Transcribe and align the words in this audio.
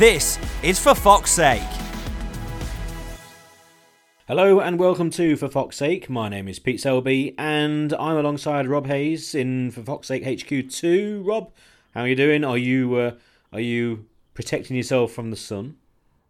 This 0.00 0.38
is 0.62 0.78
For 0.78 0.94
Fox's 0.94 1.34
Sake. 1.34 1.60
Hello 4.26 4.60
and 4.60 4.78
welcome 4.78 5.10
to 5.10 5.36
For 5.36 5.46
Fox's 5.46 5.78
Sake. 5.78 6.08
My 6.08 6.30
name 6.30 6.48
is 6.48 6.58
Pete 6.58 6.80
Selby 6.80 7.34
and 7.36 7.92
I'm 7.92 8.16
alongside 8.16 8.66
Rob 8.66 8.86
Hayes 8.86 9.34
in 9.34 9.70
For 9.70 9.82
Fox's 9.82 10.08
Sake 10.08 10.24
HQ2. 10.24 11.20
Rob, 11.22 11.52
how 11.92 12.00
are 12.00 12.08
you 12.08 12.16
doing? 12.16 12.44
Are 12.44 12.56
you 12.56 12.94
uh, 12.94 13.10
are 13.52 13.60
you 13.60 14.06
protecting 14.32 14.74
yourself 14.74 15.12
from 15.12 15.28
the 15.28 15.36
sun? 15.36 15.76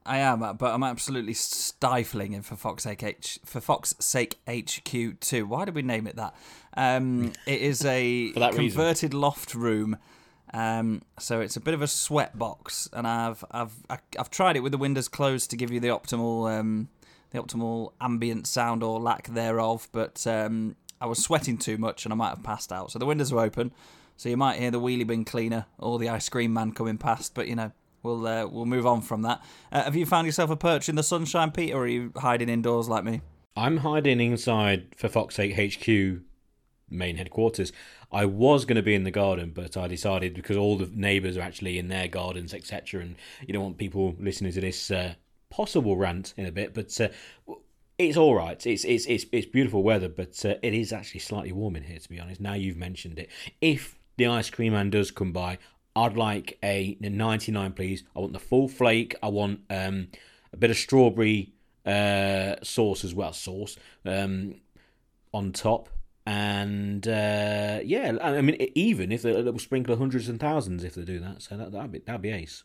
I 0.04 0.18
am, 0.18 0.40
but 0.40 0.74
I'm 0.74 0.82
absolutely 0.82 1.34
stifling 1.34 2.32
in 2.32 2.42
for 2.42 2.56
Fox 2.56 2.82
Sake 2.82 3.04
H 3.04 3.38
for 3.44 3.60
Fox 3.60 3.94
Sake 4.00 4.40
HQ 4.48 5.20
two. 5.20 5.46
Why 5.46 5.64
did 5.64 5.76
we 5.76 5.82
name 5.82 6.08
it 6.08 6.16
that? 6.16 6.34
Um, 6.76 7.34
it 7.46 7.60
is 7.60 7.84
a 7.84 8.32
converted 8.32 9.14
reason. 9.14 9.20
loft 9.20 9.54
room. 9.54 9.96
Um, 10.52 11.02
so 11.18 11.40
it's 11.40 11.56
a 11.56 11.60
bit 11.60 11.74
of 11.74 11.82
a 11.82 11.86
sweat 11.86 12.38
box, 12.38 12.88
and 12.92 13.06
I've 13.06 13.44
I've 13.50 13.72
I've 13.88 14.30
tried 14.30 14.56
it 14.56 14.60
with 14.60 14.72
the 14.72 14.78
windows 14.78 15.08
closed 15.08 15.50
to 15.50 15.56
give 15.56 15.70
you 15.70 15.80
the 15.80 15.88
optimal 15.88 16.50
um, 16.50 16.88
the 17.30 17.38
optimal 17.40 17.92
ambient 18.00 18.46
sound 18.46 18.82
or 18.82 19.00
lack 19.00 19.28
thereof. 19.28 19.88
But 19.92 20.26
um, 20.26 20.76
I 21.00 21.06
was 21.06 21.22
sweating 21.22 21.58
too 21.58 21.78
much, 21.78 22.04
and 22.04 22.12
I 22.12 22.16
might 22.16 22.30
have 22.30 22.42
passed 22.42 22.72
out. 22.72 22.90
So 22.90 22.98
the 22.98 23.06
windows 23.06 23.32
are 23.32 23.38
open, 23.38 23.72
so 24.16 24.28
you 24.28 24.36
might 24.36 24.58
hear 24.58 24.70
the 24.70 24.80
wheelie 24.80 25.06
bin 25.06 25.24
cleaner 25.24 25.66
or 25.78 25.98
the 25.98 26.08
ice 26.08 26.28
cream 26.28 26.52
man 26.52 26.72
coming 26.72 26.98
past. 26.98 27.34
But 27.34 27.46
you 27.46 27.54
know, 27.54 27.70
we'll 28.02 28.26
uh, 28.26 28.46
we'll 28.46 28.66
move 28.66 28.86
on 28.86 29.02
from 29.02 29.22
that. 29.22 29.42
Uh, 29.70 29.84
have 29.84 29.94
you 29.94 30.06
found 30.06 30.26
yourself 30.26 30.50
a 30.50 30.56
perch 30.56 30.88
in 30.88 30.96
the 30.96 31.04
sunshine, 31.04 31.52
Pete, 31.52 31.72
or 31.72 31.84
are 31.84 31.88
you 31.88 32.12
hiding 32.16 32.48
indoors 32.48 32.88
like 32.88 33.04
me? 33.04 33.20
I'm 33.56 33.78
hiding 33.78 34.20
inside 34.20 34.94
for 34.96 35.08
Fox 35.08 35.36
Sake 35.36 35.54
HQ 35.54 36.22
main 36.90 37.16
headquarters. 37.16 37.72
I 38.12 38.24
was 38.24 38.64
going 38.64 38.76
to 38.76 38.82
be 38.82 38.94
in 38.94 39.04
the 39.04 39.10
garden, 39.10 39.52
but 39.54 39.76
I 39.76 39.86
decided 39.86 40.34
because 40.34 40.56
all 40.56 40.76
the 40.76 40.90
neighbours 40.92 41.36
are 41.36 41.42
actually 41.42 41.78
in 41.78 41.88
their 41.88 42.08
gardens, 42.08 42.52
etc., 42.52 43.00
and 43.00 43.16
you 43.46 43.52
don't 43.52 43.62
want 43.62 43.78
people 43.78 44.16
listening 44.18 44.52
to 44.52 44.60
this 44.60 44.90
uh, 44.90 45.14
possible 45.50 45.96
rant 45.96 46.34
in 46.36 46.46
a 46.46 46.52
bit, 46.52 46.74
but. 46.74 47.00
Uh, 47.00 47.08
it's 47.98 48.16
all 48.16 48.34
right. 48.34 48.66
It's 48.66 48.86
it's 48.86 49.04
it's 49.04 49.26
it's 49.30 49.44
beautiful 49.44 49.82
weather, 49.82 50.08
but 50.08 50.42
uh, 50.46 50.54
it 50.62 50.72
is 50.72 50.90
actually 50.90 51.20
slightly 51.20 51.52
warm 51.52 51.76
in 51.76 51.82
here. 51.82 51.98
To 51.98 52.08
be 52.08 52.18
honest, 52.18 52.40
now 52.40 52.54
you've 52.54 52.78
mentioned 52.78 53.18
it. 53.18 53.28
If 53.60 53.98
the 54.16 54.26
ice 54.26 54.48
cream 54.48 54.72
man 54.72 54.88
does 54.88 55.10
come 55.10 55.32
by, 55.32 55.58
I'd 55.94 56.16
like 56.16 56.58
a 56.62 56.96
99, 57.00 57.72
please. 57.72 58.04
I 58.16 58.20
want 58.20 58.32
the 58.32 58.38
full 58.38 58.68
flake. 58.68 59.16
I 59.22 59.28
want 59.28 59.60
um, 59.68 60.08
a 60.52 60.56
bit 60.56 60.70
of 60.70 60.78
strawberry 60.78 61.52
uh, 61.84 62.56
sauce 62.62 63.04
as 63.04 63.14
well, 63.14 63.32
sauce 63.32 63.76
um, 64.04 64.54
on 65.34 65.52
top. 65.52 65.88
And 66.30 67.08
uh, 67.08 67.80
yeah, 67.84 68.16
I 68.22 68.40
mean, 68.40 68.56
even 68.76 69.10
if 69.10 69.22
they 69.22 69.32
will 69.32 69.58
sprinkle 69.58 69.96
hundreds 69.96 70.28
and 70.28 70.38
thousands 70.38 70.84
if 70.84 70.94
they 70.94 71.02
do 71.02 71.18
that, 71.18 71.42
so 71.42 71.56
that 71.56 71.72
that'd 71.72 71.90
be 71.90 71.98
that'd 71.98 72.22
be 72.22 72.30
ace. 72.30 72.62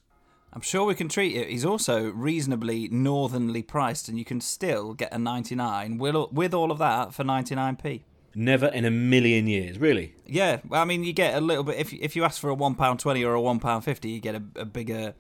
I'm 0.54 0.62
sure 0.62 0.86
we 0.86 0.94
can 0.94 1.10
treat 1.10 1.36
it. 1.36 1.50
He's 1.50 1.66
also 1.66 2.12
reasonably 2.12 2.90
northernly 2.90 3.64
priced, 3.64 4.08
and 4.08 4.20
you 4.20 4.24
can 4.24 4.40
still 4.40 4.94
get 4.94 5.12
a 5.12 5.18
99 5.18 5.98
with 5.98 6.54
all 6.54 6.72
of 6.72 6.78
that 6.78 7.14
for 7.16 7.24
99p. 7.24 8.04
Never 8.36 8.68
in 8.68 8.86
a 8.86 8.92
million 8.92 9.48
years, 9.48 9.80
really. 9.80 10.14
Yeah, 10.28 10.60
well, 10.68 10.84
I 10.84 10.86
mean, 10.86 11.04
you 11.04 11.12
get 11.12 11.34
a 11.34 11.42
little 11.42 11.64
bit 11.64 11.78
if 11.78 11.92
if 11.92 12.16
you 12.16 12.24
ask 12.24 12.40
for 12.40 12.52
a 12.52 12.54
one 12.54 12.76
pound 12.76 13.00
twenty 13.00 13.26
or 13.26 13.34
a 13.34 13.42
one 13.42 13.60
pound 13.60 13.84
fifty, 13.84 14.12
you 14.12 14.20
get 14.20 14.36
a, 14.36 14.44
a 14.58 14.66
bigger 14.66 15.16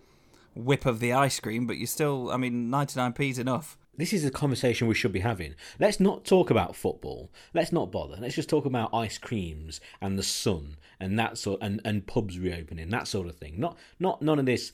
whip 0.54 0.86
of 0.86 1.00
the 1.00 1.14
ice 1.14 1.40
cream, 1.40 1.66
but 1.66 1.78
you 1.78 1.88
still, 1.88 2.30
I 2.32 2.38
mean, 2.38 2.70
99p 2.70 3.32
is 3.32 3.40
enough 3.40 3.78
this 3.98 4.14
is 4.14 4.26
a 4.26 4.32
conversation 4.32 4.88
we 4.88 4.96
should 4.96 5.12
be 5.12 5.20
having. 5.20 5.56
Let's 5.80 6.00
not 6.00 6.26
talk 6.26 6.50
about 6.50 6.76
football. 6.76 7.32
Let's 7.54 7.72
not 7.72 7.92
bother. 7.92 8.18
Let's 8.20 8.36
just 8.36 8.50
talk 8.50 8.66
about 8.66 8.94
ice 8.94 9.18
creams 9.18 9.80
and 10.02 10.18
the 10.18 10.24
sun 10.24 10.78
and 11.00 11.18
that 11.20 11.38
sort 11.38 11.62
and, 11.62 11.82
and 11.86 12.06
pubs 12.06 12.40
reopening, 12.40 12.90
that 12.90 13.08
sort 13.08 13.28
of 13.28 13.38
thing. 13.38 13.60
Not 13.60 13.78
not 14.00 14.22
none 14.22 14.40
of 14.40 14.46
this 14.46 14.72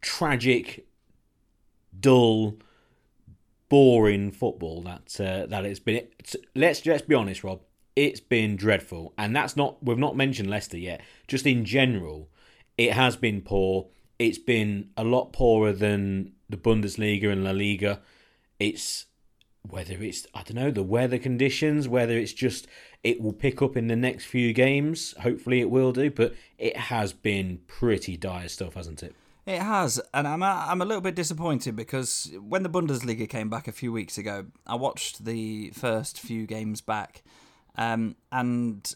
tragic, 0.00 0.86
dull, 1.98 2.56
boring 3.68 4.30
football 4.30 4.82
that 4.82 5.20
uh, 5.20 5.46
that 5.46 5.64
it's 5.64 5.80
been. 5.80 6.06
It's, 6.18 6.36
let's 6.54 6.84
let's 6.86 7.02
be 7.02 7.14
honest, 7.14 7.44
Rob. 7.44 7.60
It's 7.94 8.20
been 8.20 8.56
dreadful, 8.56 9.14
and 9.16 9.34
that's 9.34 9.56
not 9.56 9.82
we've 9.82 9.98
not 9.98 10.16
mentioned 10.16 10.50
Leicester 10.50 10.78
yet. 10.78 11.00
Just 11.26 11.46
in 11.46 11.64
general, 11.64 12.28
it 12.76 12.92
has 12.92 13.16
been 13.16 13.40
poor. 13.40 13.88
It's 14.18 14.38
been 14.38 14.90
a 14.96 15.04
lot 15.04 15.32
poorer 15.32 15.72
than 15.72 16.32
the 16.48 16.56
Bundesliga 16.56 17.30
and 17.30 17.44
La 17.44 17.50
Liga 17.50 18.00
it's 18.58 19.06
whether 19.68 19.94
it's 20.02 20.26
I 20.34 20.42
don't 20.42 20.54
know 20.54 20.70
the 20.70 20.82
weather 20.82 21.18
conditions, 21.18 21.88
whether 21.88 22.16
it's 22.16 22.32
just 22.32 22.66
it 23.02 23.20
will 23.20 23.32
pick 23.32 23.62
up 23.62 23.76
in 23.76 23.88
the 23.88 23.96
next 23.96 24.24
few 24.26 24.52
games. 24.52 25.14
Hopefully, 25.20 25.60
it 25.60 25.70
will 25.70 25.92
do. 25.92 26.10
But 26.10 26.34
it 26.58 26.76
has 26.76 27.12
been 27.12 27.60
pretty 27.66 28.16
dire 28.16 28.48
stuff, 28.48 28.74
hasn't 28.74 29.02
it? 29.02 29.14
It 29.46 29.62
has, 29.62 30.00
and 30.12 30.26
I'm 30.26 30.42
a, 30.42 30.66
I'm 30.68 30.82
a 30.82 30.84
little 30.84 31.00
bit 31.00 31.14
disappointed 31.14 31.76
because 31.76 32.32
when 32.40 32.64
the 32.64 32.68
Bundesliga 32.68 33.28
came 33.28 33.48
back 33.48 33.68
a 33.68 33.72
few 33.72 33.92
weeks 33.92 34.18
ago, 34.18 34.46
I 34.66 34.74
watched 34.74 35.24
the 35.24 35.70
first 35.70 36.18
few 36.18 36.48
games 36.48 36.80
back, 36.80 37.22
um, 37.76 38.16
and 38.32 38.92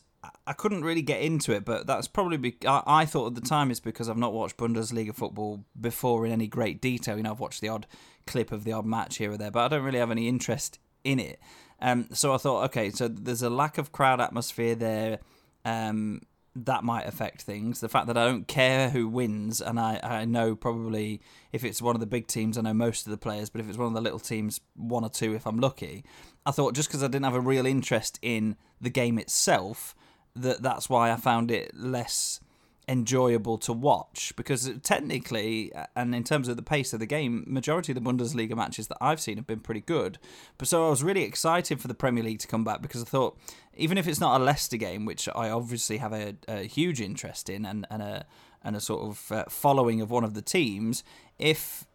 I 0.48 0.52
couldn't 0.54 0.82
really 0.82 1.02
get 1.02 1.20
into 1.20 1.52
it. 1.52 1.64
But 1.64 1.86
that's 1.86 2.08
probably 2.08 2.36
be- 2.36 2.56
I, 2.66 2.82
I 2.84 3.04
thought 3.04 3.28
at 3.28 3.34
the 3.36 3.48
time 3.48 3.70
it's 3.70 3.78
because 3.78 4.08
I've 4.08 4.16
not 4.16 4.32
watched 4.32 4.56
Bundesliga 4.56 5.14
football 5.14 5.64
before 5.80 6.26
in 6.26 6.32
any 6.32 6.48
great 6.48 6.80
detail. 6.80 7.16
You 7.16 7.22
know, 7.22 7.30
I've 7.30 7.38
watched 7.38 7.60
the 7.60 7.68
odd 7.68 7.86
clip 8.26 8.52
of 8.52 8.64
the 8.64 8.72
odd 8.72 8.86
match 8.86 9.16
here 9.18 9.32
or 9.32 9.36
there, 9.36 9.50
but 9.50 9.64
I 9.64 9.68
don't 9.68 9.84
really 9.84 9.98
have 9.98 10.10
any 10.10 10.28
interest 10.28 10.78
in 11.04 11.18
it. 11.18 11.40
Um, 11.80 12.08
so 12.12 12.34
I 12.34 12.36
thought, 12.36 12.64
okay, 12.66 12.90
so 12.90 13.08
there's 13.08 13.42
a 13.42 13.50
lack 13.50 13.78
of 13.78 13.92
crowd 13.92 14.20
atmosphere 14.20 14.74
there. 14.74 15.18
Um, 15.64 16.22
that 16.56 16.82
might 16.82 17.06
affect 17.06 17.42
things. 17.42 17.80
The 17.80 17.88
fact 17.88 18.06
that 18.08 18.18
I 18.18 18.26
don't 18.26 18.48
care 18.48 18.90
who 18.90 19.08
wins, 19.08 19.60
and 19.60 19.78
I, 19.78 20.00
I 20.02 20.24
know 20.24 20.56
probably 20.56 21.20
if 21.52 21.64
it's 21.64 21.80
one 21.80 21.94
of 21.94 22.00
the 22.00 22.06
big 22.06 22.26
teams, 22.26 22.58
I 22.58 22.62
know 22.62 22.74
most 22.74 23.06
of 23.06 23.10
the 23.10 23.16
players, 23.16 23.50
but 23.50 23.60
if 23.60 23.68
it's 23.68 23.78
one 23.78 23.86
of 23.86 23.94
the 23.94 24.00
little 24.00 24.18
teams, 24.18 24.60
one 24.74 25.04
or 25.04 25.10
two 25.10 25.34
if 25.34 25.46
I'm 25.46 25.60
lucky. 25.60 26.04
I 26.44 26.50
thought 26.50 26.74
just 26.74 26.88
because 26.88 27.02
I 27.02 27.06
didn't 27.06 27.24
have 27.24 27.34
a 27.34 27.40
real 27.40 27.66
interest 27.66 28.18
in 28.20 28.56
the 28.80 28.90
game 28.90 29.18
itself, 29.18 29.94
that 30.34 30.62
that's 30.62 30.88
why 30.88 31.12
I 31.12 31.16
found 31.16 31.50
it 31.50 31.72
less 31.74 32.40
enjoyable 32.90 33.56
to 33.56 33.72
watch 33.72 34.32
because 34.34 34.68
technically 34.82 35.70
and 35.94 36.12
in 36.12 36.24
terms 36.24 36.48
of 36.48 36.56
the 36.56 36.62
pace 36.62 36.92
of 36.92 36.98
the 36.98 37.06
game 37.06 37.44
majority 37.46 37.92
of 37.92 37.94
the 37.94 38.00
bundesliga 38.00 38.56
matches 38.56 38.88
that 38.88 38.98
i've 39.00 39.20
seen 39.20 39.36
have 39.36 39.46
been 39.46 39.60
pretty 39.60 39.80
good. 39.80 40.18
But 40.58 40.66
so 40.66 40.88
i 40.88 40.90
was 40.90 41.04
really 41.04 41.22
excited 41.22 41.80
for 41.80 41.86
the 41.86 41.94
premier 41.94 42.24
league 42.24 42.40
to 42.40 42.48
come 42.48 42.64
back 42.64 42.82
because 42.82 43.00
i 43.00 43.04
thought 43.04 43.38
even 43.76 43.96
if 43.96 44.08
it's 44.08 44.18
not 44.18 44.40
a 44.40 44.44
leicester 44.44 44.76
game 44.76 45.04
which 45.04 45.28
i 45.36 45.48
obviously 45.50 45.98
have 45.98 46.12
a, 46.12 46.34
a 46.48 46.64
huge 46.64 47.00
interest 47.00 47.48
in 47.48 47.64
and, 47.64 47.86
and 47.90 48.02
a 48.02 48.26
and 48.64 48.74
a 48.74 48.80
sort 48.80 49.02
of 49.02 49.30
uh, 49.30 49.44
following 49.48 50.00
of 50.00 50.10
one 50.10 50.24
of 50.24 50.34
the 50.34 50.42
teams 50.42 51.04
if 51.38 51.86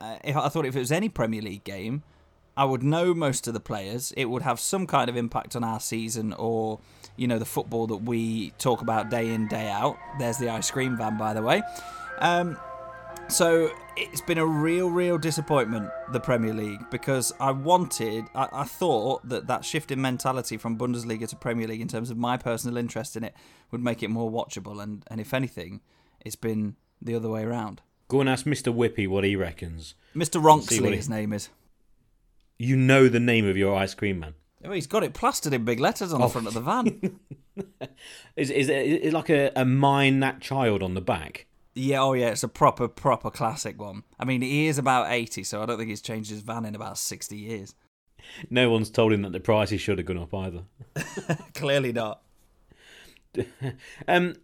uh, 0.00 0.16
if 0.24 0.34
i 0.34 0.48
thought 0.48 0.64
if 0.64 0.74
it 0.74 0.78
was 0.78 0.90
any 0.90 1.10
premier 1.10 1.42
league 1.42 1.64
game 1.64 2.02
i 2.58 2.64
would 2.64 2.82
know 2.82 3.14
most 3.14 3.48
of 3.48 3.54
the 3.54 3.60
players 3.60 4.12
it 4.16 4.26
would 4.26 4.42
have 4.42 4.60
some 4.60 4.86
kind 4.86 5.08
of 5.08 5.16
impact 5.16 5.56
on 5.56 5.64
our 5.64 5.80
season 5.80 6.34
or 6.34 6.78
you 7.18 7.26
know, 7.26 7.38
the 7.38 7.44
football 7.44 7.88
that 7.88 7.96
we 7.96 8.50
talk 8.58 8.80
about 8.80 9.10
day 9.10 9.34
in, 9.34 9.48
day 9.48 9.68
out. 9.68 9.98
There's 10.18 10.38
the 10.38 10.48
ice 10.48 10.70
cream 10.70 10.96
van, 10.96 11.18
by 11.18 11.34
the 11.34 11.42
way. 11.42 11.62
Um, 12.20 12.56
so 13.26 13.70
it's 13.96 14.20
been 14.20 14.38
a 14.38 14.46
real, 14.46 14.88
real 14.88 15.18
disappointment, 15.18 15.90
the 16.12 16.20
Premier 16.20 16.54
League, 16.54 16.88
because 16.90 17.32
I 17.40 17.50
wanted, 17.50 18.24
I, 18.34 18.48
I, 18.52 18.64
thought 18.64 19.28
that 19.28 19.48
that 19.48 19.64
shift 19.64 19.90
in 19.90 20.00
mentality 20.00 20.56
from 20.56 20.78
Bundesliga 20.78 21.28
to 21.28 21.36
Premier 21.36 21.66
League 21.66 21.80
in 21.80 21.88
terms 21.88 22.10
of 22.10 22.16
my 22.16 22.36
personal 22.36 22.76
interest 22.78 23.16
in 23.16 23.24
it 23.24 23.34
would 23.70 23.82
make 23.82 24.02
it 24.02 24.08
more 24.08 24.30
watchable. 24.30 24.80
And, 24.80 25.04
and 25.08 25.20
if 25.20 25.34
anything, 25.34 25.80
it's 26.24 26.36
been 26.36 26.76
the 27.02 27.16
other 27.16 27.28
way 27.28 27.42
around. 27.42 27.82
Go 28.06 28.20
and 28.20 28.30
ask 28.30 28.46
Mr. 28.46 28.74
Whippy 28.74 29.06
what 29.08 29.24
he 29.24 29.36
reckons. 29.36 29.94
Mr. 30.14 30.40
Ronxley, 30.40 30.94
his 30.94 31.08
name 31.08 31.32
is. 31.32 31.50
You 32.58 32.76
know 32.76 33.08
the 33.08 33.20
name 33.20 33.46
of 33.46 33.56
your 33.56 33.76
ice 33.76 33.94
cream 33.94 34.20
man. 34.20 34.34
Oh, 34.64 34.72
he's 34.72 34.88
got 34.88 35.04
it 35.04 35.14
plastered 35.14 35.52
in 35.52 35.64
big 35.64 35.78
letters 35.78 36.12
on 36.12 36.20
the 36.20 36.26
oh. 36.26 36.28
front 36.28 36.48
of 36.48 36.54
the 36.54 36.60
van. 36.60 37.20
is 38.36 38.50
is 38.50 38.68
it 38.68 38.86
is 38.86 39.12
like 39.12 39.30
a, 39.30 39.52
a 39.54 39.64
mine 39.64 40.20
that 40.20 40.40
child 40.40 40.82
on 40.82 40.94
the 40.94 41.00
back? 41.00 41.46
Yeah, 41.74 42.02
oh 42.02 42.14
yeah, 42.14 42.30
it's 42.30 42.42
a 42.42 42.48
proper 42.48 42.88
proper 42.88 43.30
classic 43.30 43.80
one. 43.80 44.02
I 44.18 44.24
mean, 44.24 44.42
he 44.42 44.66
is 44.66 44.78
about 44.78 45.12
eighty, 45.12 45.44
so 45.44 45.62
I 45.62 45.66
don't 45.66 45.78
think 45.78 45.90
he's 45.90 46.02
changed 46.02 46.30
his 46.30 46.40
van 46.40 46.64
in 46.64 46.74
about 46.74 46.98
sixty 46.98 47.36
years. 47.36 47.74
No 48.50 48.70
one's 48.70 48.90
told 48.90 49.12
him 49.12 49.22
that 49.22 49.32
the 49.32 49.40
prices 49.40 49.80
should 49.80 49.98
have 49.98 50.06
gone 50.06 50.18
up 50.18 50.34
either. 50.34 50.62
Clearly 51.54 51.92
not. 51.92 52.22
um, 54.08 54.34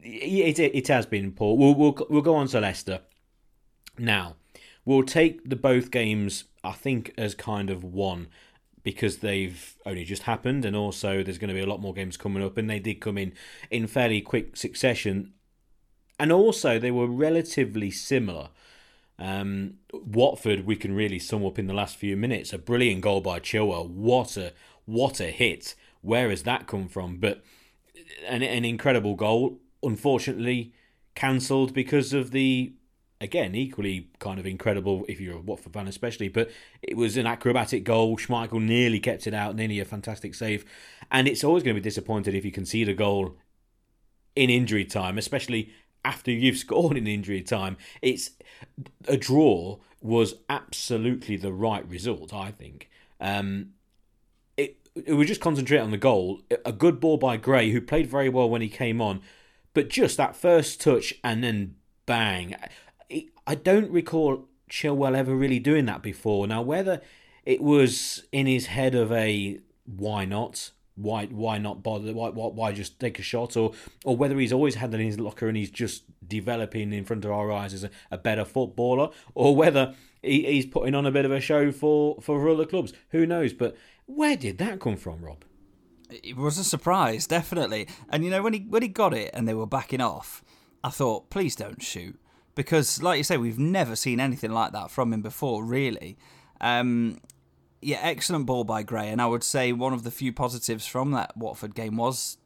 it, 0.00 0.60
it, 0.60 0.74
it 0.74 0.88
has 0.88 1.06
been 1.06 1.32
poor. 1.32 1.56
We'll, 1.56 1.74
we'll 1.74 2.06
we'll 2.08 2.22
go 2.22 2.36
on 2.36 2.46
to 2.48 2.60
Leicester 2.60 3.00
now. 3.98 4.36
we'll 4.84 5.02
take 5.02 5.48
the 5.48 5.56
both 5.56 5.90
games, 5.90 6.44
I 6.62 6.72
think, 6.72 7.12
as 7.16 7.34
kind 7.34 7.70
of 7.70 7.82
one 7.84 8.28
because 8.82 9.18
they've 9.18 9.76
only 9.84 10.04
just 10.04 10.22
happened, 10.22 10.64
and 10.64 10.74
also 10.74 11.22
there's 11.22 11.38
going 11.38 11.48
to 11.48 11.54
be 11.54 11.60
a 11.60 11.66
lot 11.66 11.80
more 11.80 11.94
games 11.94 12.16
coming 12.16 12.42
up, 12.42 12.56
and 12.56 12.68
they 12.68 12.78
did 12.78 12.94
come 12.94 13.18
in 13.18 13.32
in 13.70 13.86
fairly 13.86 14.20
quick 14.20 14.56
succession, 14.56 15.32
and 16.18 16.32
also 16.32 16.78
they 16.78 16.90
were 16.90 17.06
relatively 17.06 17.90
similar. 17.90 18.48
Um, 19.18 19.74
Watford, 19.92 20.64
we 20.64 20.76
can 20.76 20.94
really 20.94 21.18
sum 21.18 21.44
up 21.44 21.58
in 21.58 21.66
the 21.66 21.74
last 21.74 21.96
few 21.96 22.16
minutes. 22.16 22.52
A 22.52 22.58
brilliant 22.58 23.02
goal 23.02 23.20
by 23.20 23.38
Chilwell. 23.38 23.88
What 23.88 24.36
a 24.36 24.52
what 24.86 25.20
a 25.20 25.30
hit! 25.30 25.74
Where 26.00 26.30
has 26.30 26.44
that 26.44 26.66
come 26.66 26.88
from? 26.88 27.18
But 27.18 27.42
an, 28.26 28.42
an 28.42 28.64
incredible 28.64 29.14
goal. 29.14 29.60
Unfortunately, 29.82 30.72
cancelled 31.14 31.74
because 31.74 32.12
of 32.12 32.30
the 32.30 32.72
again, 33.20 33.54
equally 33.54 34.08
kind 34.18 34.38
of 34.40 34.46
incredible 34.46 35.04
if 35.08 35.20
you're 35.20 35.36
a 35.36 35.40
Watford 35.40 35.74
fan, 35.74 35.86
especially. 35.86 36.28
But 36.28 36.50
it 36.82 36.96
was 36.96 37.16
an 37.16 37.26
acrobatic 37.26 37.84
goal. 37.84 38.16
Schmeichel 38.16 38.62
nearly 38.62 38.98
kept 38.98 39.26
it 39.26 39.34
out, 39.34 39.56
nearly 39.56 39.80
a 39.80 39.84
fantastic 39.84 40.34
save. 40.34 40.64
And 41.10 41.28
it's 41.28 41.44
always 41.44 41.62
going 41.62 41.74
to 41.74 41.80
be 41.80 41.84
disappointed 41.84 42.34
if 42.34 42.44
you 42.44 42.52
concede 42.52 42.88
a 42.88 42.94
goal 42.94 43.36
in 44.34 44.48
injury 44.48 44.84
time, 44.84 45.18
especially 45.18 45.72
after 46.04 46.30
you've 46.30 46.56
scored 46.58 46.96
in 46.96 47.06
injury 47.06 47.42
time. 47.42 47.76
It's 48.00 48.30
a 49.06 49.16
draw 49.16 49.78
was 50.00 50.34
absolutely 50.48 51.36
the 51.36 51.52
right 51.52 51.86
result, 51.88 52.32
I 52.32 52.50
think. 52.52 52.88
Um, 53.20 53.70
it 54.56 54.78
it 54.94 55.24
just 55.26 55.42
concentrate 55.42 55.78
on 55.78 55.90
the 55.90 55.98
goal. 55.98 56.40
A 56.64 56.72
good 56.72 57.00
ball 57.00 57.18
by 57.18 57.36
Gray, 57.36 57.70
who 57.70 57.80
played 57.82 58.06
very 58.06 58.30
well 58.30 58.48
when 58.48 58.62
he 58.62 58.68
came 58.70 59.02
on, 59.02 59.20
but 59.74 59.90
just 59.90 60.16
that 60.16 60.34
first 60.34 60.80
touch 60.80 61.14
and 61.22 61.44
then 61.44 61.76
bang. 62.06 62.56
I 63.50 63.56
don't 63.56 63.90
recall 63.90 64.46
Chilwell 64.70 65.16
ever 65.16 65.34
really 65.34 65.58
doing 65.58 65.86
that 65.86 66.02
before. 66.02 66.46
Now, 66.46 66.62
whether 66.62 67.00
it 67.44 67.60
was 67.60 68.22
in 68.30 68.46
his 68.46 68.66
head 68.66 68.94
of 68.94 69.10
a 69.10 69.58
why 69.86 70.24
not, 70.24 70.70
why 70.94 71.26
why 71.26 71.58
not 71.58 71.82
bother, 71.82 72.14
why 72.14 72.28
why, 72.28 72.46
why 72.46 72.70
just 72.70 73.00
take 73.00 73.18
a 73.18 73.22
shot, 73.22 73.56
or 73.56 73.72
or 74.04 74.16
whether 74.16 74.38
he's 74.38 74.52
always 74.52 74.76
had 74.76 74.92
that 74.92 75.00
in 75.00 75.06
his 75.06 75.18
locker 75.18 75.48
and 75.48 75.56
he's 75.56 75.72
just 75.72 76.04
developing 76.24 76.92
in 76.92 77.04
front 77.04 77.24
of 77.24 77.32
our 77.32 77.50
eyes 77.50 77.74
as 77.74 77.82
a, 77.82 77.90
a 78.12 78.18
better 78.18 78.44
footballer, 78.44 79.10
or 79.34 79.56
whether 79.56 79.96
he, 80.22 80.44
he's 80.44 80.66
putting 80.66 80.94
on 80.94 81.04
a 81.04 81.10
bit 81.10 81.24
of 81.24 81.32
a 81.32 81.40
show 81.40 81.72
for 81.72 82.20
for 82.20 82.48
other 82.48 82.66
clubs. 82.66 82.92
Who 83.08 83.26
knows? 83.26 83.52
But 83.52 83.76
where 84.06 84.36
did 84.36 84.58
that 84.58 84.78
come 84.78 84.96
from, 84.96 85.24
Rob? 85.24 85.44
It 86.08 86.36
was 86.36 86.56
a 86.56 86.62
surprise, 86.62 87.26
definitely. 87.26 87.88
And 88.10 88.24
you 88.24 88.30
know 88.30 88.44
when 88.44 88.52
he 88.52 88.60
when 88.60 88.82
he 88.82 88.88
got 88.88 89.12
it 89.12 89.32
and 89.34 89.48
they 89.48 89.54
were 89.54 89.66
backing 89.66 90.00
off, 90.00 90.44
I 90.84 90.90
thought, 90.90 91.30
please 91.30 91.56
don't 91.56 91.82
shoot 91.82 92.16
because, 92.60 93.02
like 93.02 93.16
you 93.16 93.24
say, 93.24 93.38
we've 93.38 93.58
never 93.58 93.96
seen 93.96 94.20
anything 94.20 94.50
like 94.50 94.72
that 94.72 94.90
from 94.90 95.14
him 95.14 95.22
before, 95.22 95.64
really. 95.64 96.18
Um, 96.60 97.18
yeah, 97.80 98.00
excellent 98.02 98.44
ball 98.44 98.64
by 98.64 98.82
Gray, 98.82 99.08
and 99.08 99.18
I 99.18 99.24
would 99.24 99.42
say 99.42 99.72
one 99.72 99.94
of 99.94 100.02
the 100.02 100.10
few 100.10 100.30
positives 100.30 100.86
from 100.86 101.12
that 101.12 101.34
Watford 101.34 101.74
game 101.74 101.96
was 101.96 102.36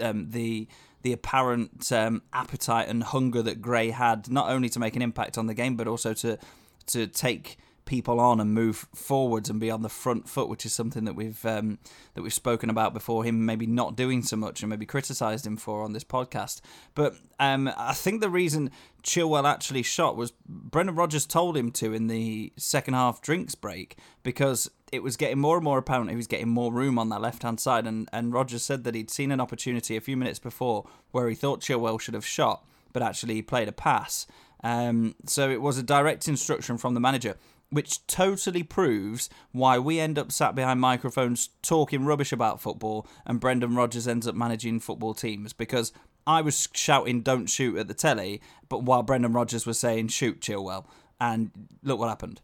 um, 0.00 0.30
the 0.30 0.68
the 1.02 1.12
apparent 1.12 1.90
um, 1.90 2.22
appetite 2.32 2.86
and 2.86 3.02
hunger 3.02 3.42
that 3.42 3.60
Gray 3.60 3.90
had, 3.90 4.30
not 4.30 4.50
only 4.50 4.68
to 4.68 4.78
make 4.78 4.94
an 4.94 5.02
impact 5.02 5.36
on 5.36 5.48
the 5.48 5.54
game, 5.54 5.74
but 5.74 5.88
also 5.88 6.14
to 6.14 6.38
to 6.86 7.08
take 7.08 7.56
people 7.86 8.20
on 8.20 8.40
and 8.40 8.52
move 8.52 8.86
forwards 8.94 9.48
and 9.48 9.58
be 9.58 9.70
on 9.70 9.82
the 9.82 9.88
front 9.88 10.28
foot, 10.28 10.48
which 10.48 10.66
is 10.66 10.74
something 10.74 11.04
that 11.04 11.14
we've 11.14 11.44
um, 11.46 11.78
that 12.14 12.22
we've 12.22 12.34
spoken 12.34 12.68
about 12.68 12.92
before. 12.92 13.24
Him 13.24 13.46
maybe 13.46 13.66
not 13.66 13.96
doing 13.96 14.22
so 14.22 14.36
much 14.36 14.62
and 14.62 14.68
maybe 14.68 14.84
criticised 14.84 15.46
him 15.46 15.56
for 15.56 15.82
on 15.82 15.92
this 15.92 16.04
podcast. 16.04 16.60
But 16.94 17.16
um, 17.40 17.70
I 17.76 17.94
think 17.94 18.20
the 18.20 18.28
reason 18.28 18.70
Chilwell 19.02 19.48
actually 19.48 19.82
shot 19.82 20.16
was 20.16 20.32
Brendan 20.46 20.96
Rodgers 20.96 21.24
told 21.24 21.56
him 21.56 21.70
to 21.72 21.94
in 21.94 22.08
the 22.08 22.52
second 22.56 22.94
half 22.94 23.22
drinks 23.22 23.54
break 23.54 23.96
because 24.22 24.70
it 24.92 25.02
was 25.02 25.16
getting 25.16 25.38
more 25.38 25.56
and 25.56 25.64
more 25.64 25.78
apparent 25.78 26.10
he 26.10 26.16
was 26.16 26.26
getting 26.26 26.48
more 26.48 26.72
room 26.72 26.98
on 26.98 27.08
that 27.08 27.20
left 27.20 27.42
hand 27.42 27.60
side. 27.60 27.86
And, 27.86 28.08
and 28.12 28.32
Rodgers 28.32 28.62
said 28.62 28.84
that 28.84 28.94
he'd 28.94 29.10
seen 29.10 29.32
an 29.32 29.40
opportunity 29.40 29.96
a 29.96 30.00
few 30.00 30.16
minutes 30.16 30.38
before 30.38 30.86
where 31.12 31.28
he 31.28 31.34
thought 31.34 31.60
Chilwell 31.60 32.00
should 32.00 32.14
have 32.14 32.26
shot, 32.26 32.64
but 32.92 33.02
actually 33.02 33.34
he 33.34 33.42
played 33.42 33.68
a 33.68 33.72
pass. 33.72 34.26
Um, 34.64 35.14
so 35.26 35.50
it 35.50 35.60
was 35.60 35.78
a 35.78 35.82
direct 35.82 36.26
instruction 36.28 36.78
from 36.78 36.94
the 36.94 37.00
manager 37.00 37.36
which 37.76 38.06
totally 38.06 38.62
proves 38.62 39.28
why 39.52 39.78
we 39.78 40.00
end 40.00 40.18
up 40.18 40.32
sat 40.32 40.54
behind 40.54 40.80
microphones 40.80 41.50
talking 41.60 42.06
rubbish 42.06 42.32
about 42.32 42.58
football 42.58 43.06
and 43.26 43.38
Brendan 43.38 43.74
Rodgers 43.74 44.08
ends 44.08 44.26
up 44.26 44.34
managing 44.34 44.80
football 44.80 45.12
teams. 45.12 45.52
Because 45.52 45.92
I 46.26 46.40
was 46.40 46.70
shouting 46.72 47.20
don't 47.20 47.50
shoot 47.50 47.76
at 47.76 47.86
the 47.86 47.92
telly 47.92 48.40
but 48.70 48.84
while 48.84 49.02
Brendan 49.02 49.34
Rodgers 49.34 49.66
was 49.66 49.78
saying 49.78 50.08
shoot 50.08 50.40
Chilwell. 50.40 50.86
And 51.20 51.50
look 51.82 51.98
what 51.98 52.08
happened. 52.08 52.40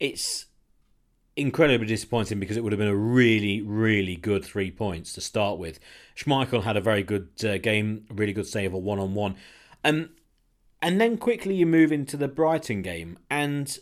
It's 0.00 0.46
incredibly 1.36 1.86
disappointing 1.86 2.40
because 2.40 2.56
it 2.56 2.64
would 2.64 2.72
have 2.72 2.80
been 2.80 2.88
a 2.88 2.96
really 2.96 3.62
really 3.62 4.16
good 4.16 4.44
3 4.44 4.72
points 4.72 5.12
to 5.12 5.20
start 5.20 5.56
with. 5.56 5.78
Schmeichel 6.16 6.64
had 6.64 6.76
a 6.76 6.80
very 6.80 7.04
good 7.04 7.28
uh, 7.44 7.58
game 7.58 8.06
really 8.10 8.32
good 8.32 8.48
save 8.48 8.74
a 8.74 8.78
one 8.78 8.98
on 8.98 9.14
one 9.14 9.36
um 9.84 10.10
and 10.82 11.00
then 11.00 11.16
quickly 11.16 11.54
you 11.54 11.64
move 11.64 11.92
into 11.92 12.16
the 12.16 12.26
Brighton 12.26 12.82
game 12.82 13.20
and 13.30 13.78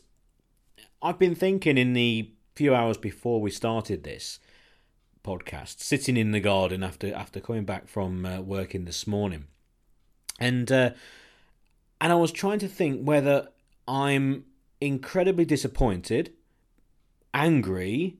I've 1.03 1.19
been 1.19 1.35
thinking 1.35 1.77
in 1.79 1.95
the 1.95 2.31
few 2.55 2.75
hours 2.75 2.97
before 2.97 3.41
we 3.41 3.51
started 3.51 4.05
this 4.05 4.39
podcast, 5.25 5.81
sitting 5.81 6.17
in 6.17 6.31
the 6.31 6.41
garden 6.41 6.85
after 6.85 7.13
after 7.13 7.41
coming 7.41 7.65
back 7.65 7.89
from 7.89 8.25
uh, 8.25 8.41
working 8.41 8.85
this 8.85 9.05
morning, 9.05 9.47
and 10.39 10.71
uh, 10.71 10.91
and 12.01 12.13
I 12.13 12.15
was 12.15 12.31
trying 12.31 12.61
to 12.61 12.69
think 12.69 13.03
whether 13.03 13.49
I'm 13.89 14.45
incredibly 14.81 15.45
disappointed, 15.45 16.35
angry, 17.35 18.19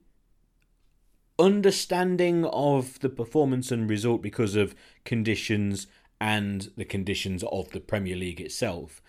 understanding 1.39 2.45
of 2.47 2.99
the 2.99 3.09
performance 3.09 3.71
and 3.71 3.89
result 3.89 4.23
because 4.23 4.57
of 4.57 4.75
conditions 5.05 5.87
and 6.21 6.71
the 6.77 6.85
conditions 6.85 7.45
of 7.45 7.71
the 7.71 7.81
Premier 7.81 8.17
League 8.17 8.41
itself. 8.41 9.01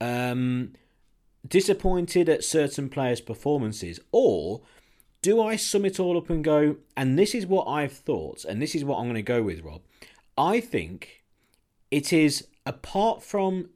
Um, 0.00 0.72
disappointed 1.46 2.28
at 2.28 2.44
certain 2.44 2.88
players' 2.88 3.20
performances, 3.20 4.00
or 4.12 4.62
do 5.22 5.42
I 5.42 5.56
sum 5.56 5.84
it 5.84 5.98
all 5.98 6.18
up 6.18 6.30
and 6.30 6.44
go, 6.44 6.76
and 6.96 7.18
this 7.18 7.34
is 7.34 7.46
what 7.46 7.66
I've 7.66 7.92
thought, 7.92 8.44
and 8.44 8.60
this 8.60 8.74
is 8.74 8.84
what 8.84 8.98
I'm 8.98 9.04
going 9.04 9.14
to 9.14 9.22
go 9.22 9.42
with, 9.42 9.62
Rob? 9.62 9.82
I 10.36 10.60
think 10.60 11.24
it 11.90 12.12
is 12.12 12.46
apart 12.66 13.22
from 13.22 13.70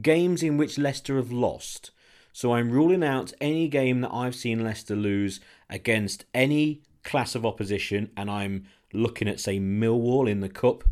games 0.00 0.42
in 0.42 0.56
which 0.56 0.78
Leicester 0.78 1.16
have 1.16 1.32
lost. 1.32 1.90
So 2.32 2.52
I'm 2.52 2.70
ruling 2.70 3.02
out 3.02 3.32
any 3.40 3.66
game 3.66 4.02
that 4.02 4.12
I've 4.12 4.34
seen 4.34 4.62
Leicester 4.62 4.94
lose 4.94 5.40
against 5.70 6.26
any 6.34 6.82
class 7.02 7.34
of 7.34 7.46
opposition, 7.46 8.10
and 8.16 8.30
I'm 8.30 8.66
looking 8.92 9.28
at, 9.28 9.40
say, 9.40 9.58
Millwall 9.58 10.30
in 10.30 10.40
the 10.40 10.48
Cup 10.48 10.84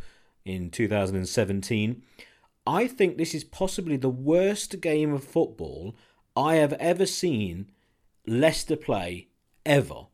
in 0.45 0.71
2017. 0.71 2.03
I 2.67 2.87
think 2.87 3.17
this 3.17 3.35
is 3.35 3.45
possibly 3.45 3.97
the 3.97 4.09
worst 4.09 4.81
game 4.81 5.13
of 5.13 5.23
football 5.23 5.95
I 6.37 6.57
have 6.57 6.73
ever 6.75 7.07
seen 7.07 7.71
Leicester 8.27 8.77
play 8.77 9.29
ever 9.65 10.07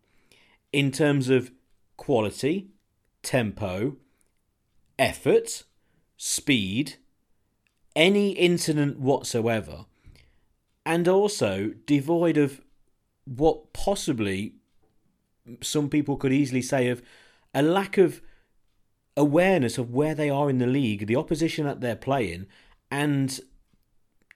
in 0.72 0.90
terms 0.90 1.28
of 1.28 1.50
quality, 1.96 2.68
tempo, 3.22 3.96
effort, 4.98 5.64
speed, 6.16 6.96
any 7.96 8.30
incident 8.32 9.00
whatsoever, 9.00 9.86
and 10.84 11.08
also 11.08 11.72
devoid 11.86 12.36
of 12.36 12.60
what 13.24 13.72
possibly 13.72 14.54
some 15.60 15.88
people 15.88 16.16
could 16.16 16.32
easily 16.32 16.62
say 16.62 16.88
of 16.88 17.02
a 17.54 17.62
lack 17.62 17.98
of 17.98 18.20
awareness 19.16 19.78
of 19.78 19.90
where 19.90 20.14
they 20.14 20.30
are 20.30 20.48
in 20.48 20.58
the 20.58 20.66
league, 20.66 21.06
the 21.06 21.16
opposition 21.16 21.66
that 21.66 21.80
they're 21.80 21.96
playing, 21.96 22.46
and 22.90 23.40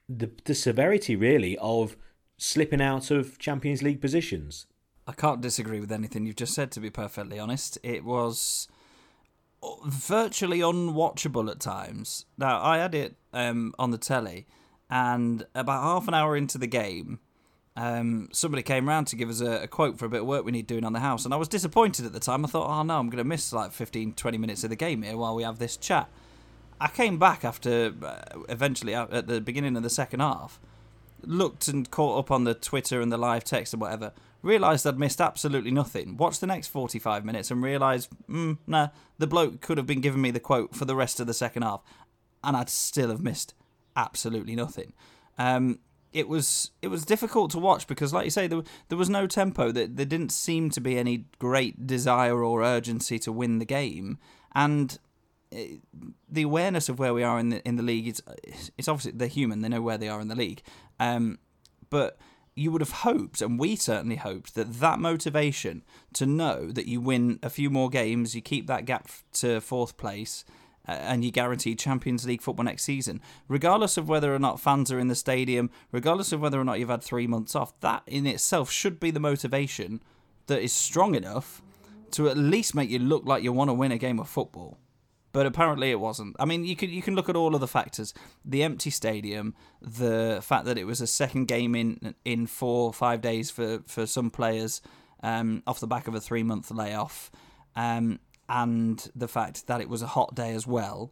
the 0.07 0.31
the 0.45 0.55
severity 0.55 1.15
really 1.15 1.57
of 1.57 1.97
slipping 2.37 2.81
out 2.81 3.11
of 3.11 3.39
Champions 3.39 3.81
League 3.81 4.01
positions. 4.01 4.67
I 5.07 5.13
can't 5.13 5.41
disagree 5.41 5.79
with 5.79 5.91
anything 5.91 6.25
you've 6.25 6.35
just 6.35 6.53
said. 6.53 6.71
To 6.71 6.79
be 6.79 6.89
perfectly 6.89 7.39
honest, 7.39 7.77
it 7.83 8.03
was 8.03 8.67
virtually 9.85 10.59
unwatchable 10.59 11.49
at 11.49 11.59
times. 11.59 12.25
Now 12.37 12.61
I 12.61 12.77
had 12.77 12.95
it 12.95 13.15
um, 13.33 13.73
on 13.79 13.91
the 13.91 13.97
telly, 13.97 14.47
and 14.89 15.45
about 15.53 15.83
half 15.83 16.07
an 16.07 16.13
hour 16.13 16.35
into 16.35 16.57
the 16.57 16.67
game, 16.67 17.19
um, 17.75 18.29
somebody 18.31 18.63
came 18.63 18.87
round 18.87 19.07
to 19.07 19.15
give 19.15 19.29
us 19.29 19.41
a, 19.41 19.63
a, 19.63 19.67
quote 19.67 19.99
for 19.99 20.05
a 20.05 20.09
bit 20.09 20.21
of 20.21 20.27
work 20.27 20.45
we 20.45 20.51
need 20.51 20.67
doing 20.67 20.85
on 20.85 20.93
the 20.93 20.99
house, 20.99 21.25
and 21.25 21.33
I 21.33 21.37
was 21.37 21.47
disappointed 21.47 22.05
at 22.05 22.13
the 22.13 22.19
time. 22.19 22.45
I 22.45 22.47
thought, 22.47 22.69
oh 22.69 22.83
no, 22.83 22.97
I'm 22.97 23.09
going 23.09 23.17
to 23.17 23.23
miss 23.23 23.51
like 23.53 23.71
15, 23.71 24.13
20 24.13 24.37
minutes 24.37 24.63
of 24.63 24.69
the 24.69 24.75
game 24.75 25.01
here 25.01 25.17
while 25.17 25.35
we 25.35 25.43
have 25.43 25.59
this 25.59 25.77
chat. 25.77 26.09
I 26.79 26.87
came 26.87 27.17
back 27.17 27.45
after 27.45 27.93
uh, 28.03 28.39
eventually 28.49 28.93
at 28.93 29.27
the 29.27 29.39
beginning 29.39 29.77
of 29.77 29.83
the 29.83 29.89
second 29.89 30.19
half, 30.19 30.59
looked 31.23 31.67
and 31.67 31.89
caught 31.89 32.19
up 32.19 32.31
on 32.31 32.43
the 32.43 32.53
Twitter 32.53 33.01
and 33.01 33.11
the 33.11 33.17
live 33.17 33.43
text 33.43 33.73
and 33.73 33.81
whatever. 33.81 34.11
Realised 34.41 34.85
I'd 34.85 34.99
missed 34.99 35.21
absolutely 35.21 35.71
nothing. 35.71 36.17
Watched 36.17 36.41
the 36.41 36.47
next 36.47 36.67
45 36.67 37.25
minutes 37.25 37.49
and 37.49 37.63
realised, 37.63 38.09
mm, 38.29 38.57
nah, 38.67 38.89
the 39.17 39.25
bloke 39.25 39.61
could 39.61 39.77
have 39.77 39.87
been 39.87 40.01
giving 40.01 40.21
me 40.21 40.31
the 40.31 40.39
quote 40.39 40.75
for 40.75 40.85
the 40.85 40.95
rest 40.95 41.19
of 41.19 41.27
the 41.27 41.33
second 41.33 41.63
half, 41.63 41.81
and 42.43 42.55
I'd 42.55 42.69
still 42.69 43.09
have 43.09 43.21
missed 43.21 43.55
absolutely 43.95 44.55
nothing. 44.55 44.93
Um, 45.37 45.79
it 46.13 46.29
was 46.29 46.71
it 46.81 46.87
was 46.87 47.03
difficult 47.03 47.51
to 47.51 47.59
watch 47.59 47.87
because, 47.87 48.13
like 48.13 48.23
you 48.23 48.31
say, 48.31 48.47
there 48.47 48.61
there 48.87 48.97
was 48.97 49.09
no 49.09 49.27
tempo. 49.27 49.71
There, 49.71 49.87
there 49.87 50.05
didn't 50.05 50.31
seem 50.31 50.69
to 50.69 50.79
be 50.79 50.97
any 50.97 51.25
great 51.39 51.87
desire 51.87 52.41
or 52.43 52.63
urgency 52.63 53.19
to 53.19 53.31
win 53.31 53.59
the 53.59 53.65
game, 53.65 54.17
and 54.53 54.97
the 55.51 56.41
awareness 56.41 56.89
of 56.89 56.99
where 56.99 57.13
we 57.13 57.23
are 57.23 57.39
in 57.39 57.49
the 57.49 57.67
in 57.67 57.75
the 57.75 57.83
league 57.83 58.07
is 58.07 58.21
it's 58.77 58.87
obviously 58.87 59.11
they're 59.11 59.27
human. 59.27 59.61
They 59.61 59.69
know 59.69 59.81
where 59.81 59.97
they 59.97 60.09
are 60.09 60.21
in 60.21 60.27
the 60.27 60.35
league, 60.35 60.61
um, 60.99 61.39
but 61.89 62.17
you 62.55 62.71
would 62.71 62.81
have 62.81 62.91
hoped, 62.91 63.41
and 63.41 63.59
we 63.59 63.75
certainly 63.75 64.15
hoped, 64.15 64.55
that 64.55 64.73
that 64.75 64.97
motivation 64.99 65.83
to 66.13 66.25
know 66.25 66.71
that 66.71 66.87
you 66.87 67.01
win 67.01 67.37
a 67.43 67.49
few 67.49 67.69
more 67.69 67.89
games, 67.89 68.33
you 68.33 68.41
keep 68.41 68.65
that 68.67 68.85
gap 68.85 69.09
to 69.33 69.59
fourth 69.59 69.97
place, 69.97 70.45
uh, 70.87 70.91
and 70.91 71.25
you 71.25 71.31
guarantee 71.31 71.75
Champions 71.75 72.25
League 72.25 72.41
football 72.41 72.63
next 72.63 72.83
season, 72.83 73.21
regardless 73.49 73.97
of 73.97 74.07
whether 74.07 74.33
or 74.33 74.39
not 74.39 74.61
fans 74.61 74.89
are 74.89 74.99
in 74.99 75.09
the 75.09 75.15
stadium, 75.15 75.69
regardless 75.91 76.31
of 76.31 76.41
whether 76.41 76.59
or 76.59 76.63
not 76.63 76.79
you've 76.79 76.89
had 76.89 77.03
three 77.03 77.27
months 77.27 77.55
off, 77.55 77.77
that 77.81 78.03
in 78.07 78.25
itself 78.25 78.71
should 78.71 79.01
be 79.01 79.11
the 79.11 79.19
motivation 79.19 80.01
that 80.47 80.61
is 80.61 80.71
strong 80.71 81.13
enough 81.13 81.61
to 82.11 82.29
at 82.29 82.37
least 82.37 82.73
make 82.73 82.89
you 82.89 82.99
look 82.99 83.25
like 83.25 83.43
you 83.43 83.51
want 83.51 83.69
to 83.69 83.73
win 83.73 83.91
a 83.91 83.97
game 83.97 84.19
of 84.19 84.29
football 84.29 84.77
but 85.35 85.45
apparently 85.45 85.91
it 85.91 85.99
wasn't. 85.99 86.33
I 86.39 86.45
mean, 86.45 86.63
you 86.63 86.77
can 86.77 86.89
you 86.89 87.01
can 87.01 87.13
look 87.13 87.27
at 87.27 87.35
all 87.35 87.55
of 87.55 87.59
the 87.59 87.67
factors: 87.67 88.13
the 88.45 88.63
empty 88.63 88.89
stadium, 88.89 89.53
the 89.81 90.39
fact 90.41 90.63
that 90.63 90.77
it 90.77 90.85
was 90.85 91.01
a 91.01 91.07
second 91.07 91.49
game 91.49 91.75
in 91.75 92.15
in 92.23 92.47
four 92.47 92.93
five 92.93 93.19
days 93.19 93.51
for 93.51 93.79
for 93.85 94.05
some 94.05 94.29
players, 94.31 94.81
um, 95.23 95.61
off 95.67 95.81
the 95.81 95.87
back 95.87 96.07
of 96.07 96.15
a 96.15 96.21
three 96.21 96.41
month 96.41 96.71
layoff, 96.71 97.33
um, 97.75 98.19
and 98.47 99.11
the 99.13 99.27
fact 99.27 99.67
that 99.67 99.81
it 99.81 99.89
was 99.89 100.01
a 100.01 100.07
hot 100.07 100.33
day 100.35 100.53
as 100.53 100.65
well. 100.65 101.11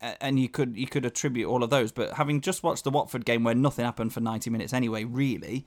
And 0.00 0.38
you 0.38 0.48
could 0.48 0.76
you 0.76 0.86
could 0.86 1.04
attribute 1.04 1.48
all 1.48 1.64
of 1.64 1.70
those, 1.70 1.90
but 1.90 2.12
having 2.12 2.42
just 2.42 2.62
watched 2.62 2.84
the 2.84 2.90
Watford 2.90 3.24
game 3.24 3.42
where 3.42 3.56
nothing 3.56 3.84
happened 3.84 4.12
for 4.12 4.20
ninety 4.20 4.50
minutes 4.50 4.72
anyway, 4.72 5.02
really, 5.02 5.66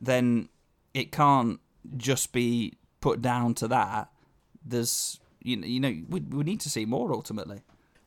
then 0.00 0.48
it 0.92 1.12
can't 1.12 1.60
just 1.96 2.32
be 2.32 2.72
put 3.00 3.22
down 3.22 3.54
to 3.54 3.68
that. 3.68 4.10
There's 4.64 5.20
you, 5.46 5.58
you 5.58 5.80
know 5.80 5.94
we, 6.08 6.20
we 6.20 6.44
need 6.44 6.60
to 6.60 6.70
see 6.70 6.84
more 6.84 7.12
ultimately. 7.12 7.62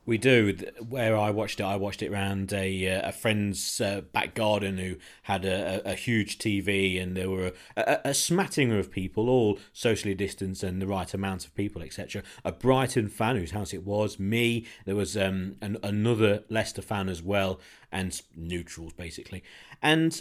We 0.06 0.16
do. 0.16 0.56
Where 0.88 1.16
I 1.16 1.30
watched 1.30 1.60
it, 1.60 1.64
I 1.64 1.76
watched 1.76 2.02
it 2.02 2.10
around 2.10 2.52
a 2.52 2.88
uh, 2.88 3.10
a 3.10 3.12
friend's 3.12 3.80
uh, 3.80 4.00
back 4.00 4.34
garden 4.34 4.78
who 4.78 4.96
had 5.24 5.44
a, 5.44 5.88
a, 5.88 5.94
huge 5.94 6.38
TV, 6.38 7.00
and 7.00 7.16
there 7.16 7.28
were 7.28 7.52
a, 7.76 8.00
a, 8.06 8.14
smattering 8.14 8.72
of 8.72 8.90
people, 8.90 9.28
all 9.28 9.58
socially 9.74 10.14
distanced 10.14 10.62
and 10.62 10.80
the 10.80 10.86
right 10.86 11.12
amount 11.12 11.44
of 11.44 11.54
people, 11.54 11.82
etc. 11.82 12.22
A 12.44 12.50
Brighton 12.50 13.08
fan 13.08 13.36
whose 13.36 13.50
house 13.50 13.74
it 13.74 13.84
was, 13.84 14.18
me. 14.18 14.66
There 14.86 14.96
was 14.96 15.16
um, 15.18 15.56
an, 15.60 15.76
another 15.82 16.44
Leicester 16.48 16.82
fan 16.82 17.10
as 17.10 17.22
well, 17.22 17.60
and 17.92 18.20
neutrals 18.34 18.94
basically, 18.94 19.44
and 19.82 20.18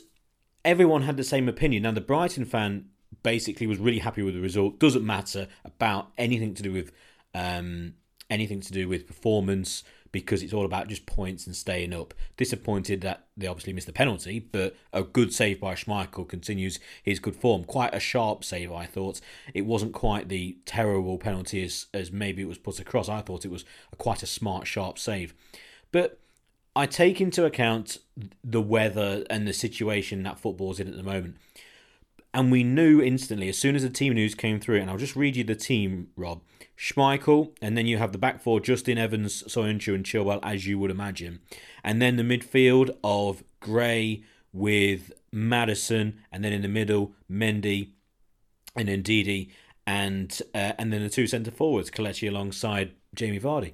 everyone 0.66 1.04
had 1.04 1.16
the 1.16 1.24
same 1.24 1.48
opinion. 1.48 1.84
Now 1.84 1.94
the 1.94 2.02
Brighton 2.02 2.46
fan 2.46 2.90
basically 3.24 3.66
was 3.66 3.80
really 3.80 4.00
happy 4.00 4.22
with 4.22 4.34
the 4.34 4.42
result. 4.42 4.80
Doesn't 4.80 5.06
matter 5.06 5.48
about 5.66 6.12
anything 6.18 6.54
to 6.54 6.64
do 6.64 6.72
with 6.72 6.92
um, 7.34 7.94
anything 8.30 8.62
to 8.62 8.72
do 8.72 8.88
with 8.88 9.08
performance 9.08 9.84
because 10.12 10.42
it's 10.42 10.54
all 10.54 10.66
about 10.66 10.88
just 10.88 11.06
points 11.06 11.46
and 11.46 11.56
staying 11.56 11.94
up. 11.94 12.14
Disappointed 12.38 13.02
that 13.02 13.28
they 13.38 13.48
obviously 13.48 13.74
missed 13.74 13.88
the 13.88 13.94
penalty, 13.94 14.40
but 14.40 14.76
a 14.92 15.04
good 15.04 15.34
save 15.34 15.60
by 15.60 15.76
Schmeichel 15.76 16.28
continues 16.28 16.80
his 17.04 17.20
good 17.20 17.36
form. 17.36 17.64
Quite 17.64 17.94
a 17.94 18.00
sharp 18.00 18.44
save, 18.44 18.72
I 18.72 18.86
thought. 18.86 19.22
It 19.54 19.66
wasn't 19.66 19.94
quite 19.94 20.30
the 20.30 20.58
terrible 20.66 21.18
penalty 21.18 21.64
as, 21.64 21.88
as 21.94 22.12
maybe 22.12 22.42
it 22.42 22.48
was 22.48 22.58
put 22.58 22.80
across. 22.80 23.10
I 23.10 23.22
thought 23.22 23.46
it 23.46 23.52
was 23.52 23.66
a, 23.94 23.96
quite 23.96 24.24
a 24.24 24.28
smart, 24.28 24.68
sharp 24.68 24.98
save. 24.98 25.34
But 25.92 26.20
I 26.76 26.86
take 26.86 27.20
into 27.20 27.46
account 27.46 27.98
the 28.44 28.62
weather 28.62 29.26
and 29.30 29.48
the 29.48 29.54
situation 29.54 30.24
that 30.24 30.40
football's 30.40 30.80
in 30.80 30.88
at 30.88 30.96
the 30.96 31.04
moment. 31.04 31.38
And 32.34 32.52
we 32.52 32.64
knew 32.64 33.02
instantly, 33.02 33.50
as 33.50 33.58
soon 33.58 33.76
as 33.76 33.82
the 33.82 33.90
team 33.90 34.14
news 34.14 34.36
came 34.36 34.60
through, 34.60 34.80
and 34.80 34.90
I'll 34.90 34.98
just 34.98 35.16
read 35.16 35.36
you 35.36 35.44
the 35.44 35.56
team, 35.56 36.10
Rob. 36.16 36.42
Schmeichel, 36.78 37.52
and 37.62 37.78
then 37.78 37.88
you 37.88 37.98
have 37.98 38.12
the 38.12 38.18
back 38.18 38.42
four, 38.42 38.60
Justin 38.60 38.98
Evans, 38.98 39.44
Soyuncu, 39.48 39.94
and 39.94 40.06
Chilwell, 40.06 40.40
as 40.44 40.66
you 40.66 40.80
would 40.80 40.92
imagine. 40.92 41.40
And 41.84 42.02
then 42.02 42.16
the 42.16 42.24
midfield 42.24 42.96
of 43.04 43.44
Gray 43.60 44.24
with 44.54 45.12
Maddison, 45.32 46.20
and 46.32 46.44
then 46.44 46.54
in 46.54 46.62
the 46.62 46.68
middle, 46.68 47.14
Mendy 47.30 47.90
and 48.76 48.88
Ndidi, 48.88 49.50
and 49.86 50.42
uh, 50.54 50.74
and 50.78 50.94
then 50.94 51.04
the 51.04 51.10
two 51.10 51.28
centre 51.28 51.52
forwards, 51.52 51.92
Kelechi 51.92 52.30
alongside 52.30 52.92
Jamie 53.14 53.40
Vardy. 53.40 53.74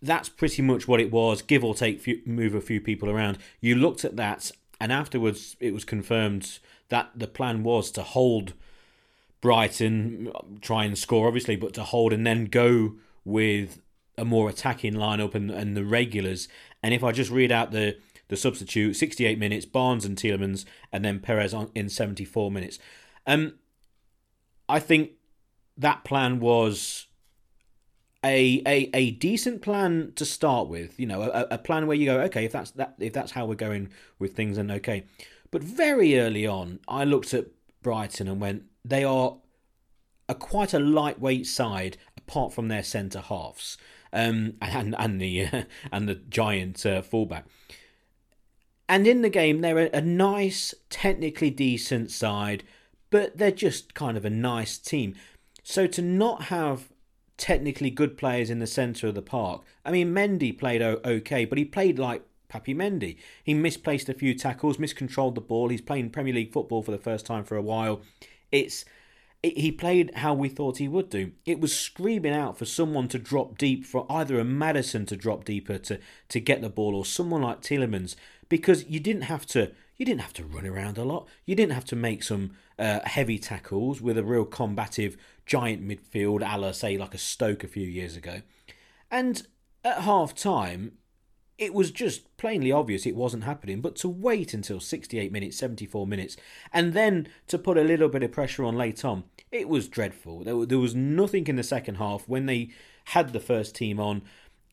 That's 0.00 0.28
pretty 0.28 0.62
much 0.62 0.86
what 0.86 1.00
it 1.00 1.10
was, 1.10 1.42
give 1.42 1.64
or 1.64 1.74
take, 1.74 2.00
few, 2.00 2.22
move 2.24 2.54
a 2.54 2.60
few 2.60 2.80
people 2.80 3.10
around. 3.10 3.38
You 3.60 3.74
looked 3.74 4.04
at 4.04 4.16
that, 4.16 4.50
and 4.80 4.92
afterwards 4.92 5.56
it 5.60 5.74
was 5.74 5.84
confirmed 5.84 6.58
that 6.88 7.10
the 7.14 7.26
plan 7.26 7.62
was 7.62 7.90
to 7.92 8.02
hold 8.02 8.54
Brighton, 9.40 10.32
try 10.60 10.84
and 10.84 10.96
score 10.96 11.26
obviously, 11.26 11.56
but 11.56 11.74
to 11.74 11.84
hold 11.84 12.12
and 12.12 12.26
then 12.26 12.46
go 12.46 12.94
with 13.24 13.80
a 14.18 14.24
more 14.24 14.48
attacking 14.48 14.94
lineup 14.94 15.34
and, 15.34 15.50
and 15.50 15.76
the 15.76 15.84
regulars. 15.84 16.48
And 16.82 16.94
if 16.94 17.04
I 17.04 17.12
just 17.12 17.30
read 17.30 17.52
out 17.52 17.70
the 17.72 17.96
the 18.28 18.36
substitute, 18.36 18.94
68 18.94 19.38
minutes, 19.38 19.66
Barnes 19.66 20.04
and 20.04 20.16
Tielemans, 20.16 20.64
and 20.92 21.04
then 21.04 21.20
Perez 21.20 21.54
on, 21.54 21.70
in 21.76 21.88
74 21.88 22.50
minutes. 22.50 22.78
Um, 23.24 23.54
I 24.68 24.80
think 24.80 25.12
that 25.76 26.02
plan 26.02 26.40
was 26.40 27.06
a, 28.24 28.62
a 28.66 28.90
a 28.94 29.10
decent 29.12 29.62
plan 29.62 30.12
to 30.16 30.24
start 30.24 30.68
with. 30.68 30.98
You 30.98 31.06
know, 31.06 31.22
a, 31.22 31.46
a 31.52 31.58
plan 31.58 31.86
where 31.86 31.96
you 31.96 32.06
go, 32.06 32.20
okay, 32.22 32.44
if 32.44 32.52
that's 32.52 32.72
that, 32.72 32.94
if 32.98 33.12
that's 33.12 33.32
how 33.32 33.46
we're 33.46 33.54
going 33.54 33.90
with 34.18 34.34
things, 34.34 34.56
then 34.56 34.70
okay. 34.72 35.04
But 35.56 35.64
very 35.64 36.20
early 36.20 36.46
on, 36.46 36.80
I 36.86 37.04
looked 37.04 37.32
at 37.32 37.46
Brighton 37.80 38.28
and 38.28 38.42
went, 38.42 38.64
they 38.84 39.04
are 39.04 39.38
a 40.28 40.34
quite 40.34 40.74
a 40.74 40.78
lightweight 40.78 41.46
side 41.46 41.96
apart 42.18 42.52
from 42.52 42.68
their 42.68 42.82
centre 42.82 43.20
halves 43.22 43.78
um, 44.12 44.52
and 44.60 44.94
and 44.98 45.18
the 45.18 45.46
uh, 45.46 45.62
and 45.92 46.06
the 46.06 46.16
giant 46.16 46.84
uh, 46.84 47.00
fullback. 47.00 47.46
And 48.86 49.06
in 49.06 49.22
the 49.22 49.30
game, 49.30 49.62
they're 49.62 49.78
a, 49.78 49.90
a 49.94 50.02
nice, 50.02 50.74
technically 50.90 51.48
decent 51.48 52.10
side, 52.10 52.62
but 53.08 53.38
they're 53.38 53.50
just 53.50 53.94
kind 53.94 54.18
of 54.18 54.26
a 54.26 54.30
nice 54.30 54.76
team. 54.76 55.14
So 55.62 55.86
to 55.86 56.02
not 56.02 56.42
have 56.52 56.92
technically 57.38 57.88
good 57.88 58.18
players 58.18 58.50
in 58.50 58.58
the 58.58 58.66
centre 58.66 59.06
of 59.06 59.14
the 59.14 59.22
park, 59.22 59.62
I 59.86 59.90
mean, 59.90 60.12
Mendy 60.12 60.52
played 60.52 60.82
okay, 60.82 61.46
but 61.46 61.56
he 61.56 61.64
played 61.64 61.98
like 61.98 62.24
Papi 62.48 62.74
Mendy. 62.74 63.16
He 63.42 63.54
misplaced 63.54 64.08
a 64.08 64.14
few 64.14 64.34
tackles, 64.34 64.78
miscontrolled 64.78 65.34
the 65.34 65.40
ball. 65.40 65.68
He's 65.68 65.80
playing 65.80 66.10
Premier 66.10 66.34
League 66.34 66.52
football 66.52 66.82
for 66.82 66.90
the 66.90 66.98
first 66.98 67.26
time 67.26 67.44
for 67.44 67.56
a 67.56 67.62
while. 67.62 68.02
It's 68.52 68.84
it, 69.42 69.58
he 69.58 69.70
played 69.70 70.14
how 70.16 70.34
we 70.34 70.48
thought 70.48 70.78
he 70.78 70.88
would 70.88 71.10
do. 71.10 71.32
It 71.44 71.60
was 71.60 71.78
screaming 71.78 72.32
out 72.32 72.58
for 72.58 72.64
someone 72.64 73.08
to 73.08 73.18
drop 73.18 73.58
deep, 73.58 73.84
for 73.84 74.06
either 74.10 74.38
a 74.40 74.44
Maddison 74.44 75.06
to 75.06 75.16
drop 75.16 75.44
deeper 75.44 75.78
to 75.78 76.00
to 76.28 76.40
get 76.40 76.62
the 76.62 76.70
ball, 76.70 76.94
or 76.94 77.04
someone 77.04 77.42
like 77.42 77.60
Tielemans, 77.60 78.16
because 78.48 78.86
you 78.86 79.00
didn't 79.00 79.22
have 79.22 79.46
to 79.46 79.72
you 79.96 80.04
didn't 80.04 80.20
have 80.20 80.34
to 80.34 80.44
run 80.44 80.66
around 80.66 80.98
a 80.98 81.04
lot. 81.04 81.28
You 81.44 81.54
didn't 81.54 81.72
have 81.72 81.84
to 81.86 81.96
make 81.96 82.22
some 82.22 82.52
uh, 82.78 83.00
heavy 83.04 83.38
tackles 83.38 84.00
with 84.00 84.18
a 84.18 84.24
real 84.24 84.44
combative 84.44 85.16
giant 85.46 85.86
midfield, 85.86 86.42
a 86.42 86.58
la 86.58 86.72
say 86.72 86.98
like 86.98 87.14
a 87.14 87.18
Stoke 87.18 87.64
a 87.64 87.68
few 87.68 87.86
years 87.86 88.16
ago. 88.16 88.42
And 89.10 89.46
at 89.84 90.02
half 90.02 90.34
time, 90.34 90.92
it 91.58 91.72
was 91.72 91.90
just 91.90 92.36
plainly 92.36 92.70
obvious 92.70 93.06
it 93.06 93.16
wasn't 93.16 93.44
happening. 93.44 93.80
But 93.80 93.96
to 93.96 94.08
wait 94.08 94.52
until 94.52 94.80
68 94.80 95.32
minutes, 95.32 95.56
74 95.56 96.06
minutes, 96.06 96.36
and 96.72 96.92
then 96.92 97.28
to 97.48 97.58
put 97.58 97.78
a 97.78 97.82
little 97.82 98.08
bit 98.08 98.22
of 98.22 98.32
pressure 98.32 98.64
on 98.64 98.76
late 98.76 99.04
on, 99.04 99.24
it 99.50 99.68
was 99.68 99.88
dreadful. 99.88 100.44
There, 100.44 100.78
was 100.78 100.94
nothing 100.94 101.46
in 101.46 101.56
the 101.56 101.62
second 101.62 101.96
half 101.96 102.28
when 102.28 102.46
they 102.46 102.70
had 103.06 103.32
the 103.32 103.40
first 103.40 103.74
team 103.74 103.98
on. 103.98 104.22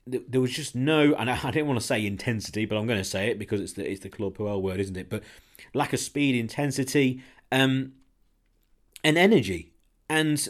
There 0.06 0.42
was 0.42 0.52
just 0.52 0.76
no, 0.76 1.14
and 1.16 1.30
I 1.30 1.52
didn't 1.52 1.68
want 1.68 1.80
to 1.80 1.86
say 1.86 2.06
intensity, 2.06 2.66
but 2.66 2.78
I'm 2.78 2.88
going 2.88 3.00
to 3.00 3.06
say 3.06 3.30
it 3.30 3.40
because 3.40 3.62
it's 3.62 3.74
the 3.74 3.90
it's 3.90 4.02
the 4.02 4.10
Claude 4.10 4.36
Puel 4.36 4.62
word, 4.62 4.82
isn't 4.82 4.98
it? 4.98 5.10
But 5.10 5.24
lack 5.74 5.94
of 5.94 6.02
speed, 6.02 6.36
intensity, 6.36 7.24
um, 7.54 7.94
and 9.02 9.18
energy, 9.18 9.72
and 10.10 10.46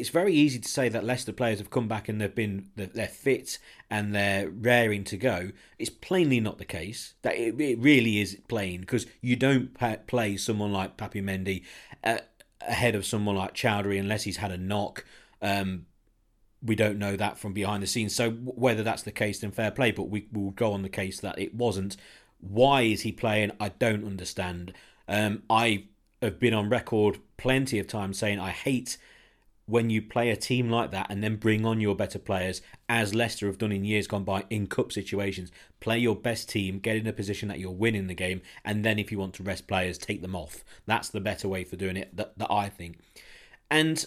it's 0.00 0.10
very 0.10 0.32
easy 0.34 0.58
to 0.58 0.68
say 0.68 0.88
that 0.88 1.04
Leicester 1.04 1.32
players 1.32 1.58
have 1.58 1.70
come 1.70 1.88
back 1.88 2.08
and 2.08 2.20
they've 2.20 2.34
been 2.34 2.70
they're 2.76 3.06
fit 3.08 3.58
and 3.90 4.14
they're 4.14 4.48
raring 4.48 5.04
to 5.04 5.16
go. 5.16 5.50
It's 5.78 5.90
plainly 5.90 6.40
not 6.40 6.58
the 6.58 6.64
case. 6.64 7.14
That 7.22 7.36
it, 7.36 7.60
it 7.60 7.78
really 7.78 8.20
is 8.20 8.38
plain 8.48 8.80
because 8.80 9.06
you 9.20 9.36
don't 9.36 9.76
play 10.06 10.36
someone 10.36 10.72
like 10.72 10.96
Papi 10.96 11.22
Mendy 11.22 11.64
uh, 12.02 12.18
ahead 12.60 12.94
of 12.94 13.06
someone 13.06 13.36
like 13.36 13.54
Choudhury 13.54 13.98
unless 13.98 14.24
he's 14.24 14.38
had 14.38 14.50
a 14.50 14.58
knock. 14.58 15.04
Um, 15.42 15.86
we 16.62 16.74
don't 16.74 16.98
know 16.98 17.16
that 17.16 17.38
from 17.38 17.52
behind 17.52 17.82
the 17.82 17.86
scenes. 17.86 18.14
So 18.14 18.30
whether 18.30 18.82
that's 18.82 19.02
the 19.02 19.12
case, 19.12 19.40
then 19.40 19.50
fair 19.50 19.70
play. 19.70 19.90
But 19.90 20.08
we 20.08 20.28
will 20.32 20.50
go 20.52 20.72
on 20.72 20.82
the 20.82 20.88
case 20.88 21.20
that 21.20 21.38
it 21.38 21.54
wasn't. 21.54 21.96
Why 22.40 22.82
is 22.82 23.02
he 23.02 23.12
playing? 23.12 23.52
I 23.60 23.68
don't 23.70 24.04
understand. 24.04 24.72
Um, 25.06 25.42
I 25.50 25.84
have 26.22 26.38
been 26.38 26.54
on 26.54 26.70
record 26.70 27.18
plenty 27.36 27.78
of 27.78 27.86
times 27.86 28.18
saying 28.18 28.40
I 28.40 28.50
hate 28.50 28.96
when 29.66 29.88
you 29.88 30.02
play 30.02 30.30
a 30.30 30.36
team 30.36 30.68
like 30.68 30.90
that 30.90 31.06
and 31.08 31.22
then 31.22 31.36
bring 31.36 31.64
on 31.64 31.80
your 31.80 31.94
better 31.94 32.18
players, 32.18 32.60
as 32.88 33.14
Leicester 33.14 33.46
have 33.46 33.58
done 33.58 33.72
in 33.72 33.84
years 33.84 34.06
gone 34.06 34.24
by 34.24 34.44
in 34.50 34.66
cup 34.66 34.92
situations. 34.92 35.50
Play 35.80 35.98
your 35.98 36.16
best 36.16 36.48
team, 36.48 36.78
get 36.78 36.96
in 36.96 37.06
a 37.06 37.12
position 37.12 37.48
that 37.48 37.58
you're 37.58 37.70
winning 37.70 38.06
the 38.06 38.14
game, 38.14 38.42
and 38.64 38.84
then 38.84 38.98
if 38.98 39.10
you 39.10 39.18
want 39.18 39.34
to 39.34 39.42
rest 39.42 39.66
players, 39.66 39.98
take 39.98 40.22
them 40.22 40.36
off. 40.36 40.64
That's 40.86 41.08
the 41.08 41.20
better 41.20 41.48
way 41.48 41.64
for 41.64 41.76
doing 41.76 41.96
it, 41.96 42.14
that, 42.16 42.38
that 42.38 42.50
I 42.50 42.68
think. 42.68 42.98
And 43.70 44.04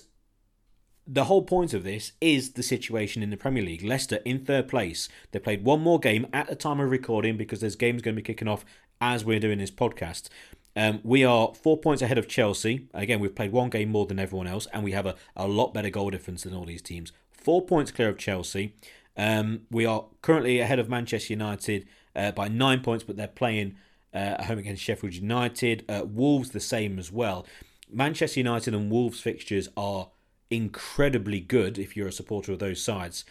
the 1.07 1.23
whole 1.23 1.43
point 1.43 1.73
of 1.73 1.83
this 1.83 2.11
is 2.19 2.51
the 2.51 2.63
situation 2.63 3.23
in 3.23 3.29
the 3.29 3.37
Premier 3.37 3.63
League. 3.63 3.83
Leicester 3.83 4.19
in 4.25 4.43
third 4.43 4.67
place. 4.67 5.07
They 5.31 5.39
played 5.39 5.63
one 5.63 5.81
more 5.81 5.99
game 5.99 6.27
at 6.33 6.47
the 6.47 6.55
time 6.55 6.79
of 6.79 6.91
recording 6.91 7.37
because 7.37 7.61
there's 7.61 7.77
games 7.77 8.01
going 8.01 8.15
to 8.15 8.21
be 8.21 8.25
kicking 8.25 8.47
off 8.47 8.65
as 8.99 9.23
we're 9.23 9.39
doing 9.39 9.59
this 9.59 9.71
podcast. 9.71 10.27
Um, 10.77 10.99
we 11.03 11.25
are 11.25 11.55
four 11.55 11.75
points 11.75 12.03
ahead 12.03 12.19
of 12.19 12.27
Chelsea. 12.27 12.87
Again, 12.93 13.19
we've 13.19 13.33
played 13.33 13.51
one 13.51 13.71
game 13.71 13.89
more 13.89 14.05
than 14.05 14.19
everyone 14.19 14.45
else, 14.45 14.67
and 14.71 14.83
we 14.83 14.91
have 14.91 15.07
a, 15.07 15.15
a 15.35 15.47
lot 15.47 15.73
better 15.73 15.89
goal 15.89 16.11
difference 16.11 16.43
than 16.43 16.53
all 16.53 16.65
these 16.65 16.83
teams. 16.83 17.11
Four 17.31 17.65
points 17.65 17.91
clear 17.91 18.09
of 18.09 18.19
Chelsea. 18.19 18.75
Um, 19.17 19.61
we 19.71 19.87
are 19.87 20.05
currently 20.21 20.59
ahead 20.59 20.77
of 20.77 20.87
Manchester 20.87 21.33
United 21.33 21.87
uh, 22.15 22.31
by 22.31 22.47
nine 22.47 22.81
points, 22.81 23.03
but 23.03 23.17
they're 23.17 23.27
playing 23.27 23.75
uh, 24.13 24.17
at 24.37 24.45
home 24.45 24.59
against 24.59 24.83
Sheffield 24.83 25.15
United. 25.15 25.83
Uh, 25.89 26.03
Wolves 26.05 26.51
the 26.51 26.59
same 26.59 26.99
as 26.99 27.11
well. 27.11 27.47
Manchester 27.91 28.39
United 28.39 28.75
and 28.75 28.91
Wolves 28.91 29.19
fixtures 29.19 29.69
are 29.75 30.09
incredibly 30.51 31.39
good 31.39 31.79
if 31.79 31.97
you're 31.97 32.07
a 32.07 32.11
supporter 32.11 32.51
of 32.51 32.59
those 32.59 32.83
sides. 32.83 33.25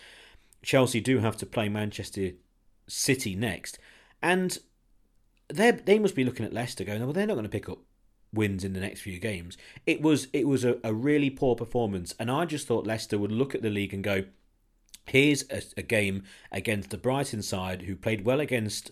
Chelsea 0.65 1.01
do 1.01 1.21
have 1.21 1.37
to 1.37 1.47
play 1.47 1.69
Manchester 1.69 2.33
City 2.89 3.37
next, 3.37 3.79
and 4.21 4.59
they 5.49 5.71
they 5.71 5.99
must 5.99 6.15
be 6.15 6.25
looking 6.25 6.47
at 6.47 6.53
Leicester 6.53 6.85
going, 6.85 7.03
well, 7.03 7.13
they're 7.13 7.27
not 7.27 7.35
going 7.35 7.45
to 7.45 7.51
pick 7.51 7.69
up 7.69 7.79
wins 8.33 8.65
in 8.65 8.73
the 8.73 8.81
next 8.81 9.01
few 9.01 9.19
games. 9.19 9.57
It 9.87 10.03
was 10.03 10.29
it 10.33 10.47
was 10.47 10.65
a, 10.65 10.79
a 10.85 10.93
really 10.93 11.31
poor 11.31 11.55
performance, 11.55 12.15
and 12.19 12.31
I 12.31 12.45
just 12.45 12.67
thought 12.67 12.87
Leicester 12.87 13.19
would 13.19 13.33
look 13.33 13.55
at 13.55 13.63
the 13.63 13.71
league 13.71 13.95
and 13.95 14.05
go, 14.05 14.25
here's 15.07 15.45
a, 15.51 15.63
a 15.77 15.83
game 15.83 16.25
against 16.53 16.91
the 16.91 16.99
Brighton 16.99 17.43
side 17.43 17.83
who 17.83 17.97
played 17.97 18.25
well 18.25 18.41
against 18.41 18.91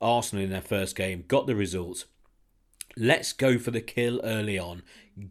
Arsenal 0.00 0.44
in 0.44 0.50
their 0.50 0.60
first 0.60 0.96
game, 0.96 1.24
got 1.28 1.46
the 1.46 1.56
results. 1.56 2.06
Let's 2.96 3.32
go 3.32 3.58
for 3.58 3.70
the 3.70 3.80
kill 3.80 4.20
early 4.22 4.58
on, 4.58 4.82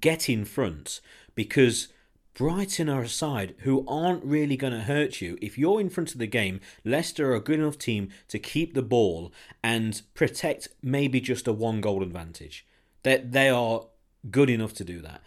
get 0.01 0.29
in 0.29 0.43
front 0.43 0.99
because 1.35 1.87
Brighton 2.33 2.89
are 2.89 3.03
a 3.03 3.09
side 3.09 3.53
who 3.59 3.85
aren't 3.87 4.23
really 4.23 4.57
going 4.57 4.73
to 4.73 4.81
hurt 4.81 5.21
you. 5.21 5.37
If 5.41 5.57
you're 5.57 5.79
in 5.79 5.89
front 5.89 6.13
of 6.13 6.19
the 6.19 6.27
game, 6.27 6.61
Leicester 6.83 7.31
are 7.31 7.35
a 7.35 7.39
good 7.39 7.59
enough 7.59 7.77
team 7.77 8.09
to 8.29 8.39
keep 8.39 8.73
the 8.73 8.81
ball 8.81 9.31
and 9.63 10.01
protect 10.15 10.69
maybe 10.81 11.21
just 11.21 11.47
a 11.47 11.53
one 11.53 11.79
goal 11.79 12.01
advantage. 12.01 12.65
That 13.03 13.33
they, 13.33 13.49
are 13.49 13.85
good 14.31 14.49
enough 14.49 14.73
to 14.75 14.83
do 14.83 14.99
that. 15.01 15.21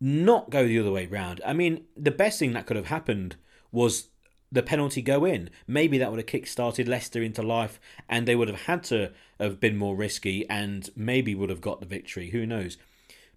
Not 0.00 0.50
go 0.50 0.66
the 0.66 0.78
other 0.78 0.90
way 0.90 1.06
round. 1.06 1.40
I 1.46 1.52
mean, 1.52 1.84
the 1.96 2.10
best 2.10 2.38
thing 2.38 2.52
that 2.52 2.66
could 2.66 2.76
have 2.76 2.86
happened 2.86 3.36
was 3.72 4.08
the 4.52 4.62
penalty 4.62 5.00
go 5.00 5.24
in. 5.24 5.48
Maybe 5.66 5.96
that 5.98 6.10
would 6.10 6.18
have 6.18 6.26
kick-started 6.26 6.88
Leicester 6.88 7.22
into 7.22 7.42
life 7.42 7.80
and 8.08 8.26
they 8.26 8.36
would 8.36 8.48
have 8.48 8.62
had 8.62 8.82
to 8.84 9.12
have 9.38 9.60
been 9.60 9.76
more 9.76 9.96
risky 9.96 10.48
and 10.50 10.90
maybe 10.96 11.34
would 11.34 11.50
have 11.50 11.60
got 11.60 11.80
the 11.80 11.86
victory. 11.86 12.30
Who 12.30 12.44
knows? 12.44 12.76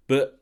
But 0.08 0.42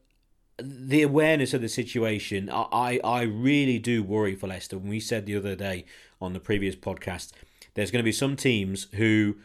the 0.64 1.02
awareness 1.02 1.54
of 1.54 1.62
the 1.62 1.70
situation, 1.70 2.50
I, 2.52 3.00
I 3.04 3.24
really 3.24 3.80
do 3.80 4.04
worry 4.04 4.36
for 4.36 4.48
Leicester. 4.48 4.78
When 4.78 4.90
we 4.90 5.00
said 5.00 5.26
the 5.26 5.36
other 5.36 5.56
day 5.56 5.86
on 6.22 6.34
the 6.34 6.40
previous 6.40 6.76
podcast, 6.76 7.32
there's 7.74 7.92
going 7.92 8.04
to 8.04 8.08
be 8.08 8.12
some 8.12 8.36
teams 8.36 8.88
who, 8.96 9.38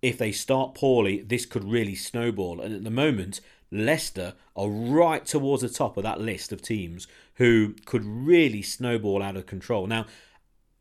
if 0.00 0.18
they 0.18 0.32
start 0.32 0.74
poorly, 0.74 1.22
this 1.22 1.46
could 1.46 1.64
really 1.64 1.94
snowball. 1.94 2.60
And 2.60 2.74
at 2.74 2.84
the 2.84 2.90
moment, 2.90 3.40
Leicester 3.70 4.34
are 4.54 4.68
right 4.68 5.24
towards 5.24 5.62
the 5.62 5.68
top 5.68 5.96
of 5.96 6.02
that 6.02 6.20
list 6.20 6.52
of 6.52 6.62
teams 6.62 7.06
who 7.34 7.74
could 7.86 8.04
really 8.04 8.62
snowball 8.62 9.22
out 9.22 9.36
of 9.36 9.46
control. 9.46 9.86
Now, 9.86 10.06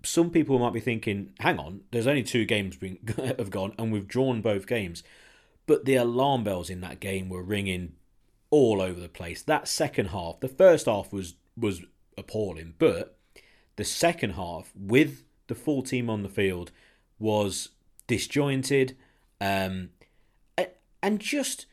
some 0.03 0.29
people 0.29 0.59
might 0.59 0.73
be 0.73 0.79
thinking, 0.79 1.33
hang 1.39 1.59
on, 1.59 1.81
there's 1.91 2.07
only 2.07 2.23
two 2.23 2.45
games 2.45 2.75
been, 2.75 2.97
have 3.37 3.49
gone 3.49 3.73
and 3.77 3.91
we've 3.91 4.07
drawn 4.07 4.41
both 4.41 4.67
games. 4.67 5.03
But 5.67 5.85
the 5.85 5.95
alarm 5.95 6.43
bells 6.43 6.69
in 6.69 6.81
that 6.81 6.99
game 6.99 7.29
were 7.29 7.43
ringing 7.43 7.93
all 8.51 8.81
over 8.81 8.99
the 8.99 9.09
place. 9.09 9.41
That 9.41 9.67
second 9.67 10.07
half, 10.07 10.39
the 10.39 10.47
first 10.47 10.85
half 10.85 11.11
was 11.11 11.35
was 11.57 11.81
appalling, 12.17 12.75
but 12.77 13.17
the 13.77 13.83
second 13.83 14.31
half 14.31 14.71
with 14.75 15.23
the 15.47 15.55
full 15.55 15.81
team 15.81 16.09
on 16.09 16.21
the 16.21 16.29
field 16.29 16.71
was 17.17 17.69
disjointed, 18.07 18.95
um, 19.39 19.89
and 21.01 21.19
just 21.19 21.65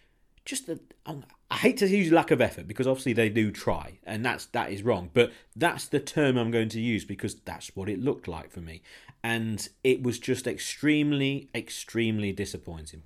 just 0.44 0.68
a, 0.68 0.80
um, 1.04 1.24
I 1.50 1.56
hate 1.56 1.76
to 1.78 1.86
use 1.86 2.10
lack 2.10 2.30
of 2.30 2.40
effort 2.40 2.66
because 2.66 2.86
obviously 2.86 3.12
they 3.12 3.28
do 3.28 3.50
try, 3.50 3.98
and 4.04 4.24
that's 4.24 4.46
that 4.46 4.70
is 4.70 4.82
wrong. 4.82 5.10
But 5.12 5.32
that's 5.54 5.86
the 5.86 6.00
term 6.00 6.36
I'm 6.36 6.50
going 6.50 6.70
to 6.70 6.80
use 6.80 7.04
because 7.04 7.34
that's 7.36 7.74
what 7.74 7.88
it 7.88 8.00
looked 8.00 8.28
like 8.28 8.50
for 8.50 8.60
me, 8.60 8.82
and 9.22 9.68
it 9.84 10.02
was 10.02 10.18
just 10.18 10.46
extremely, 10.46 11.48
extremely 11.54 12.32
disappointing. 12.32 13.02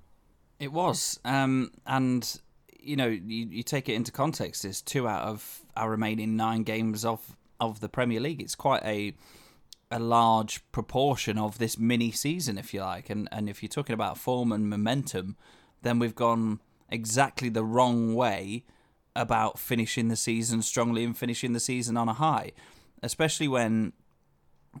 It 0.59 0.71
was, 0.71 1.19
um, 1.25 1.71
and 1.85 2.39
you 2.83 2.95
know, 2.95 3.07
you, 3.07 3.47
you 3.49 3.63
take 3.63 3.89
it 3.89 3.93
into 3.93 4.11
context, 4.11 4.65
it's 4.65 4.81
two 4.81 5.07
out 5.07 5.23
of 5.23 5.61
our 5.75 5.89
remaining 5.89 6.35
nine 6.35 6.63
games 6.63 7.05
of 7.05 7.35
of 7.59 7.79
the 7.79 7.89
Premier 7.89 8.19
League. 8.19 8.41
It's 8.41 8.55
quite 8.55 8.83
a 8.83 9.13
a 9.91 9.99
large 9.99 10.59
proportion 10.71 11.37
of 11.37 11.59
this 11.59 11.77
mini 11.77 12.11
season, 12.11 12.57
if 12.57 12.73
you 12.73 12.81
like. 12.81 13.09
And 13.09 13.29
and 13.31 13.49
if 13.49 13.61
you're 13.61 13.69
talking 13.69 13.93
about 13.93 14.17
form 14.17 14.51
and 14.51 14.69
momentum, 14.69 15.37
then 15.81 15.99
we've 15.99 16.15
gone 16.15 16.59
exactly 16.89 17.49
the 17.49 17.63
wrong 17.63 18.15
way 18.15 18.63
about 19.15 19.59
finishing 19.59 20.07
the 20.07 20.15
season 20.15 20.61
strongly 20.61 21.03
and 21.03 21.17
finishing 21.17 21.53
the 21.53 21.59
season 21.59 21.97
on 21.97 22.09
a 22.09 22.13
high, 22.13 22.51
especially 23.01 23.47
when 23.47 23.93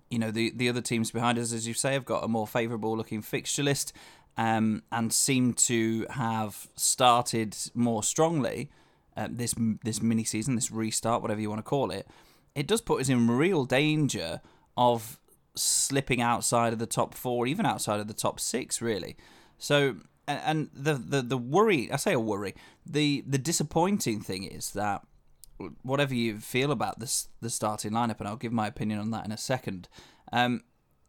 you 0.09 0.17
know 0.17 0.31
the 0.31 0.51
the 0.55 0.69
other 0.69 0.81
teams 0.81 1.11
behind 1.11 1.37
us, 1.37 1.53
as 1.53 1.67
you 1.67 1.73
say, 1.73 1.93
have 1.93 2.05
got 2.05 2.23
a 2.23 2.27
more 2.27 2.47
favourable 2.47 2.97
looking 2.97 3.21
fixture 3.21 3.63
list 3.63 3.93
um, 4.37 4.83
and 4.91 5.13
seem 5.13 5.53
to 5.53 6.05
have 6.09 6.67
started 6.75 7.55
more 7.73 8.03
strongly 8.03 8.71
uh, 9.15 9.27
this 9.29 9.53
this 9.83 10.01
mini 10.01 10.23
season, 10.23 10.55
this 10.55 10.71
restart, 10.71 11.21
whatever 11.21 11.39
you 11.39 11.49
want 11.49 11.59
to 11.59 11.63
call 11.69 11.91
it. 11.91 12.07
It 12.55 12.67
does 12.67 12.81
put 12.81 13.01
us 13.01 13.09
in 13.09 13.29
real 13.29 13.65
danger 13.65 14.41
of 14.77 15.19
slipping 15.55 16.21
outside 16.21 16.73
of 16.73 16.79
the 16.79 16.85
top 16.85 17.13
four, 17.13 17.45
even 17.47 17.65
outside 17.65 17.99
of 17.99 18.07
the 18.07 18.13
top 18.13 18.39
six, 18.39 18.81
really. 18.81 19.15
So, 19.57 19.97
and 20.27 20.69
the 20.73 20.95
the 20.95 21.21
the 21.21 21.37
worry, 21.37 21.91
I 21.91 21.97
say 21.97 22.13
a 22.13 22.19
worry, 22.19 22.55
the 22.85 23.23
the 23.27 23.37
disappointing 23.37 24.21
thing 24.21 24.43
is 24.43 24.71
that 24.71 25.05
whatever 25.83 26.15
you 26.15 26.39
feel 26.39 26.71
about 26.71 26.99
this 26.99 27.27
the 27.41 27.49
starting 27.49 27.91
lineup, 27.91 28.19
and 28.19 28.27
I'll 28.27 28.35
give 28.35 28.53
my 28.53 28.67
opinion 28.67 28.99
on 28.99 29.11
that 29.11 29.25
in 29.25 29.31
a 29.31 29.37
second. 29.37 29.87
Um, 30.31 30.63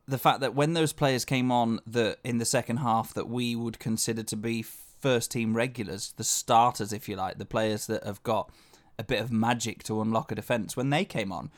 the 0.07 0.19
fact 0.19 0.41
that 0.41 0.55
when 0.55 0.75
those 0.75 0.93
players 0.93 1.25
came 1.25 1.51
on 1.51 1.81
that 1.87 2.19
in 2.25 2.39
the 2.39 2.45
second 2.45 2.79
half 2.79 3.15
that 3.15 3.29
we 3.29 3.57
would 3.57 3.79
consider 3.79 4.23
to 4.23 4.37
be 4.37 4.63
first 4.63 5.31
team 5.31 5.57
regulars, 5.57 6.13
the 6.17 6.25
starters, 6.25 6.93
if 6.93 7.09
you 7.09 7.17
like, 7.17 7.39
the 7.39 7.45
players 7.45 7.87
that 7.87 8.05
have 8.05 8.23
got 8.23 8.51
a 8.99 9.05
bit 9.05 9.21
of 9.21 9.33
magic 9.33 9.83
to 9.85 10.01
unlock 10.01 10.31
a 10.31 10.35
defence, 10.35 10.77
when 10.77 10.91
they 10.91 11.05
came 11.05 11.33
on, 11.33 11.51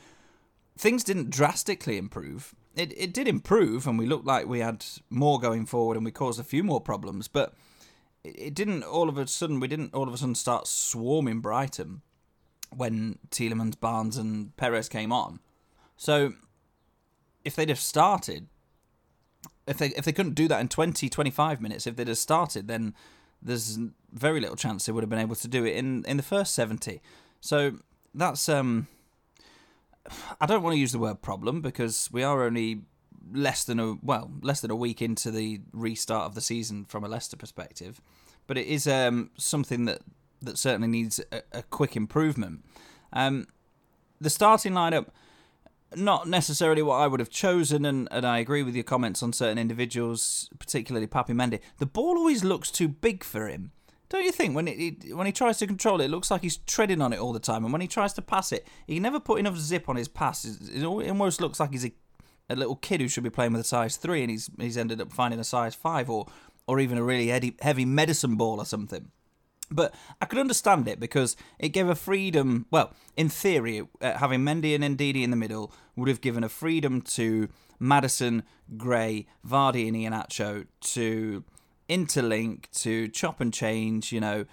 things 0.77 1.03
didn't 1.03 1.29
drastically 1.29 1.97
improve. 1.97 2.55
It 2.75 2.93
it 2.95 3.13
did 3.13 3.27
improve, 3.27 3.87
and 3.87 3.97
we 3.97 4.05
looked 4.05 4.25
like 4.25 4.47
we 4.47 4.59
had 4.59 4.85
more 5.09 5.39
going 5.39 5.65
forward, 5.65 5.97
and 5.97 6.05
we 6.05 6.11
caused 6.11 6.39
a 6.39 6.43
few 6.43 6.63
more 6.63 6.79
problems, 6.79 7.27
but 7.27 7.53
it, 8.23 8.53
didn't 8.53 8.83
all 8.83 9.09
of 9.09 9.17
a 9.17 9.27
sudden. 9.27 9.59
We 9.59 9.67
didn't 9.67 9.93
all 9.93 10.07
of 10.07 10.13
a 10.13 10.17
sudden 10.17 10.35
start 10.35 10.67
swarming 10.67 11.39
Brighton 11.39 12.01
when 12.75 13.17
Tielemans, 13.31 13.79
Barnes, 13.79 14.17
and 14.17 14.55
Perez 14.57 14.89
came 14.89 15.11
on. 15.11 15.39
So 15.95 16.33
if 17.47 17.55
they'd 17.55 17.69
have 17.69 17.79
started, 17.79 18.47
if 19.65 19.77
they 19.77 19.87
if 19.87 20.03
they 20.03 20.11
couldn't 20.11 20.35
do 20.35 20.49
that 20.49 20.59
in 20.59 20.67
20, 20.67 21.07
25 21.07 21.61
minutes, 21.61 21.87
if 21.87 21.95
they'd 21.95 22.09
have 22.09 22.17
started, 22.17 22.67
then 22.67 22.93
there's 23.41 23.79
very 24.11 24.41
little 24.41 24.57
chance 24.57 24.85
they 24.85 24.91
would 24.91 25.03
have 25.03 25.09
been 25.09 25.19
able 25.19 25.35
to 25.35 25.47
do 25.47 25.63
it 25.63 25.75
in, 25.75 26.03
in 26.05 26.17
the 26.17 26.23
first 26.23 26.53
70. 26.53 27.01
So 27.39 27.77
that's 28.13 28.49
um 28.49 28.87
I 30.41 30.45
don't 30.45 30.61
want 30.61 30.73
to 30.73 30.79
use 30.79 30.91
the 30.91 30.99
word 30.99 31.21
problem 31.21 31.61
because 31.61 32.09
we 32.11 32.21
are 32.21 32.43
only 32.43 32.81
less 33.31 33.63
than 33.63 33.79
a 33.79 33.95
well 34.01 34.29
less 34.41 34.59
than 34.59 34.71
a 34.71 34.75
week 34.75 35.01
into 35.01 35.31
the 35.31 35.61
restart 35.71 36.25
of 36.25 36.35
the 36.35 36.41
season 36.41 36.83
from 36.83 37.05
a 37.05 37.07
Leicester 37.07 37.37
perspective, 37.37 38.01
but 38.45 38.57
it 38.57 38.67
is 38.67 38.87
um 38.87 39.31
something 39.37 39.85
that 39.85 40.01
that 40.41 40.57
certainly 40.57 40.89
needs 40.89 41.21
a, 41.31 41.41
a 41.53 41.63
quick 41.63 41.95
improvement. 41.95 42.65
Um, 43.13 43.47
the 44.19 44.29
starting 44.29 44.73
lineup 44.73 45.07
not 45.95 46.27
necessarily 46.27 46.81
what 46.81 46.95
I 46.95 47.07
would 47.07 47.19
have 47.19 47.29
chosen, 47.29 47.85
and, 47.85 48.07
and 48.11 48.25
I 48.25 48.39
agree 48.39 48.63
with 48.63 48.75
your 48.75 48.83
comments 48.83 49.23
on 49.23 49.33
certain 49.33 49.57
individuals, 49.57 50.49
particularly 50.59 51.07
Papi 51.07 51.29
Mendy. 51.29 51.59
The 51.77 51.85
ball 51.85 52.17
always 52.17 52.43
looks 52.43 52.71
too 52.71 52.87
big 52.87 53.23
for 53.23 53.47
him. 53.47 53.71
Don't 54.09 54.23
you 54.23 54.31
think 54.31 54.55
when 54.55 54.67
it, 54.67 55.13
when 55.13 55.25
he 55.25 55.33
tries 55.33 55.57
to 55.59 55.67
control 55.67 55.99
it, 55.99 56.05
it 56.05 56.11
looks 56.11 56.31
like 56.31 56.41
he's 56.41 56.57
treading 56.57 57.01
on 57.01 57.11
it 57.11 57.19
all 57.19 57.33
the 57.33 57.39
time, 57.39 57.63
and 57.63 57.73
when 57.73 57.81
he 57.81 57.87
tries 57.87 58.13
to 58.13 58.21
pass 58.21 58.51
it, 58.51 58.67
he 58.85 58.99
never 58.99 59.19
put 59.19 59.39
enough 59.39 59.57
zip 59.57 59.89
on 59.89 59.95
his 59.97 60.07
pass. 60.07 60.45
It 60.45 60.83
almost 60.83 61.41
looks 61.41 61.59
like 61.59 61.71
he's 61.71 61.85
a, 61.85 61.93
a 62.49 62.55
little 62.55 62.75
kid 62.75 63.01
who 63.01 63.07
should 63.07 63.23
be 63.23 63.29
playing 63.29 63.53
with 63.53 63.61
a 63.61 63.65
size 63.65 63.97
three, 63.97 64.21
and 64.21 64.31
he's 64.31 64.49
he's 64.59 64.77
ended 64.77 65.01
up 65.01 65.11
finding 65.11 65.39
a 65.39 65.43
size 65.43 65.75
five, 65.75 66.09
or 66.09 66.27
or 66.67 66.79
even 66.79 66.97
a 66.97 67.03
really 67.03 67.27
heavy 67.61 67.85
medicine 67.85 68.35
ball 68.35 68.59
or 68.59 68.65
something. 68.65 69.11
But 69.69 69.93
I 70.21 70.25
could 70.25 70.39
understand 70.39 70.87
it 70.87 70.99
because 70.99 71.35
it 71.59 71.69
gave 71.69 71.89
a 71.89 71.95
freedom. 71.95 72.67
Well, 72.71 72.93
in 73.17 73.29
theory, 73.29 73.85
uh, 74.01 74.13
having 74.13 74.41
Mendy 74.41 74.73
and 74.73 74.97
Ndidi 74.97 75.23
in 75.23 75.31
the 75.31 75.37
middle 75.37 75.73
would 75.95 76.07
have 76.07 76.21
given 76.21 76.43
a 76.43 76.49
freedom 76.49 77.01
to 77.01 77.49
Maddison, 77.79 78.43
Gray, 78.77 79.27
Vardy, 79.45 79.87
and 79.87 79.95
Iheanacho 79.97 80.67
to 80.81 81.43
interlink, 81.89 82.71
to 82.81 83.07
chop 83.09 83.41
and 83.41 83.53
change. 83.53 84.11
You 84.13 84.21
know, 84.21 84.45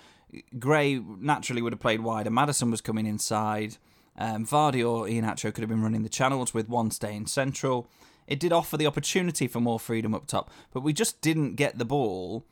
Gray 0.58 0.98
naturally 0.98 1.62
would 1.62 1.72
have 1.72 1.80
played 1.80 2.00
wider. 2.00 2.30
Maddison 2.30 2.70
was 2.70 2.80
coming 2.80 3.06
inside. 3.06 3.76
Um, 4.16 4.46
Vardy 4.46 4.88
or 4.88 5.06
Iheanacho 5.06 5.52
could 5.54 5.62
have 5.62 5.68
been 5.68 5.82
running 5.82 6.02
the 6.02 6.08
channels 6.08 6.54
with 6.54 6.68
one 6.68 6.90
staying 6.90 7.26
central. 7.26 7.88
It 8.26 8.40
did 8.40 8.52
offer 8.52 8.76
the 8.76 8.86
opportunity 8.86 9.46
for 9.46 9.60
more 9.60 9.78
freedom 9.78 10.14
up 10.14 10.26
top, 10.26 10.50
but 10.72 10.82
we 10.82 10.92
just 10.92 11.20
didn't 11.20 11.56
get 11.56 11.78
the 11.78 11.84
ball 11.84 12.44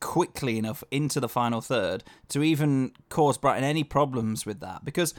quickly 0.00 0.58
enough 0.58 0.82
into 0.90 1.20
the 1.20 1.28
final 1.28 1.60
third 1.60 2.02
to 2.28 2.42
even 2.42 2.92
cause 3.08 3.38
Brighton 3.38 3.64
any 3.64 3.84
problems 3.84 4.44
with 4.46 4.60
that. 4.60 4.84
Because 4.84 5.14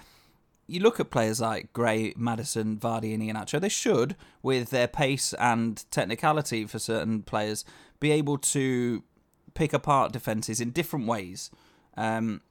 you 0.67 0.79
look 0.79 0.99
at 0.99 1.11
players 1.11 1.41
like 1.41 1.73
Gray, 1.73 2.13
Maddison, 2.17 2.77
Vardy, 2.77 3.13
and 3.13 3.21
Iheanacho, 3.21 3.59
they 3.59 3.69
should, 3.69 4.15
with 4.41 4.69
their 4.69 4.87
pace 4.87 5.33
and 5.33 5.83
technicality 5.91 6.65
for 6.65 6.79
certain 6.79 7.23
players, 7.23 7.65
be 7.99 8.11
able 8.11 8.37
to 8.37 9.03
pick 9.53 9.73
apart 9.73 10.11
defences 10.13 10.61
in 10.61 10.71
different 10.71 11.07
ways. 11.07 11.51
Um, 11.97 12.41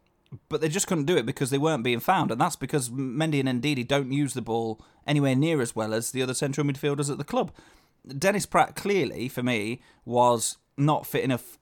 but 0.49 0.61
they 0.61 0.69
just 0.69 0.87
couldn't 0.87 1.07
do 1.07 1.17
it 1.17 1.27
because 1.27 1.51
they 1.51 1.59
weren't 1.59 1.83
being 1.83 2.01
found, 2.01 2.31
and 2.31 2.41
that's 2.41 2.57
because 2.57 2.91
Mendy 2.91 3.45
and 3.45 3.63
Ndidi 3.63 3.87
don't 3.87 4.13
use 4.13 4.35
the 4.35 4.43
ball 4.43 4.81
anywhere 5.07 5.35
near 5.35 5.61
as 5.61 5.75
well 5.75 5.93
as 5.93 6.13
the 6.13 6.23
other 6.23 6.35
central 6.35 6.67
midfielders 6.67 7.11
at 7.11 7.19
the 7.19 7.25
club. 7.25 7.53
Dennis 8.07 8.47
Praet 8.47 8.77
clearly, 8.77 9.29
for 9.29 9.43
me, 9.43 9.83
was 10.05 10.59
not 10.77 11.07
fit 11.07 11.25
enough 11.25 11.59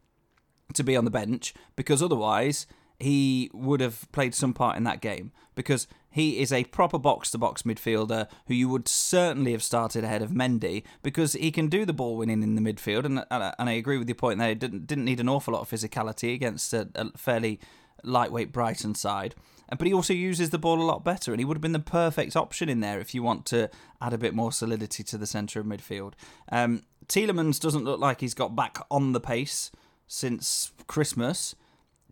to 0.75 0.85
be 0.85 0.97
on 0.97 1.05
the 1.05 1.11
bench 1.11 1.55
because 1.77 2.03
otherwise 2.03 2.67
he 2.99 3.51
would 3.53 3.81
have 3.81 4.11
played 4.13 4.35
some 4.35 4.53
part 4.53 4.77
in 4.77 4.85
that 4.85 5.01
game. 5.01 5.33
Because 5.55 5.87
he 6.11 6.41
is 6.41 6.53
a 6.53 6.65
proper 6.65 6.99
box 6.99 7.31
to 7.33 7.39
box 7.39 7.63
midfielder 7.63 8.29
who 8.47 8.55
you 8.55 8.69
would 8.69 8.89
certainly 8.89 9.53
have 9.53 9.63
started 9.63 10.05
ahead 10.05 10.23
of 10.23 10.31
Mendy 10.31 10.83
because 11.03 11.33
he 11.35 11.51
can 11.51 11.69
do 11.69 11.85
the 11.85 11.93
ball 11.93 12.17
winning 12.17 12.43
in 12.43 12.55
the 12.55 12.61
midfield. 12.61 13.05
And 13.05 13.25
and 13.31 13.69
I 13.69 13.73
agree 13.73 13.99
with 13.99 14.09
your 14.09 14.15
point 14.15 14.39
there. 14.39 14.55
Didn't 14.55 14.87
didn't 14.87 15.05
need 15.05 15.21
an 15.21 15.29
awful 15.29 15.55
lot 15.55 15.61
of 15.61 15.71
physicality 15.71 16.35
against 16.35 16.73
a, 16.73 16.89
a 16.95 17.17
fairly 17.17 17.61
lightweight 18.05 18.53
Brighton 18.53 18.95
side. 18.95 19.35
But 19.69 19.87
he 19.87 19.93
also 19.93 20.15
uses 20.15 20.51
the 20.51 20.59
ball 20.59 20.81
a 20.81 20.85
lot 20.85 21.05
better 21.05 21.31
and 21.33 21.41
he 21.41 21.45
would 21.45 21.57
have 21.57 21.63
been 21.63 21.73
the 21.73 21.79
perfect 21.79 22.37
option 22.37 22.69
in 22.69 22.81
there 22.81 23.01
if 23.01 23.15
you 23.15 23.23
want 23.23 23.45
to 23.47 23.69
add 24.01 24.15
a 24.15 24.19
bit 24.19 24.35
more 24.35 24.51
solidity 24.51 25.03
to 25.05 25.19
the 25.19 25.27
centre 25.27 25.61
of 25.61 25.67
midfield. 25.67 26.15
Um, 26.51 26.85
Tielemans 27.07 27.61
doesn't 27.61 27.85
look 27.85 28.01
like 28.01 28.21
he's 28.21 28.35
got 28.35 28.57
back 28.57 28.79
on 28.91 29.13
the 29.13 29.21
pace 29.21 29.71
since 30.09 30.73
Christmas. 30.89 31.55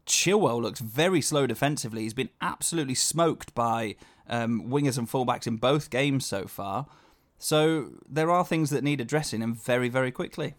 Chilwell 0.06 0.62
looks 0.62 0.78
very 0.78 1.20
slow 1.20 1.48
defensively. 1.48 2.02
He's 2.02 2.14
been 2.14 2.28
absolutely 2.40 2.94
smoked 2.94 3.54
by 3.54 3.96
um, 4.28 4.68
wingers 4.68 4.98
and 4.98 5.10
fullbacks 5.10 5.48
in 5.48 5.56
both 5.56 5.90
games 5.90 6.24
so 6.24 6.46
far. 6.46 6.86
So 7.38 7.90
there 8.08 8.30
are 8.30 8.44
things 8.44 8.70
that 8.70 8.84
need 8.84 9.00
addressing 9.00 9.42
and 9.42 9.60
very, 9.60 9.88
very 9.88 10.12
quickly. 10.12 10.54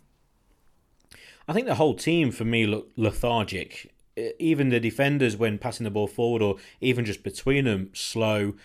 I 1.48 1.54
think 1.54 1.66
the 1.66 1.76
whole 1.76 1.96
team 1.96 2.32
for 2.32 2.44
me 2.44 2.66
looked 2.66 2.98
lethargic. 2.98 3.94
Even 4.40 4.70
the 4.70 4.80
defenders, 4.80 5.38
when 5.38 5.60
passing 5.60 5.86
the 5.86 5.92
ball 5.92 6.08
forward 6.08 6.42
or 6.42 6.58
even 6.82 7.06
just 7.06 7.24
between 7.24 7.66
them, 7.66 7.92
slow. 7.94 8.56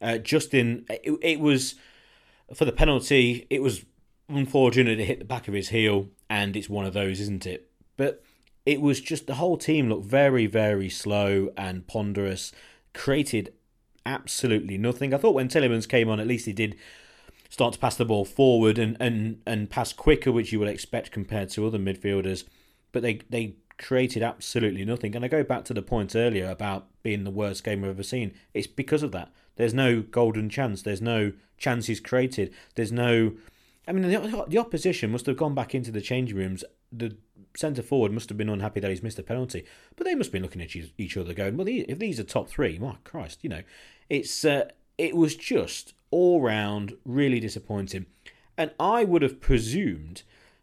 Uh, 0.00 0.18
Justin, 0.18 0.84
it, 0.88 1.18
it 1.22 1.40
was 1.40 1.76
for 2.54 2.64
the 2.64 2.72
penalty. 2.72 3.46
It 3.48 3.62
was 3.62 3.84
unfortunate 4.28 4.96
to 4.96 5.04
hit 5.04 5.18
the 5.20 5.24
back 5.24 5.48
of 5.48 5.54
his 5.54 5.68
heel, 5.68 6.08
and 6.28 6.56
it's 6.56 6.68
one 6.68 6.86
of 6.86 6.94
those, 6.94 7.20
isn't 7.20 7.46
it? 7.46 7.70
But 7.96 8.22
it 8.64 8.80
was 8.80 9.00
just 9.00 9.26
the 9.26 9.34
whole 9.34 9.56
team 9.56 9.88
looked 9.88 10.06
very, 10.06 10.46
very 10.46 10.88
slow 10.88 11.50
and 11.56 11.86
ponderous, 11.86 12.52
created 12.94 13.52
absolutely 14.06 14.78
nothing. 14.78 15.12
I 15.12 15.18
thought 15.18 15.34
when 15.34 15.48
Tielemans 15.48 15.88
came 15.88 16.08
on, 16.08 16.20
at 16.20 16.26
least 16.26 16.46
he 16.46 16.52
did 16.52 16.76
start 17.48 17.74
to 17.74 17.78
pass 17.78 17.96
the 17.96 18.04
ball 18.04 18.24
forward 18.24 18.78
and, 18.78 18.96
and, 18.98 19.40
and 19.46 19.68
pass 19.68 19.92
quicker, 19.92 20.32
which 20.32 20.52
you 20.52 20.58
would 20.58 20.68
expect 20.68 21.10
compared 21.10 21.50
to 21.50 21.66
other 21.66 21.78
midfielders. 21.78 22.44
But 22.92 23.02
they, 23.02 23.20
they 23.28 23.56
created 23.78 24.22
absolutely 24.22 24.84
nothing. 24.84 25.14
And 25.14 25.24
I 25.24 25.28
go 25.28 25.42
back 25.42 25.64
to 25.66 25.74
the 25.74 25.82
point 25.82 26.16
earlier 26.16 26.48
about 26.48 26.86
being 27.02 27.24
the 27.24 27.30
worst 27.30 27.64
game 27.64 27.84
I've 27.84 27.90
ever 27.90 28.02
seen. 28.02 28.32
It's 28.54 28.66
because 28.66 29.02
of 29.02 29.12
that. 29.12 29.30
There's 29.56 29.74
no 29.74 30.00
golden 30.00 30.48
chance. 30.48 30.82
There's 30.82 31.02
no 31.02 31.32
chances 31.58 32.00
created. 32.00 32.54
There's 32.74 32.92
no. 32.92 33.34
I 33.86 33.92
mean, 33.92 34.08
the, 34.08 34.44
the 34.48 34.58
opposition 34.58 35.10
must 35.10 35.26
have 35.26 35.36
gone 35.36 35.54
back 35.54 35.74
into 35.74 35.90
the 35.90 36.00
changing 36.00 36.36
rooms. 36.36 36.64
The 36.90 37.16
centre 37.56 37.82
forward 37.82 38.12
must 38.12 38.28
have 38.28 38.38
been 38.38 38.48
unhappy 38.48 38.80
that 38.80 38.90
he's 38.90 39.02
missed 39.02 39.18
a 39.18 39.22
penalty, 39.22 39.64
but 39.96 40.04
they 40.04 40.14
must 40.14 40.28
have 40.28 40.32
been 40.32 40.42
looking 40.42 40.62
at 40.62 40.74
each 40.76 41.16
other, 41.16 41.34
going, 41.34 41.56
"Well, 41.56 41.68
if 41.68 41.98
these 41.98 42.18
are 42.20 42.24
top 42.24 42.48
three, 42.48 42.78
my 42.78 42.96
Christ, 43.04 43.40
you 43.42 43.50
know, 43.50 43.62
it's 44.08 44.44
uh, 44.44 44.70
it 44.98 45.16
was 45.16 45.36
just 45.36 45.94
all 46.10 46.40
round 46.40 46.96
really 47.04 47.40
disappointing." 47.40 48.06
And 48.56 48.70
I 48.78 49.04
would 49.04 49.22
have 49.22 49.40
presumed 49.40 50.22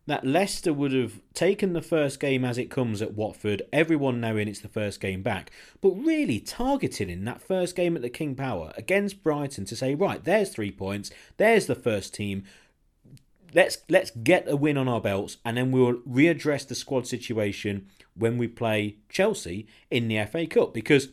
that 0.10 0.25
Leicester 0.25 0.73
would 0.73 0.91
have 0.91 1.21
taken 1.36 1.73
the 1.73 1.84
first 1.84 2.19
game 2.19 2.43
as 2.43 2.58
it 2.58 2.71
comes 2.71 2.99
at 2.99 3.13
Watford, 3.13 3.62
everyone 3.71 4.19
knowing 4.19 4.47
it's 4.47 4.60
the 4.60 4.67
first 4.67 4.99
game 4.99 5.21
back, 5.21 5.52
but 5.82 5.91
really 5.91 6.39
targeting 6.39 7.12
in 7.12 7.25
that 7.25 7.43
first 7.43 7.75
game 7.75 7.95
at 7.95 8.02
the 8.02 8.10
King 8.10 8.34
Power 8.34 8.73
against 8.75 9.21
Brighton 9.21 9.65
to 9.65 9.75
say, 9.75 9.93
right, 9.93 10.23
there's 10.23 10.49
three 10.49 10.71
points, 10.71 11.12
there's 11.38 11.67
the 11.67 11.75
first 11.75 12.15
team, 12.15 12.43
let's 13.54 13.80
let's 13.90 14.12
get 14.12 14.50
a 14.50 14.56
win 14.56 14.78
on 14.78 14.88
our 14.88 15.02
belts, 15.02 15.38
and 15.44 15.58
then 15.58 15.72
we'll 15.72 15.96
readdress 15.96 16.68
the 16.68 16.76
squad 16.76 17.08
situation 17.08 17.88
when 18.16 18.38
we 18.38 18.48
play 18.48 18.98
Chelsea 19.10 19.68
in 19.90 20.08
the 20.08 20.24
FA 20.26 20.46
Cup. 20.46 20.74
Because 20.74 21.10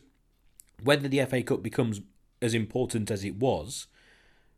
whether 0.83 1.07
the 1.07 1.23
FA 1.25 1.41
Cup 1.41 1.63
becomes 1.63 2.01
as 2.41 2.53
important 2.53 3.09
as 3.09 3.23
it 3.23 3.35
was 3.35 3.87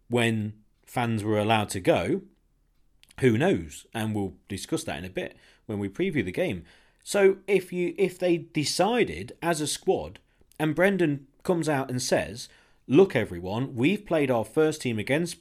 when 0.10 0.54
fans 0.86 1.24
were 1.24 1.40
allowed 1.40 1.70
to 1.70 1.80
go, 1.80 2.24
who 3.20 3.38
knows? 3.38 3.86
And 3.94 4.16
we'll 4.16 4.34
discuss 4.48 4.84
that 4.86 4.98
in 4.98 5.06
a 5.06 5.10
bit 5.10 5.38
when 5.66 5.80
we 5.80 5.90
preview 5.90 6.26
the 6.26 6.32
game. 6.32 6.64
So 7.04 7.38
if 7.48 7.72
you 7.72 7.94
if 7.98 8.20
they 8.20 8.38
decided 8.38 9.34
as 9.42 9.62
a 9.62 9.68
squad, 9.68 10.20
and 10.60 10.76
Brendan 10.76 11.28
comes 11.44 11.70
out 11.70 11.90
and 11.90 12.02
says, 12.02 12.50
"Look, 12.88 13.16
everyone, 13.16 13.76
we've 13.76 14.06
played 14.06 14.32
our 14.32 14.46
first 14.46 14.82
team 14.82 15.00
against 15.00 15.38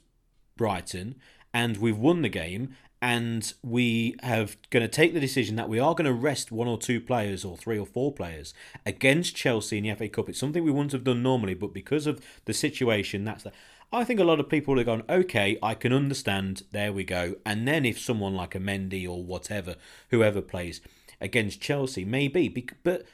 Brighton." 0.57 1.17
And 1.53 1.77
we've 1.79 1.99
won 1.99 2.23
the 2.23 2.29
game 2.29 2.75
and 3.01 3.53
we 3.63 4.17
have 4.23 4.57
going 4.71 4.83
to 4.83 4.89
take 4.89 5.15
the 5.15 5.21
decision 5.21 5.57
that 5.57 5.69
we 5.69 5.79
are 5.79 5.95
going 5.95 6.05
to 6.05 6.13
rest 6.13 6.51
one 6.51 6.67
or 6.67 6.79
two 6.79 7.01
players 7.01 7.45
or 7.45 7.57
three 7.57 7.79
or 7.79 7.87
four 7.87 8.13
players 8.13 8.55
against 8.85 9.37
Chelsea 9.37 9.79
in 9.79 9.85
the 9.85 9.95
FA 9.95 10.09
Cup. 10.09 10.29
It's 10.29 10.39
something 10.39 10.65
we 10.65 10.71
wouldn't 10.71 10.93
have 10.93 11.05
done 11.05 11.23
normally, 11.23 11.55
but 11.55 11.73
because 11.73 12.07
of 12.07 12.21
the 12.45 12.55
situation, 12.55 13.25
that's 13.25 13.45
the. 13.45 13.53
I 13.91 14.05
think 14.05 14.21
a 14.21 14.25
lot 14.25 14.41
of 14.41 14.51
people 14.51 14.77
have 14.77 14.87
gone, 14.87 15.05
okay, 15.09 15.59
I 15.63 15.75
can 15.75 15.93
understand. 15.93 16.63
There 16.73 16.93
we 16.93 17.05
go. 17.05 17.37
And 17.47 17.67
then 17.67 17.87
if 17.87 17.99
someone 17.99 18.35
like 18.35 18.55
a 18.55 18.61
Mendy 18.61 19.09
or 19.09 19.23
whatever, 19.23 19.77
whoever 20.11 20.43
plays 20.43 20.83
against 21.21 21.63
Chelsea, 21.63 22.05
maybe, 22.05 22.67
but 22.83 23.07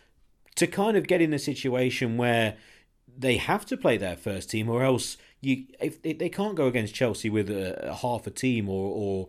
to 0.57 0.67
kind 0.67 0.97
of 0.97 1.07
get 1.07 1.21
in 1.21 1.33
a 1.33 1.39
situation 1.39 2.17
where 2.17 2.57
they 3.17 3.37
have 3.37 3.65
to 3.67 3.77
play 3.77 3.97
their 3.97 4.17
first 4.17 4.51
team, 4.51 4.69
or 4.69 4.83
else 4.83 5.17
you 5.45 5.65
if, 5.81 6.03
they 6.03 6.29
can't 6.29 6.55
go 6.55 6.67
against 6.67 6.95
Chelsea 6.95 7.31
with 7.31 7.51
a, 7.51 7.91
a 7.91 7.95
half 7.95 8.27
a 8.27 8.31
team 8.31 8.69
or 8.69 8.91
or 8.93 9.29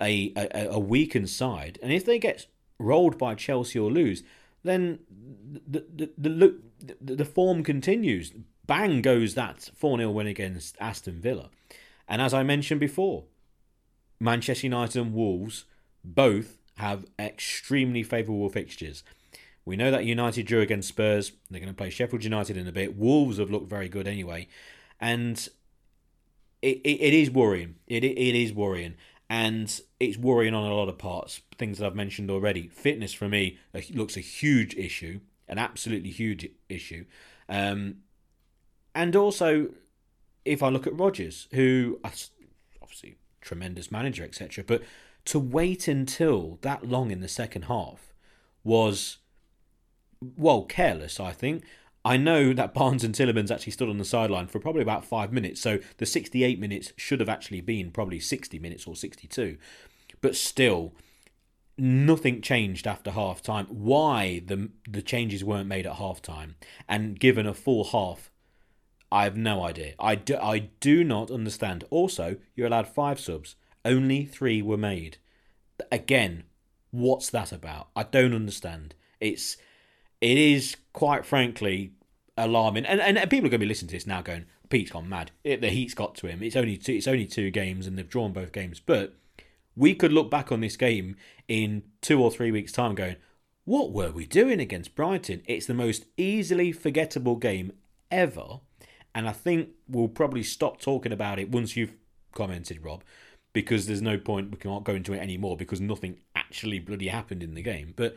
a, 0.00 0.32
a, 0.36 0.68
a 0.72 0.78
weakened 0.78 1.30
side, 1.30 1.78
and 1.82 1.92
if 1.92 2.04
they 2.04 2.18
get 2.18 2.46
rolled 2.78 3.18
by 3.18 3.34
Chelsea 3.34 3.78
or 3.78 3.90
lose, 3.90 4.22
then 4.62 5.00
the 5.68 5.84
the 5.94 6.10
the, 6.18 6.60
the, 7.00 7.14
the 7.16 7.24
form 7.24 7.62
continues. 7.62 8.32
Bang 8.66 9.02
goes 9.02 9.34
that 9.34 9.68
4 9.74 9.98
0 9.98 10.10
win 10.10 10.26
against 10.26 10.76
Aston 10.80 11.20
Villa. 11.20 11.50
And 12.08 12.22
as 12.22 12.32
I 12.32 12.42
mentioned 12.42 12.80
before, 12.80 13.24
Manchester 14.18 14.66
United 14.66 15.00
and 15.00 15.12
Wolves 15.12 15.64
both 16.02 16.58
have 16.78 17.04
extremely 17.18 18.02
favourable 18.02 18.48
fixtures. 18.48 19.04
We 19.66 19.76
know 19.76 19.90
that 19.90 20.06
United 20.06 20.46
drew 20.46 20.60
against 20.60 20.88
Spurs. 20.88 21.32
They're 21.50 21.60
going 21.60 21.72
to 21.72 21.76
play 21.76 21.90
Sheffield 21.90 22.24
United 22.24 22.56
in 22.56 22.66
a 22.66 22.72
bit. 22.72 22.96
Wolves 22.96 23.38
have 23.38 23.50
looked 23.50 23.68
very 23.68 23.88
good 23.88 24.08
anyway 24.08 24.48
and 25.00 25.48
it, 26.62 26.78
it, 26.84 27.00
it 27.00 27.14
is 27.14 27.30
worrying. 27.30 27.76
It, 27.86 28.04
it 28.04 28.34
is 28.34 28.52
worrying, 28.52 28.94
and 29.28 29.80
it's 30.00 30.18
worrying 30.18 30.54
on 30.54 30.70
a 30.70 30.74
lot 30.74 30.88
of 30.88 30.98
parts. 30.98 31.40
Things 31.58 31.78
that 31.78 31.86
I've 31.86 31.94
mentioned 31.94 32.30
already. 32.30 32.68
Fitness 32.68 33.12
for 33.12 33.28
me 33.28 33.58
looks 33.92 34.16
a 34.16 34.20
huge 34.20 34.74
issue, 34.74 35.20
an 35.48 35.58
absolutely 35.58 36.10
huge 36.10 36.48
issue, 36.68 37.04
um, 37.48 37.96
and 38.94 39.16
also 39.16 39.68
if 40.44 40.62
I 40.62 40.68
look 40.68 40.86
at 40.86 40.98
Rodgers, 40.98 41.48
who 41.52 42.00
obviously 42.82 43.16
tremendous 43.40 43.90
manager, 43.90 44.24
etc., 44.24 44.64
but 44.64 44.82
to 45.26 45.38
wait 45.38 45.88
until 45.88 46.58
that 46.62 46.86
long 46.86 47.10
in 47.10 47.20
the 47.20 47.28
second 47.28 47.62
half 47.62 48.12
was 48.62 49.18
well 50.36 50.64
careless. 50.64 51.18
I 51.18 51.32
think 51.32 51.64
I 52.04 52.16
know 52.18 52.52
that 52.52 52.74
Barnes 52.74 53.02
and 53.02 53.14
Tielemans 53.14 53.50
actually 53.50 53.72
stood 53.72 53.88
on 53.88 53.98
the 53.98 54.04
sideline 54.04 54.46
for 54.46 54.58
probably 54.58 54.82
about 54.82 55.06
five 55.06 55.32
minutes, 55.32 55.60
so 55.60 55.78
the 55.96 56.06
68 56.06 56.60
minutes 56.60 56.92
should 56.96 57.20
have 57.20 57.28
actually 57.28 57.62
been 57.62 57.90
probably 57.90 58.20
60 58.20 58.58
minutes 58.58 58.86
or 58.86 58.94
62. 58.94 59.56
But 60.20 60.36
still, 60.36 60.92
nothing 61.78 62.42
changed 62.42 62.86
after 62.86 63.10
half 63.10 63.42
time. 63.42 63.66
Why 63.66 64.42
the 64.44 64.70
the 64.88 65.02
changes 65.02 65.42
weren't 65.42 65.68
made 65.68 65.86
at 65.86 65.94
half 65.96 66.20
time 66.20 66.56
and 66.88 67.18
given 67.18 67.46
a 67.46 67.54
full 67.54 67.84
half, 67.84 68.30
I 69.10 69.24
have 69.24 69.36
no 69.36 69.64
idea. 69.64 69.94
I 69.98 70.14
do, 70.14 70.36
I 70.36 70.70
do 70.80 71.04
not 71.04 71.30
understand. 71.30 71.84
Also, 71.90 72.36
you're 72.54 72.66
allowed 72.66 72.88
five 72.88 73.18
subs. 73.18 73.56
Only 73.84 74.24
three 74.24 74.60
were 74.60 74.76
made. 74.76 75.18
Again, 75.90 76.44
what's 76.90 77.30
that 77.30 77.52
about? 77.52 77.88
I 77.94 78.02
don't 78.04 78.34
understand. 78.34 78.94
It's 79.20 79.56
it 80.24 80.38
is 80.38 80.76
quite 80.94 81.26
frankly 81.26 81.92
alarming, 82.38 82.86
and 82.86 82.98
and 82.98 83.18
people 83.28 83.46
are 83.46 83.50
going 83.50 83.52
to 83.52 83.58
be 83.58 83.66
listening 83.66 83.90
to 83.90 83.96
this 83.96 84.06
now, 84.06 84.22
going, 84.22 84.46
"Pete's 84.70 84.90
gone 84.90 85.06
mad. 85.06 85.32
It, 85.44 85.60
the 85.60 85.68
heat's 85.68 85.92
got 85.92 86.14
to 86.16 86.26
him. 86.28 86.42
It's 86.42 86.56
only 86.56 86.78
two, 86.78 86.94
it's 86.94 87.06
only 87.06 87.26
two 87.26 87.50
games, 87.50 87.86
and 87.86 87.98
they've 87.98 88.08
drawn 88.08 88.32
both 88.32 88.50
games." 88.50 88.80
But 88.80 89.12
we 89.76 89.94
could 89.94 90.14
look 90.14 90.30
back 90.30 90.50
on 90.50 90.60
this 90.60 90.78
game 90.78 91.16
in 91.46 91.82
two 92.00 92.22
or 92.22 92.30
three 92.30 92.50
weeks' 92.50 92.72
time, 92.72 92.94
going, 92.94 93.16
"What 93.66 93.92
were 93.92 94.10
we 94.10 94.24
doing 94.24 94.60
against 94.60 94.94
Brighton?" 94.94 95.42
It's 95.46 95.66
the 95.66 95.74
most 95.74 96.06
easily 96.16 96.72
forgettable 96.72 97.36
game 97.36 97.74
ever, 98.10 98.60
and 99.14 99.28
I 99.28 99.32
think 99.32 99.72
we'll 99.86 100.08
probably 100.08 100.42
stop 100.42 100.80
talking 100.80 101.12
about 101.12 101.38
it 101.38 101.50
once 101.50 101.76
you've 101.76 101.96
commented, 102.32 102.82
Rob, 102.82 103.04
because 103.52 103.86
there's 103.86 104.00
no 104.00 104.16
point 104.16 104.52
we 104.52 104.56
can't 104.56 104.84
go 104.84 104.94
into 104.94 105.12
it 105.12 105.18
anymore 105.18 105.58
because 105.58 105.82
nothing 105.82 106.16
actually 106.34 106.78
bloody 106.78 107.08
happened 107.08 107.42
in 107.42 107.52
the 107.52 107.62
game. 107.62 107.92
But 107.94 108.16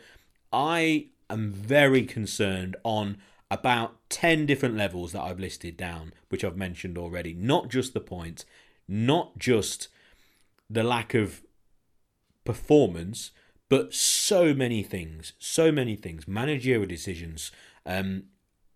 I 0.50 1.08
am 1.30 1.52
very 1.52 2.04
concerned 2.04 2.76
on 2.84 3.18
about 3.50 3.96
10 4.10 4.46
different 4.46 4.76
levels 4.76 5.12
that 5.12 5.22
I've 5.22 5.40
listed 5.40 5.76
down, 5.76 6.12
which 6.28 6.44
I've 6.44 6.56
mentioned 6.56 6.98
already. 6.98 7.32
Not 7.34 7.68
just 7.68 7.94
the 7.94 8.00
points, 8.00 8.44
not 8.86 9.38
just 9.38 9.88
the 10.68 10.82
lack 10.82 11.14
of 11.14 11.42
performance, 12.44 13.30
but 13.68 13.94
so 13.94 14.54
many 14.54 14.82
things, 14.82 15.32
so 15.38 15.70
many 15.72 15.96
things. 15.96 16.28
Managerial 16.28 16.86
decisions, 16.86 17.52
um, 17.84 18.24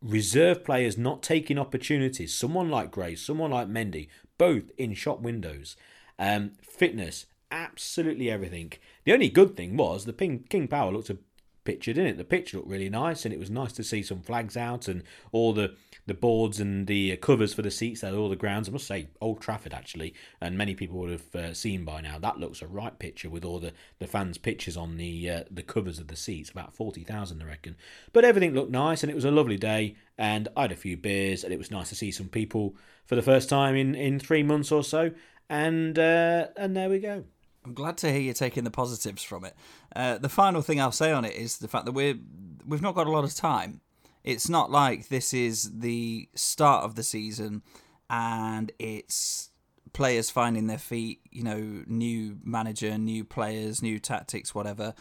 reserve 0.03 0.65
players 0.65 0.99
not 0.99 1.23
taking 1.23 1.59
opportunities. 1.59 2.35
Someone 2.35 2.71
like 2.71 2.91
Gray, 2.91 3.15
someone 3.15 3.51
like 3.51 3.69
Mendy, 3.69 4.09
both 4.39 4.71
in 4.77 4.95
shop 4.95 5.21
windows. 5.21 5.77
Um, 6.19 6.53
fitness, 6.63 7.27
absolutely 7.51 8.31
everything. 8.31 8.73
The 9.05 9.13
only 9.13 9.29
good 9.29 9.57
thing 9.57 9.77
was 9.77 10.05
the 10.05 10.13
King 10.13 10.69
Power 10.69 10.93
looked 10.93 11.11
a 11.11 11.19
picture, 11.65 11.93
didn't 11.93 12.11
it? 12.11 12.17
The 12.19 12.25
picture 12.25 12.57
looked 12.57 12.69
really 12.69 12.89
nice, 12.89 13.25
and 13.25 13.33
it 13.33 13.41
was 13.41 13.51
nice 13.51 13.73
to 13.73 13.85
see 13.85 14.03
some 14.03 14.21
flags 14.21 14.57
out 14.57 14.89
and 14.89 15.03
all 15.33 15.53
the 15.53 15.75
the 16.05 16.15
boards 16.15 16.59
and 16.59 16.89
the 16.89 17.17
covers 17.19 17.55
for 17.55 17.63
the 17.63 17.71
seats 17.71 18.01
That 18.01 18.13
all 18.13 18.29
the 18.29 18.37
grounds. 18.37 18.69
I 18.69 18.73
must 18.73 18.87
say, 18.87 19.09
Old 19.21 19.41
Trafford 19.41 19.73
actually, 19.73 20.15
and 20.41 20.59
many 20.59 20.75
people 20.75 20.99
would 20.99 21.11
have 21.11 21.35
uh, 21.35 21.55
seen 21.55 21.85
by 21.85 22.01
now. 22.01 22.19
That 22.19 22.41
looks 22.41 22.63
a 22.63 22.67
right 22.67 22.99
picture 22.99 23.31
with 23.31 23.45
all 23.45 23.61
the, 23.61 23.73
the 23.99 24.07
fans' 24.07 24.39
pictures 24.39 24.77
on 24.77 24.97
the 24.97 25.31
uh, 25.31 25.45
the 25.51 25.63
covers 25.63 25.99
of 25.99 26.09
the 26.09 26.17
seats. 26.17 26.51
About 26.51 26.75
forty 26.75 27.05
thousand, 27.05 27.43
I 27.43 27.47
reckon. 27.47 27.77
But 28.13 28.25
everything 28.25 28.55
looked 28.55 28.73
nice, 28.73 29.03
and 29.03 29.11
it 29.11 29.17
was 29.17 29.25
a 29.25 29.31
lovely 29.31 29.59
day. 29.59 29.97
And 30.19 30.49
I 30.57 30.63
had 30.63 30.73
a 30.73 30.77
few 30.77 30.97
beers, 30.97 31.45
and 31.45 31.53
it 31.53 31.59
was 31.59 31.71
nice 31.71 31.89
to 31.89 31.95
see 31.95 32.11
some 32.11 32.29
people 32.29 32.77
for 33.07 33.17
the 33.17 33.23
first 33.23 33.49
time 33.49 33.75
in, 33.75 33.95
in 33.95 34.19
three 34.19 34.43
months 34.43 34.71
or 34.71 34.85
so. 34.85 35.11
And 35.49 35.99
uh, 35.99 36.49
and 36.57 36.77
there 36.77 36.89
we 36.89 36.99
go. 36.99 37.25
I'm 37.65 37.75
glad 37.75 37.97
to 37.99 38.11
hear 38.11 38.21
you're 38.21 38.35
taking 38.35 38.65
the 38.65 38.71
positives 38.71 39.23
from 39.23 39.45
it. 39.45 39.55
Uh, 39.95 40.19
the 40.19 40.29
final 40.29 40.63
thing 40.63 40.81
I'll 40.81 40.93
say 40.93 41.13
on 41.13 41.25
it 41.25 41.35
is 41.35 41.59
the 41.59 41.69
fact 41.69 41.85
that 41.85 41.93
we're 41.93 42.19
we've 42.67 42.83
not 42.83 42.95
got 42.95 43.07
a 43.07 43.11
lot 43.11 43.25
of 43.25 43.35
time. 43.35 43.81
It's 44.25 44.49
not 44.49 44.71
like 44.71 45.09
this 45.09 45.35
is 45.35 45.79
the 45.81 46.29
start 46.35 46.85
of 46.85 46.95
the 46.95 47.03
season 47.03 47.63
and 48.09 48.71
it's 48.79 49.51
players 49.93 50.31
finding 50.31 50.67
their 50.67 50.79
feet, 50.79 51.21
you 51.31 51.43
know, 51.43 51.83
new 51.87 52.39
manager, 52.45 52.97
new 52.99 53.25
players, 53.25 53.83
new 53.83 53.99
tactics, 53.99 54.55
whatever. 54.55 54.95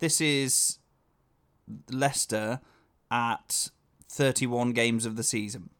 This 0.00 0.20
is 0.20 0.78
Leicester 1.90 2.60
at 3.10 3.70
31 4.08 4.72
games 4.72 5.06
of 5.06 5.16
the 5.16 5.22
season. 5.22 5.70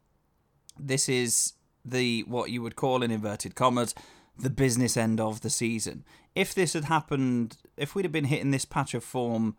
This 0.79 1.07
is 1.07 1.53
the 1.83 2.23
what 2.23 2.49
you 2.49 2.61
would 2.61 2.75
call 2.75 3.03
in 3.03 3.11
inverted 3.11 3.55
commas 3.55 3.93
the 4.37 4.49
business 4.49 4.97
end 4.97 5.19
of 5.19 5.41
the 5.41 5.49
season. 5.49 6.03
If 6.35 6.53
this 6.53 6.73
had 6.73 6.85
happened, 6.85 7.57
if 7.77 7.95
we'd 7.95 8.05
have 8.05 8.11
been 8.11 8.25
hitting 8.25 8.51
this 8.51 8.65
patch 8.65 8.93
of 8.93 9.03
form 9.03 9.55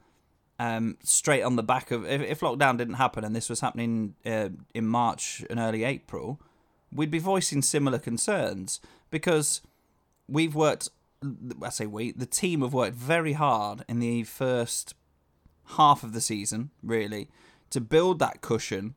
um, 0.58 0.96
straight 1.02 1.42
on 1.42 1.56
the 1.56 1.62
back 1.62 1.90
of, 1.90 2.06
if, 2.06 2.20
if, 2.22 2.40
lockdown 2.40 2.78
didn't 2.78 2.94
happen 2.94 3.24
and 3.24 3.34
this 3.34 3.48
was 3.48 3.60
happening 3.60 4.14
uh, 4.24 4.50
in 4.74 4.86
March 4.86 5.44
and 5.50 5.58
early 5.58 5.84
April, 5.84 6.40
we'd 6.92 7.10
be 7.10 7.18
voicing 7.18 7.62
similar 7.62 7.98
concerns 7.98 8.80
because 9.10 9.60
we've 10.28 10.54
worked. 10.54 10.90
I 11.62 11.70
say 11.70 11.86
we, 11.86 12.12
the 12.12 12.26
team 12.26 12.60
have 12.60 12.74
worked 12.74 12.96
very 12.96 13.32
hard 13.32 13.84
in 13.88 14.00
the 14.00 14.24
first 14.24 14.94
half 15.70 16.02
of 16.02 16.12
the 16.12 16.20
season, 16.20 16.70
really, 16.82 17.28
to 17.70 17.80
build 17.80 18.18
that 18.20 18.40
cushion. 18.40 18.94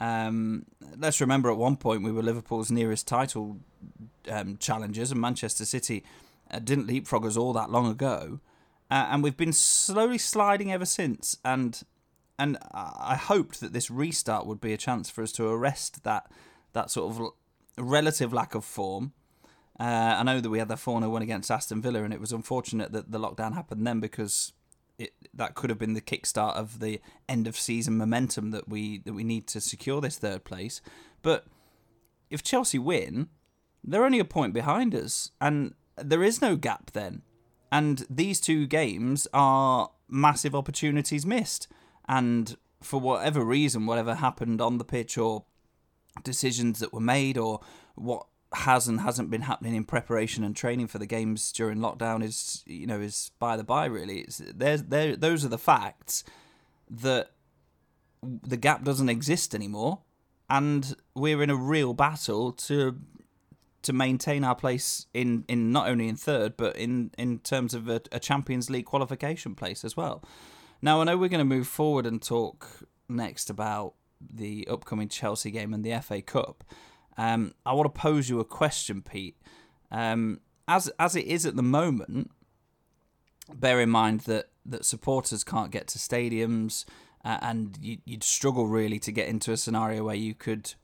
Um, 0.00 0.66
let's 0.96 1.20
remember 1.20 1.50
at 1.50 1.56
one 1.56 1.76
point 1.76 2.02
we 2.02 2.12
were 2.12 2.22
Liverpool's 2.22 2.70
nearest 2.70 3.08
title 3.08 3.60
um, 4.28 4.56
challengers, 4.58 5.10
and 5.10 5.20
Manchester 5.20 5.64
City 5.64 6.04
uh, 6.50 6.58
didn't 6.58 6.86
leapfrog 6.86 7.26
us 7.26 7.36
all 7.36 7.52
that 7.52 7.70
long 7.70 7.90
ago, 7.90 8.40
uh, 8.90 9.08
and 9.10 9.22
we've 9.22 9.36
been 9.36 9.52
slowly 9.52 10.18
sliding 10.18 10.72
ever 10.72 10.86
since. 10.86 11.38
And 11.44 11.82
and 12.38 12.58
I 12.72 13.16
hoped 13.16 13.60
that 13.60 13.72
this 13.72 13.90
restart 13.90 14.46
would 14.46 14.60
be 14.60 14.72
a 14.72 14.76
chance 14.76 15.08
for 15.08 15.22
us 15.22 15.32
to 15.32 15.48
arrest 15.48 16.04
that 16.04 16.30
that 16.72 16.90
sort 16.90 17.10
of 17.10 17.32
relative 17.78 18.32
lack 18.32 18.54
of 18.54 18.64
form. 18.64 19.12
Uh, 19.78 20.16
I 20.18 20.22
know 20.22 20.40
that 20.40 20.48
we 20.48 20.58
had 20.58 20.68
the 20.68 20.76
4 20.76 21.00
0 21.00 21.10
win 21.10 21.22
against 21.22 21.50
Aston 21.50 21.82
Villa, 21.82 22.02
and 22.02 22.12
it 22.12 22.20
was 22.20 22.32
unfortunate 22.32 22.92
that 22.92 23.12
the 23.12 23.18
lockdown 23.18 23.54
happened 23.54 23.86
then 23.86 24.00
because 24.00 24.52
it, 24.98 25.12
that 25.34 25.54
could 25.54 25.70
have 25.70 25.78
been 25.78 25.92
the 25.92 26.00
kickstart 26.00 26.54
of 26.54 26.80
the 26.80 27.00
end 27.28 27.46
of 27.46 27.56
season 27.56 27.96
momentum 27.98 28.50
that 28.50 28.68
we 28.68 28.98
that 28.98 29.12
we 29.12 29.24
need 29.24 29.46
to 29.48 29.60
secure 29.60 30.00
this 30.00 30.18
third 30.18 30.44
place. 30.44 30.80
But 31.22 31.46
if 32.30 32.42
Chelsea 32.42 32.78
win, 32.78 33.28
they're 33.86 34.04
only 34.04 34.18
a 34.18 34.24
point 34.24 34.52
behind 34.52 34.94
us, 34.94 35.30
and 35.40 35.74
there 35.96 36.22
is 36.22 36.42
no 36.42 36.56
gap 36.56 36.90
then. 36.92 37.22
And 37.70 38.06
these 38.08 38.40
two 38.40 38.66
games 38.66 39.26
are 39.32 39.90
massive 40.08 40.54
opportunities 40.54 41.26
missed. 41.26 41.68
And 42.08 42.56
for 42.82 43.00
whatever 43.00 43.44
reason, 43.44 43.86
whatever 43.86 44.14
happened 44.16 44.60
on 44.60 44.78
the 44.78 44.84
pitch 44.84 45.18
or 45.18 45.44
decisions 46.22 46.78
that 46.78 46.92
were 46.92 47.00
made 47.00 47.36
or 47.36 47.60
what 47.94 48.26
has 48.54 48.88
and 48.88 49.00
hasn't 49.00 49.30
been 49.30 49.42
happening 49.42 49.74
in 49.74 49.84
preparation 49.84 50.44
and 50.44 50.54
training 50.56 50.86
for 50.86 50.98
the 50.98 51.06
games 51.06 51.52
during 51.52 51.78
lockdown 51.78 52.22
is 52.22 52.62
you 52.66 52.86
know 52.86 53.00
is 53.00 53.32
by 53.38 53.56
the 53.56 53.64
by 53.64 53.84
really 53.84 54.20
it's 54.20 54.40
there's 54.54 54.84
there 54.84 55.16
those 55.16 55.44
are 55.44 55.48
the 55.48 55.58
facts 55.58 56.22
that 56.88 57.32
the 58.22 58.56
gap 58.56 58.84
doesn't 58.84 59.08
exist 59.08 59.54
anymore 59.54 60.00
and 60.48 60.96
we're 61.14 61.42
in 61.42 61.50
a 61.50 61.56
real 61.56 61.92
battle 61.92 62.52
to 62.52 62.98
to 63.86 63.92
maintain 63.92 64.44
our 64.44 64.54
place 64.54 65.06
in, 65.14 65.44
in 65.48 65.70
not 65.70 65.88
only 65.88 66.08
in 66.08 66.16
third, 66.16 66.56
but 66.56 66.76
in, 66.76 67.12
in 67.16 67.38
terms 67.38 67.72
of 67.72 67.88
a, 67.88 68.00
a 68.10 68.18
Champions 68.18 68.68
League 68.68 68.84
qualification 68.84 69.54
place 69.54 69.84
as 69.84 69.96
well. 69.96 70.22
Now, 70.82 71.00
I 71.00 71.04
know 71.04 71.16
we're 71.16 71.28
going 71.28 71.38
to 71.38 71.44
move 71.44 71.68
forward 71.68 72.04
and 72.04 72.20
talk 72.20 72.68
next 73.08 73.48
about 73.48 73.94
the 74.20 74.66
upcoming 74.68 75.08
Chelsea 75.08 75.50
game 75.50 75.72
and 75.72 75.84
the 75.84 75.98
FA 76.00 76.20
Cup. 76.20 76.64
Um, 77.16 77.54
I 77.64 77.72
want 77.72 77.92
to 77.92 78.00
pose 78.00 78.28
you 78.28 78.40
a 78.40 78.44
question, 78.44 79.02
Pete. 79.02 79.36
Um, 79.90 80.40
as 80.68 80.88
as 80.98 81.14
it 81.14 81.26
is 81.26 81.46
at 81.46 81.54
the 81.54 81.62
moment, 81.62 82.30
bear 83.54 83.80
in 83.80 83.88
mind 83.88 84.20
that 84.22 84.50
that 84.64 84.84
supporters 84.84 85.44
can't 85.44 85.70
get 85.70 85.86
to 85.88 85.98
stadiums, 85.98 86.84
uh, 87.24 87.38
and 87.40 87.78
you, 87.80 87.98
would 88.08 88.24
struggle 88.24 88.66
really 88.66 88.98
to 88.98 89.12
get 89.12 89.28
into 89.28 89.52
a 89.52 89.56
scenario 89.56 90.04
where 90.04 90.16
you 90.16 90.34
could 90.34 90.74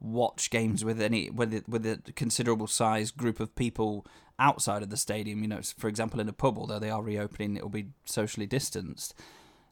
watch 0.00 0.50
games 0.50 0.84
with 0.84 1.00
any 1.00 1.30
with 1.30 1.64
with 1.66 1.84
a 1.86 2.00
considerable 2.14 2.66
size 2.66 3.10
group 3.10 3.40
of 3.40 3.54
people 3.54 4.06
outside 4.38 4.82
of 4.82 4.90
the 4.90 4.96
stadium. 4.96 5.42
You 5.42 5.48
know, 5.48 5.60
for 5.76 5.88
example, 5.88 6.20
in 6.20 6.28
a 6.28 6.32
pub, 6.32 6.58
although 6.58 6.78
they 6.78 6.90
are 6.90 7.02
reopening, 7.02 7.56
it 7.56 7.62
will 7.62 7.70
be 7.70 7.88
socially 8.04 8.46
distanced. 8.46 9.14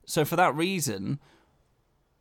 So 0.05 0.25
for 0.25 0.37
that 0.37 0.55
reason, 0.55 1.21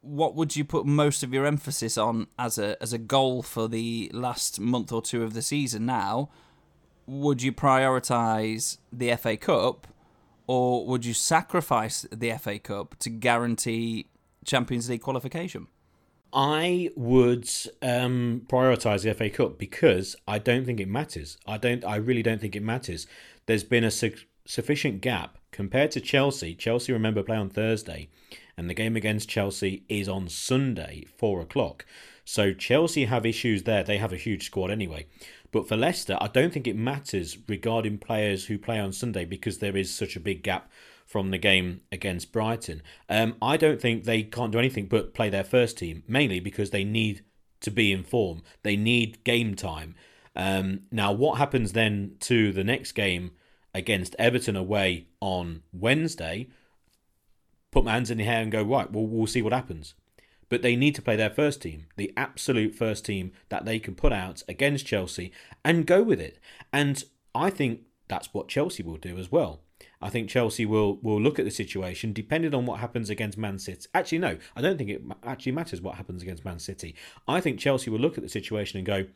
what 0.01 0.35
would 0.35 0.55
you 0.55 0.63
put 0.63 0.85
most 0.85 1.23
of 1.23 1.33
your 1.33 1.45
emphasis 1.45 1.97
on 1.97 2.27
as 2.37 2.57
a 2.57 2.81
as 2.81 2.93
a 2.93 2.97
goal 2.97 3.41
for 3.41 3.67
the 3.67 4.09
last 4.13 4.59
month 4.59 4.91
or 4.91 5.01
two 5.01 5.23
of 5.23 5.33
the 5.33 5.41
season? 5.41 5.85
Now, 5.85 6.29
would 7.07 7.41
you 7.41 7.51
prioritise 7.51 8.77
the 8.91 9.15
FA 9.15 9.37
Cup, 9.37 9.87
or 10.47 10.85
would 10.85 11.05
you 11.05 11.13
sacrifice 11.13 12.05
the 12.11 12.31
FA 12.37 12.59
Cup 12.59 12.95
to 12.99 13.09
guarantee 13.09 14.07
Champions 14.45 14.89
League 14.89 15.01
qualification? 15.01 15.67
I 16.35 16.89
would 16.97 17.49
um, 17.81 18.41
prioritize 18.47 19.03
the 19.03 19.13
FA 19.13 19.29
Cup 19.29 19.57
because 19.57 20.17
I 20.27 20.37
don't 20.37 20.65
think 20.65 20.81
it 20.81 20.89
matters. 20.89 21.37
I 21.47 21.57
don't. 21.57 21.85
I 21.85 21.95
really 21.95 22.21
don't 22.21 22.41
think 22.41 22.57
it 22.57 22.63
matters. 22.63 23.07
There's 23.45 23.63
been 23.63 23.85
a 23.85 23.91
su- 23.91 24.17
sufficient 24.45 24.99
gap 24.99 25.37
compared 25.51 25.91
to 25.91 26.01
Chelsea. 26.01 26.53
Chelsea, 26.53 26.91
remember, 26.91 27.23
play 27.23 27.37
on 27.37 27.49
Thursday, 27.49 28.09
and 28.57 28.69
the 28.69 28.73
game 28.73 28.97
against 28.97 29.29
Chelsea 29.29 29.85
is 29.87 30.09
on 30.09 30.27
Sunday, 30.27 31.05
four 31.17 31.39
o'clock. 31.39 31.85
So 32.25 32.53
Chelsea 32.53 33.05
have 33.05 33.25
issues 33.25 33.63
there. 33.63 33.83
They 33.83 33.99
have 33.99 34.11
a 34.11 34.17
huge 34.17 34.47
squad 34.47 34.71
anyway. 34.71 35.05
But 35.53 35.69
for 35.69 35.77
Leicester, 35.77 36.17
I 36.19 36.27
don't 36.27 36.51
think 36.51 36.67
it 36.67 36.75
matters 36.75 37.37
regarding 37.47 37.99
players 37.99 38.47
who 38.47 38.57
play 38.57 38.77
on 38.77 38.91
Sunday 38.91 39.23
because 39.23 39.59
there 39.59 39.77
is 39.77 39.93
such 39.93 40.17
a 40.17 40.19
big 40.19 40.43
gap 40.43 40.69
from 41.05 41.31
the 41.31 41.37
game 41.37 41.81
against 41.91 42.31
Brighton. 42.31 42.81
Um, 43.09 43.35
I 43.41 43.57
don't 43.57 43.79
think 43.79 44.03
they 44.03 44.23
can't 44.23 44.51
do 44.51 44.59
anything 44.59 44.87
but 44.87 45.13
play 45.13 45.29
their 45.29 45.43
first 45.43 45.77
team, 45.77 46.03
mainly 46.07 46.39
because 46.39 46.71
they 46.71 46.83
need 46.83 47.23
to 47.61 47.71
be 47.71 47.91
in 47.91 48.03
form. 48.03 48.41
They 48.63 48.75
need 48.75 49.23
game 49.23 49.55
time. 49.55 49.95
Um, 50.35 50.81
now, 50.91 51.11
what 51.11 51.37
happens 51.37 51.71
then 51.71 52.15
to 52.21 52.51
the 52.51 52.63
next 52.63 52.93
game 52.93 53.31
against 53.73 54.15
Everton 54.19 54.55
away 54.55 55.07
on 55.21 55.61
Wednesday? 55.71 56.49
Put 57.71 57.85
my 57.85 57.93
hands 57.93 58.11
in 58.11 58.17
the 58.17 58.25
air 58.25 58.41
and 58.41 58.51
go, 58.51 58.63
right, 58.63 58.91
well, 58.91 59.05
we'll 59.05 59.27
see 59.27 59.41
what 59.41 59.53
happens. 59.53 59.93
But 60.49 60.61
they 60.61 60.75
need 60.75 60.95
to 60.95 61.01
play 61.01 61.15
their 61.15 61.29
first 61.29 61.61
team, 61.61 61.87
the 61.95 62.13
absolute 62.15 62.75
first 62.75 63.05
team 63.05 63.31
that 63.49 63.65
they 63.65 63.79
can 63.79 63.95
put 63.95 64.13
out 64.13 64.43
against 64.47 64.85
Chelsea 64.85 65.31
and 65.63 65.87
go 65.87 66.03
with 66.03 66.19
it. 66.19 66.39
And 66.71 67.03
I 67.33 67.49
think 67.49 67.81
that's 68.07 68.33
what 68.33 68.47
Chelsea 68.47 68.83
will 68.83 68.97
do 68.97 69.17
as 69.17 69.31
well. 69.31 69.61
I 70.05 70.09
think 70.09 70.29
Chelsea 70.29 70.67
will 70.67 70.97
will 71.01 71.19
look 71.19 71.39
at 71.39 71.45
the 71.45 71.51
situation 71.51 72.13
depending 72.13 72.53
on 72.53 72.67
what 72.67 72.79
happens 72.79 73.09
against 73.09 73.39
Man 73.39 73.57
City. 73.57 73.87
Actually, 73.95 74.19
no, 74.19 74.37
I 74.55 74.61
don't 74.61 74.77
think 74.77 74.91
it 74.91 75.01
actually 75.23 75.53
matters 75.53 75.81
what 75.81 75.95
happens 75.95 76.21
against 76.21 76.45
Man 76.45 76.59
City. 76.59 76.93
I 77.27 77.41
think 77.41 77.59
Chelsea 77.59 77.89
will 77.89 77.97
look 77.97 78.15
at 78.15 78.23
the 78.23 78.29
situation 78.29 78.77
and 78.77 78.85
go, 78.85 79.07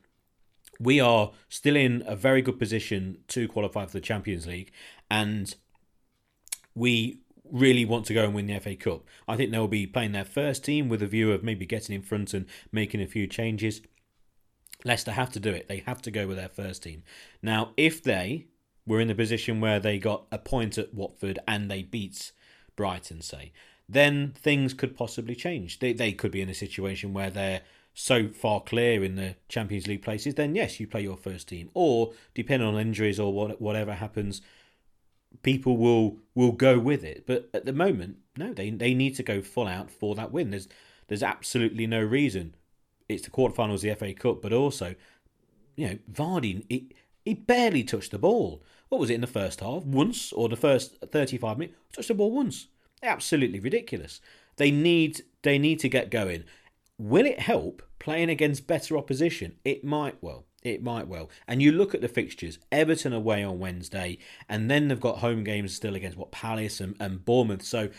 we 0.79 0.99
are 0.99 1.31
still 1.47 1.75
in 1.75 2.01
a 2.07 2.15
very 2.15 2.41
good 2.41 2.57
position 2.57 3.19
to 3.27 3.47
qualify 3.47 3.85
for 3.85 3.91
the 3.91 4.01
Champions 4.01 4.47
League, 4.47 4.71
and 5.11 5.53
we 6.73 7.21
really 7.51 7.85
want 7.85 8.07
to 8.07 8.15
go 8.15 8.23
and 8.23 8.33
win 8.33 8.47
the 8.47 8.59
FA 8.59 8.75
Cup. 8.75 9.03
I 9.27 9.37
think 9.37 9.51
they'll 9.51 9.67
be 9.67 9.85
playing 9.85 10.13
their 10.13 10.25
first 10.25 10.65
team 10.65 10.89
with 10.89 11.03
a 11.03 11.07
view 11.07 11.31
of 11.31 11.43
maybe 11.43 11.67
getting 11.67 11.93
in 11.93 12.01
front 12.01 12.33
and 12.33 12.47
making 12.71 12.99
a 12.99 13.07
few 13.07 13.27
changes. 13.27 13.81
Leicester 14.83 15.11
have 15.11 15.31
to 15.33 15.39
do 15.39 15.51
it. 15.51 15.67
They 15.67 15.83
have 15.85 16.01
to 16.01 16.09
go 16.09 16.25
with 16.25 16.37
their 16.37 16.49
first 16.49 16.81
team. 16.81 17.03
Now, 17.43 17.73
if 17.77 18.01
they 18.01 18.47
were 18.89 18.99
in 18.99 19.07
the 19.07 19.15
position 19.15 19.61
where 19.61 19.79
they 19.79 19.99
got 19.99 20.25
a 20.31 20.39
point 20.39 20.77
at 20.79 20.93
Watford 20.93 21.37
and 21.47 21.69
they 21.69 21.83
beat 21.83 22.31
Brighton, 22.75 23.21
say, 23.21 23.53
then 23.87 24.33
things 24.35 24.73
could 24.73 24.97
possibly 24.97 25.35
change. 25.35 25.77
They, 25.79 25.93
they 25.93 26.11
could 26.11 26.31
be 26.31 26.41
in 26.41 26.49
a 26.49 26.55
situation 26.55 27.13
where 27.13 27.29
they're 27.29 27.61
so 27.93 28.29
far 28.29 28.61
clear 28.61 29.03
in 29.03 29.15
the 29.15 29.35
Champions 29.47 29.87
League 29.87 30.01
places, 30.01 30.35
then 30.35 30.55
yes, 30.55 30.79
you 30.79 30.87
play 30.87 31.03
your 31.03 31.17
first 31.17 31.47
team. 31.47 31.69
Or 31.75 32.13
depending 32.33 32.67
on 32.67 32.79
injuries 32.79 33.19
or 33.19 33.31
what, 33.31 33.61
whatever 33.61 33.93
happens, 33.93 34.41
people 35.43 35.77
will 35.77 36.17
will 36.33 36.51
go 36.51 36.79
with 36.79 37.03
it. 37.03 37.25
But 37.27 37.49
at 37.53 37.65
the 37.65 37.73
moment, 37.73 38.17
no, 38.37 38.53
they 38.53 38.71
they 38.71 38.95
need 38.95 39.15
to 39.15 39.23
go 39.23 39.41
full 39.41 39.67
out 39.67 39.91
for 39.91 40.15
that 40.15 40.31
win. 40.31 40.49
There's 40.49 40.67
there's 41.07 41.23
absolutely 41.23 41.85
no 41.85 42.01
reason. 42.01 42.55
It's 43.07 43.23
the 43.23 43.31
quarterfinals 43.31 43.75
of 43.75 43.81
the 43.81 43.95
FA 43.95 44.13
Cup, 44.13 44.41
but 44.41 44.53
also, 44.53 44.95
you 45.75 45.87
know, 45.87 45.97
Vardy 46.11 46.65
he, 46.69 46.89
he 47.25 47.33
barely 47.33 47.83
touched 47.83 48.11
the 48.11 48.19
ball. 48.19 48.63
What 48.89 48.99
was 48.99 49.09
it 49.09 49.15
in 49.15 49.21
the 49.21 49.27
first 49.27 49.61
half? 49.61 49.83
Once 49.83 50.33
or 50.33 50.49
the 50.49 50.55
first 50.55 50.97
35 51.05 51.57
minutes? 51.57 51.77
Touched 51.93 52.07
the 52.07 52.15
ball 52.15 52.31
once. 52.31 52.67
Absolutely 53.01 53.59
ridiculous. 53.59 54.19
They 54.57 54.71
need 54.71 55.21
they 55.43 55.57
need 55.57 55.79
to 55.79 55.89
get 55.89 56.11
going. 56.11 56.43
Will 56.97 57.25
it 57.25 57.39
help 57.39 57.81
playing 57.99 58.29
against 58.29 58.67
better 58.67 58.97
opposition? 58.97 59.55
It 59.63 59.83
might 59.83 60.21
well. 60.21 60.45
It 60.63 60.83
might 60.83 61.07
well. 61.07 61.29
And 61.47 61.61
you 61.61 61.71
look 61.71 61.95
at 61.95 62.01
the 62.01 62.09
fixtures 62.09 62.59
Everton 62.71 63.13
away 63.13 63.43
on 63.43 63.59
Wednesday, 63.59 64.17
and 64.49 64.69
then 64.69 64.87
they've 64.87 64.99
got 64.99 65.19
home 65.19 65.43
games 65.45 65.73
still 65.73 65.95
against 65.95 66.17
what 66.17 66.31
Palace 66.31 66.81
and, 66.81 66.95
and 66.99 67.23
Bournemouth. 67.23 67.63
So, 67.63 67.89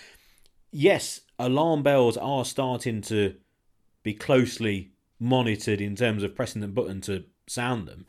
yes, 0.71 1.23
alarm 1.39 1.83
bells 1.83 2.19
are 2.19 2.45
starting 2.45 3.01
to 3.03 3.37
be 4.03 4.13
closely 4.13 4.93
monitored 5.19 5.81
in 5.81 5.97
terms 5.97 6.23
of 6.23 6.35
pressing 6.35 6.61
the 6.61 6.69
button 6.69 7.01
to 7.03 7.25
sound 7.47 7.89
them. 7.89 8.05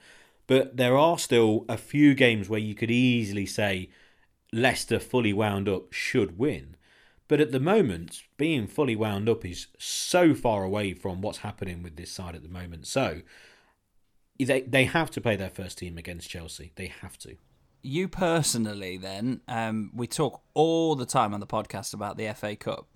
But 0.51 0.75
there 0.75 0.97
are 0.97 1.17
still 1.17 1.63
a 1.69 1.77
few 1.77 2.13
games 2.13 2.49
where 2.49 2.59
you 2.59 2.75
could 2.75 2.91
easily 2.91 3.45
say 3.45 3.89
Leicester 4.51 4.99
fully 4.99 5.31
wound 5.31 5.69
up 5.69 5.93
should 5.93 6.37
win. 6.37 6.75
But 7.29 7.39
at 7.39 7.53
the 7.53 7.59
moment, 7.61 8.23
being 8.35 8.67
fully 8.67 8.97
wound 8.97 9.29
up 9.29 9.45
is 9.45 9.67
so 9.77 10.33
far 10.33 10.65
away 10.65 10.93
from 10.93 11.21
what's 11.21 11.37
happening 11.37 11.81
with 11.81 11.95
this 11.95 12.11
side 12.11 12.35
at 12.35 12.43
the 12.43 12.49
moment. 12.49 12.85
So, 12.85 13.21
they 14.37 14.59
they 14.63 14.83
have 14.83 15.09
to 15.11 15.21
play 15.21 15.37
their 15.37 15.49
first 15.49 15.77
team 15.77 15.97
against 15.97 16.29
Chelsea. 16.29 16.73
They 16.75 16.87
have 16.87 17.17
to. 17.19 17.37
You 17.81 18.09
personally, 18.09 18.97
then, 18.97 19.39
um, 19.47 19.91
we 19.95 20.05
talk 20.05 20.41
all 20.53 20.95
the 20.97 21.05
time 21.05 21.33
on 21.33 21.39
the 21.39 21.47
podcast 21.47 21.93
about 21.93 22.17
the 22.17 22.27
FA 22.33 22.57
Cup. 22.57 22.89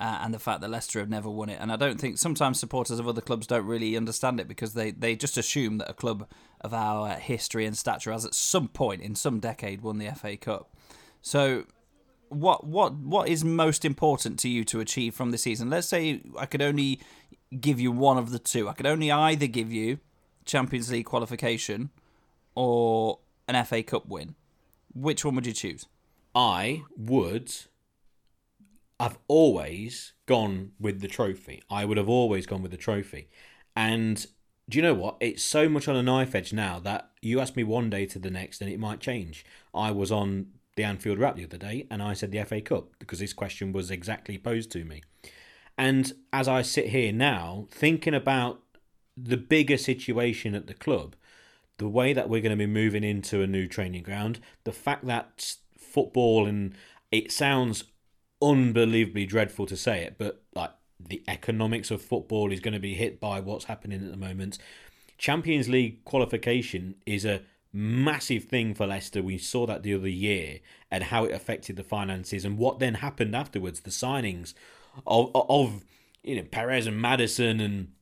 Uh, 0.00 0.18
and 0.22 0.34
the 0.34 0.38
fact 0.40 0.60
that 0.60 0.68
Leicester 0.68 0.98
have 0.98 1.08
never 1.08 1.30
won 1.30 1.48
it. 1.48 1.58
And 1.60 1.70
I 1.70 1.76
don't 1.76 2.00
think 2.00 2.18
sometimes 2.18 2.58
supporters 2.58 2.98
of 2.98 3.06
other 3.06 3.20
clubs 3.20 3.46
don't 3.46 3.66
really 3.66 3.96
understand 3.96 4.40
it 4.40 4.48
because 4.48 4.74
they, 4.74 4.90
they 4.90 5.14
just 5.14 5.38
assume 5.38 5.78
that 5.78 5.88
a 5.88 5.94
club 5.94 6.26
of 6.62 6.72
our 6.72 7.10
history 7.10 7.66
and 7.66 7.76
stature 7.76 8.12
has 8.12 8.24
at 8.24 8.34
some 8.34 8.68
point 8.68 9.02
in 9.02 9.14
some 9.14 9.40
decade 9.40 9.82
won 9.82 9.98
the 9.98 10.10
FA 10.10 10.36
Cup. 10.36 10.74
So, 11.20 11.64
what 12.28 12.66
what 12.66 12.94
what 12.94 13.28
is 13.28 13.44
most 13.44 13.84
important 13.84 14.38
to 14.40 14.48
you 14.48 14.64
to 14.64 14.80
achieve 14.80 15.14
from 15.14 15.30
the 15.30 15.38
season? 15.38 15.70
Let's 15.70 15.88
say 15.88 16.22
I 16.38 16.46
could 16.46 16.62
only 16.62 17.00
give 17.60 17.80
you 17.80 17.92
one 17.92 18.18
of 18.18 18.30
the 18.30 18.38
two. 18.38 18.68
I 18.68 18.72
could 18.72 18.86
only 18.86 19.10
either 19.10 19.46
give 19.46 19.72
you 19.72 19.98
Champions 20.44 20.90
League 20.90 21.06
qualification 21.06 21.90
or 22.54 23.18
an 23.48 23.62
FA 23.64 23.82
Cup 23.82 24.06
win. 24.06 24.34
Which 24.94 25.24
one 25.24 25.34
would 25.34 25.46
you 25.46 25.52
choose? 25.52 25.86
I 26.34 26.82
would. 26.96 27.52
I've 28.98 29.18
always 29.26 30.12
gone 30.26 30.72
with 30.78 31.00
the 31.00 31.08
trophy. 31.08 31.62
I 31.68 31.84
would 31.84 31.96
have 31.96 32.08
always 32.08 32.46
gone 32.46 32.62
with 32.62 32.70
the 32.70 32.76
trophy. 32.76 33.28
And 33.74 34.24
do 34.72 34.78
you 34.78 34.82
know 34.82 34.94
what? 34.94 35.18
It's 35.20 35.44
so 35.44 35.68
much 35.68 35.86
on 35.86 35.96
a 35.96 36.02
knife 36.02 36.34
edge 36.34 36.54
now 36.54 36.80
that 36.80 37.10
you 37.20 37.40
ask 37.40 37.56
me 37.56 37.62
one 37.62 37.90
day 37.90 38.06
to 38.06 38.18
the 38.18 38.30
next 38.30 38.62
and 38.62 38.70
it 38.70 38.80
might 38.80 39.00
change. 39.00 39.44
I 39.74 39.90
was 39.90 40.10
on 40.10 40.46
the 40.76 40.82
Anfield 40.82 41.18
Wrap 41.18 41.36
the 41.36 41.44
other 41.44 41.58
day 41.58 41.86
and 41.90 42.02
I 42.02 42.14
said 42.14 42.32
the 42.32 42.42
FA 42.42 42.62
Cup 42.62 42.88
because 42.98 43.18
this 43.18 43.34
question 43.34 43.72
was 43.72 43.90
exactly 43.90 44.38
posed 44.38 44.70
to 44.72 44.86
me. 44.86 45.02
And 45.76 46.10
as 46.32 46.48
I 46.48 46.62
sit 46.62 46.88
here 46.88 47.12
now, 47.12 47.66
thinking 47.70 48.14
about 48.14 48.62
the 49.14 49.36
bigger 49.36 49.76
situation 49.76 50.54
at 50.54 50.68
the 50.68 50.74
club, 50.74 51.16
the 51.76 51.88
way 51.88 52.14
that 52.14 52.30
we're 52.30 52.40
going 52.40 52.56
to 52.56 52.56
be 52.56 52.66
moving 52.66 53.04
into 53.04 53.42
a 53.42 53.46
new 53.46 53.68
training 53.68 54.04
ground, 54.04 54.40
the 54.64 54.72
fact 54.72 55.04
that 55.04 55.54
football 55.76 56.46
and 56.46 56.74
it 57.10 57.30
sounds 57.30 57.84
unbelievably 58.40 59.26
dreadful 59.26 59.66
to 59.66 59.76
say 59.76 60.02
it, 60.02 60.14
but 60.16 60.42
like 60.54 60.70
the 61.08 61.22
economics 61.28 61.90
of 61.90 62.02
football 62.02 62.52
is 62.52 62.60
going 62.60 62.74
to 62.74 62.80
be 62.80 62.94
hit 62.94 63.20
by 63.20 63.40
what's 63.40 63.66
happening 63.66 64.02
at 64.04 64.10
the 64.10 64.16
moment. 64.16 64.58
Champions 65.18 65.68
League 65.68 66.04
qualification 66.04 66.96
is 67.06 67.24
a 67.24 67.42
massive 67.72 68.44
thing 68.44 68.74
for 68.74 68.86
Leicester. 68.86 69.22
We 69.22 69.38
saw 69.38 69.66
that 69.66 69.82
the 69.82 69.94
other 69.94 70.08
year 70.08 70.60
and 70.90 71.04
how 71.04 71.24
it 71.24 71.32
affected 71.32 71.76
the 71.76 71.84
finances 71.84 72.44
and 72.44 72.58
what 72.58 72.78
then 72.78 72.94
happened 72.94 73.34
afterwards. 73.34 73.80
The 73.80 73.90
signings 73.90 74.54
of 75.06 75.30
of 75.34 75.84
you 76.22 76.36
know 76.36 76.42
Perez 76.42 76.86
and 76.86 77.00
Maddison 77.00 77.60
and 77.60 77.92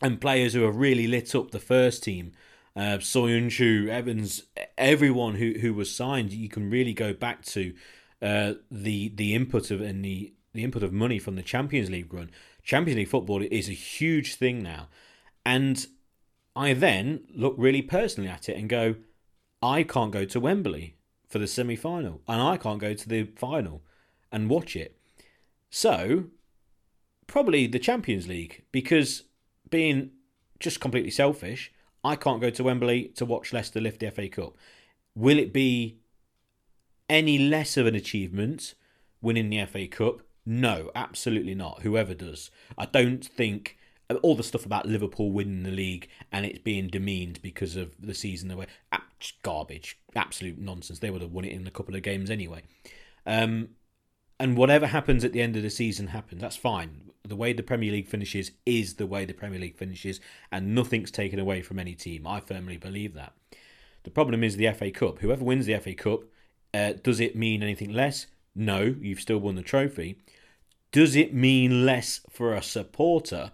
and 0.00 0.20
players 0.20 0.52
who 0.52 0.62
have 0.62 0.76
really 0.76 1.06
lit 1.06 1.34
up 1.34 1.50
the 1.50 1.60
first 1.60 2.02
team. 2.02 2.32
Uh, 2.74 2.98
Soyuncu, 2.98 3.88
Evans, 3.88 4.44
everyone 4.78 5.34
who, 5.34 5.52
who 5.60 5.74
was 5.74 5.94
signed, 5.94 6.32
you 6.32 6.48
can 6.48 6.70
really 6.70 6.94
go 6.94 7.12
back 7.12 7.44
to 7.44 7.74
uh, 8.22 8.54
the 8.70 9.10
the 9.14 9.34
input 9.34 9.70
of 9.70 9.80
and 9.80 10.04
the, 10.04 10.32
the 10.54 10.64
input 10.64 10.82
of 10.82 10.92
money 10.92 11.18
from 11.18 11.36
the 11.36 11.42
Champions 11.42 11.90
League 11.90 12.12
run. 12.12 12.30
Champions 12.62 12.98
League 12.98 13.08
football 13.08 13.42
is 13.42 13.68
a 13.68 13.72
huge 13.72 14.34
thing 14.34 14.62
now, 14.62 14.88
and 15.44 15.86
I 16.54 16.74
then 16.74 17.24
look 17.34 17.54
really 17.56 17.82
personally 17.82 18.28
at 18.28 18.48
it 18.48 18.56
and 18.56 18.68
go, 18.68 18.96
I 19.62 19.82
can't 19.82 20.12
go 20.12 20.24
to 20.24 20.40
Wembley 20.40 20.96
for 21.28 21.38
the 21.38 21.46
semi 21.46 21.76
final, 21.76 22.20
and 22.28 22.42
I 22.42 22.56
can't 22.56 22.80
go 22.80 22.94
to 22.94 23.08
the 23.08 23.24
final 23.36 23.82
and 24.30 24.50
watch 24.50 24.76
it. 24.76 24.98
So, 25.70 26.24
probably 27.26 27.66
the 27.66 27.78
Champions 27.78 28.28
League 28.28 28.64
because 28.72 29.24
being 29.70 30.10
just 30.60 30.80
completely 30.80 31.10
selfish, 31.10 31.72
I 32.04 32.16
can't 32.16 32.40
go 32.40 32.50
to 32.50 32.64
Wembley 32.64 33.04
to 33.16 33.24
watch 33.24 33.52
Leicester 33.52 33.80
lift 33.80 34.00
the 34.00 34.10
FA 34.10 34.28
Cup. 34.28 34.56
Will 35.14 35.38
it 35.38 35.52
be 35.52 35.98
any 37.08 37.38
less 37.38 37.76
of 37.76 37.86
an 37.86 37.94
achievement 37.94 38.74
winning 39.20 39.48
the 39.48 39.64
FA 39.66 39.86
Cup? 39.86 40.22
No, 40.44 40.90
absolutely 40.94 41.54
not. 41.54 41.82
Whoever 41.82 42.14
does. 42.14 42.50
I 42.76 42.86
don't 42.86 43.24
think 43.24 43.78
all 44.22 44.34
the 44.34 44.42
stuff 44.42 44.66
about 44.66 44.86
Liverpool 44.86 45.30
winning 45.30 45.62
the 45.62 45.70
league 45.70 46.08
and 46.30 46.44
it's 46.44 46.58
being 46.58 46.88
demeaned 46.88 47.40
because 47.40 47.76
of 47.76 47.94
the 47.98 48.14
season 48.14 48.50
away, 48.50 48.66
garbage, 49.42 49.98
absolute 50.14 50.58
nonsense. 50.58 50.98
They 50.98 51.10
would 51.10 51.22
have 51.22 51.32
won 51.32 51.44
it 51.44 51.52
in 51.52 51.66
a 51.66 51.70
couple 51.70 51.94
of 51.94 52.02
games 52.02 52.30
anyway. 52.30 52.62
Um, 53.26 53.70
and 54.38 54.56
whatever 54.56 54.88
happens 54.88 55.24
at 55.24 55.32
the 55.32 55.40
end 55.40 55.56
of 55.56 55.62
the 55.62 55.70
season 55.70 56.08
happens. 56.08 56.40
That's 56.40 56.56
fine. 56.56 57.10
The 57.24 57.36
way 57.36 57.52
the 57.52 57.62
Premier 57.62 57.92
League 57.92 58.08
finishes 58.08 58.50
is 58.66 58.94
the 58.94 59.06
way 59.06 59.24
the 59.24 59.32
Premier 59.32 59.60
League 59.60 59.76
finishes, 59.76 60.20
and 60.50 60.74
nothing's 60.74 61.12
taken 61.12 61.38
away 61.38 61.62
from 61.62 61.78
any 61.78 61.94
team. 61.94 62.26
I 62.26 62.40
firmly 62.40 62.76
believe 62.76 63.14
that. 63.14 63.34
The 64.02 64.10
problem 64.10 64.42
is 64.42 64.56
the 64.56 64.72
FA 64.72 64.90
Cup. 64.90 65.20
Whoever 65.20 65.44
wins 65.44 65.66
the 65.66 65.78
FA 65.78 65.94
Cup, 65.94 66.24
uh, 66.74 66.94
does 67.00 67.20
it 67.20 67.36
mean 67.36 67.62
anything 67.62 67.92
less? 67.92 68.26
No, 68.54 68.94
you've 69.00 69.20
still 69.20 69.38
won 69.38 69.54
the 69.56 69.62
trophy. 69.62 70.18
Does 70.92 71.16
it 71.16 71.32
mean 71.34 71.86
less 71.86 72.20
for 72.30 72.54
a 72.54 72.62
supporter? 72.62 73.50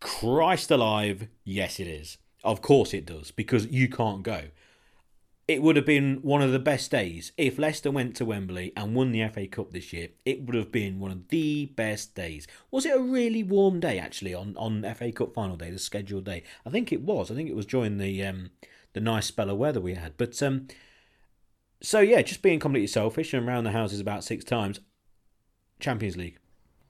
Christ 0.00 0.70
alive, 0.70 1.28
yes, 1.44 1.80
it 1.80 1.86
is. 1.86 2.18
Of 2.42 2.60
course 2.60 2.92
it 2.92 3.06
does, 3.06 3.30
because 3.30 3.66
you 3.66 3.88
can't 3.88 4.22
go. 4.22 4.44
it 5.46 5.62
would 5.62 5.76
have 5.76 5.84
been 5.84 6.16
one 6.22 6.40
of 6.40 6.52
the 6.52 6.58
best 6.58 6.90
days 6.90 7.32
if 7.36 7.58
Leicester 7.58 7.90
went 7.90 8.16
to 8.16 8.24
Wembley 8.24 8.72
and 8.76 8.94
won 8.94 9.12
the 9.12 9.28
FA 9.28 9.46
Cup 9.46 9.72
this 9.72 9.92
year. 9.92 10.08
It 10.24 10.42
would 10.46 10.54
have 10.54 10.72
been 10.72 11.00
one 11.00 11.10
of 11.10 11.28
the 11.28 11.66
best 11.66 12.14
days. 12.14 12.46
Was 12.70 12.86
it 12.86 12.96
a 12.96 13.00
really 13.00 13.42
warm 13.42 13.78
day 13.78 13.98
actually 13.98 14.32
on, 14.34 14.54
on 14.56 14.82
FA 14.94 15.12
Cup 15.12 15.34
final 15.34 15.56
day, 15.56 15.70
the 15.70 15.78
scheduled 15.78 16.24
day? 16.24 16.44
I 16.64 16.70
think 16.70 16.92
it 16.92 17.02
was. 17.02 17.30
I 17.30 17.34
think 17.34 17.50
it 17.50 17.56
was 17.56 17.66
during 17.66 17.98
the 17.98 18.24
um, 18.24 18.50
the 18.94 19.00
nice 19.00 19.26
spell 19.26 19.50
of 19.50 19.58
weather 19.58 19.80
we 19.82 19.94
had. 19.94 20.16
But 20.16 20.42
um, 20.42 20.66
so 21.84 22.00
yeah, 22.00 22.22
just 22.22 22.42
being 22.42 22.58
completely 22.58 22.86
selfish 22.86 23.34
and 23.34 23.46
around 23.46 23.64
the 23.64 23.72
houses 23.72 24.00
about 24.00 24.24
six 24.24 24.44
times. 24.44 24.80
Champions 25.80 26.16
League. 26.16 26.38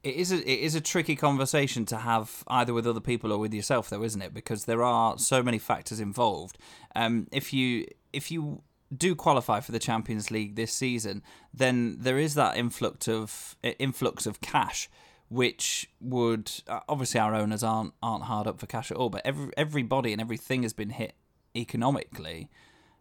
It 0.03 0.15
is 0.17 0.31
a 0.31 0.39
it 0.39 0.61
is 0.61 0.75
a 0.75 0.81
tricky 0.81 1.17
conversation 1.17 1.85
to 1.87 1.97
have 1.99 2.45
either 2.47 2.73
with 2.73 2.87
other 2.87 3.01
people 3.01 3.33
or 3.33 3.39
with 3.39 3.55
yourself, 3.55 3.91
though, 3.91 4.03
isn't 4.03 4.21
it? 4.23 4.35
Because 4.35 4.67
there 4.67 4.83
are 4.83 5.19
so 5.19 5.43
many 5.43 5.59
factors 5.59 5.99
involved. 5.99 6.59
Um, 6.95 7.27
if 7.33 7.53
you 7.53 7.87
if 8.13 8.31
you 8.31 8.63
do 8.97 9.15
qualify 9.15 9.61
for 9.61 9.73
the 9.73 9.79
Champions 9.79 10.31
League 10.31 10.55
this 10.57 10.73
season, 10.73 11.23
then 11.53 11.97
there 11.99 12.19
is 12.19 12.35
that 12.35 12.57
influx 12.57 13.09
of 13.09 13.57
influx 13.63 14.27
of 14.27 14.41
cash, 14.41 14.91
which 15.29 15.91
would 16.01 16.53
uh, 16.69 16.81
obviously 16.89 17.19
our 17.19 17.35
owners 17.35 17.65
aren't 17.65 17.95
aren't 18.03 18.25
hard 18.25 18.47
up 18.47 18.61
for 18.61 18.67
cash 18.67 18.91
at 18.91 18.97
all, 18.97 19.09
but 19.09 19.23
every 19.25 19.51
everybody 19.57 20.13
and 20.13 20.21
everything 20.21 20.63
has 20.63 20.75
been 20.75 20.91
hit 20.91 21.15
economically. 21.57 22.51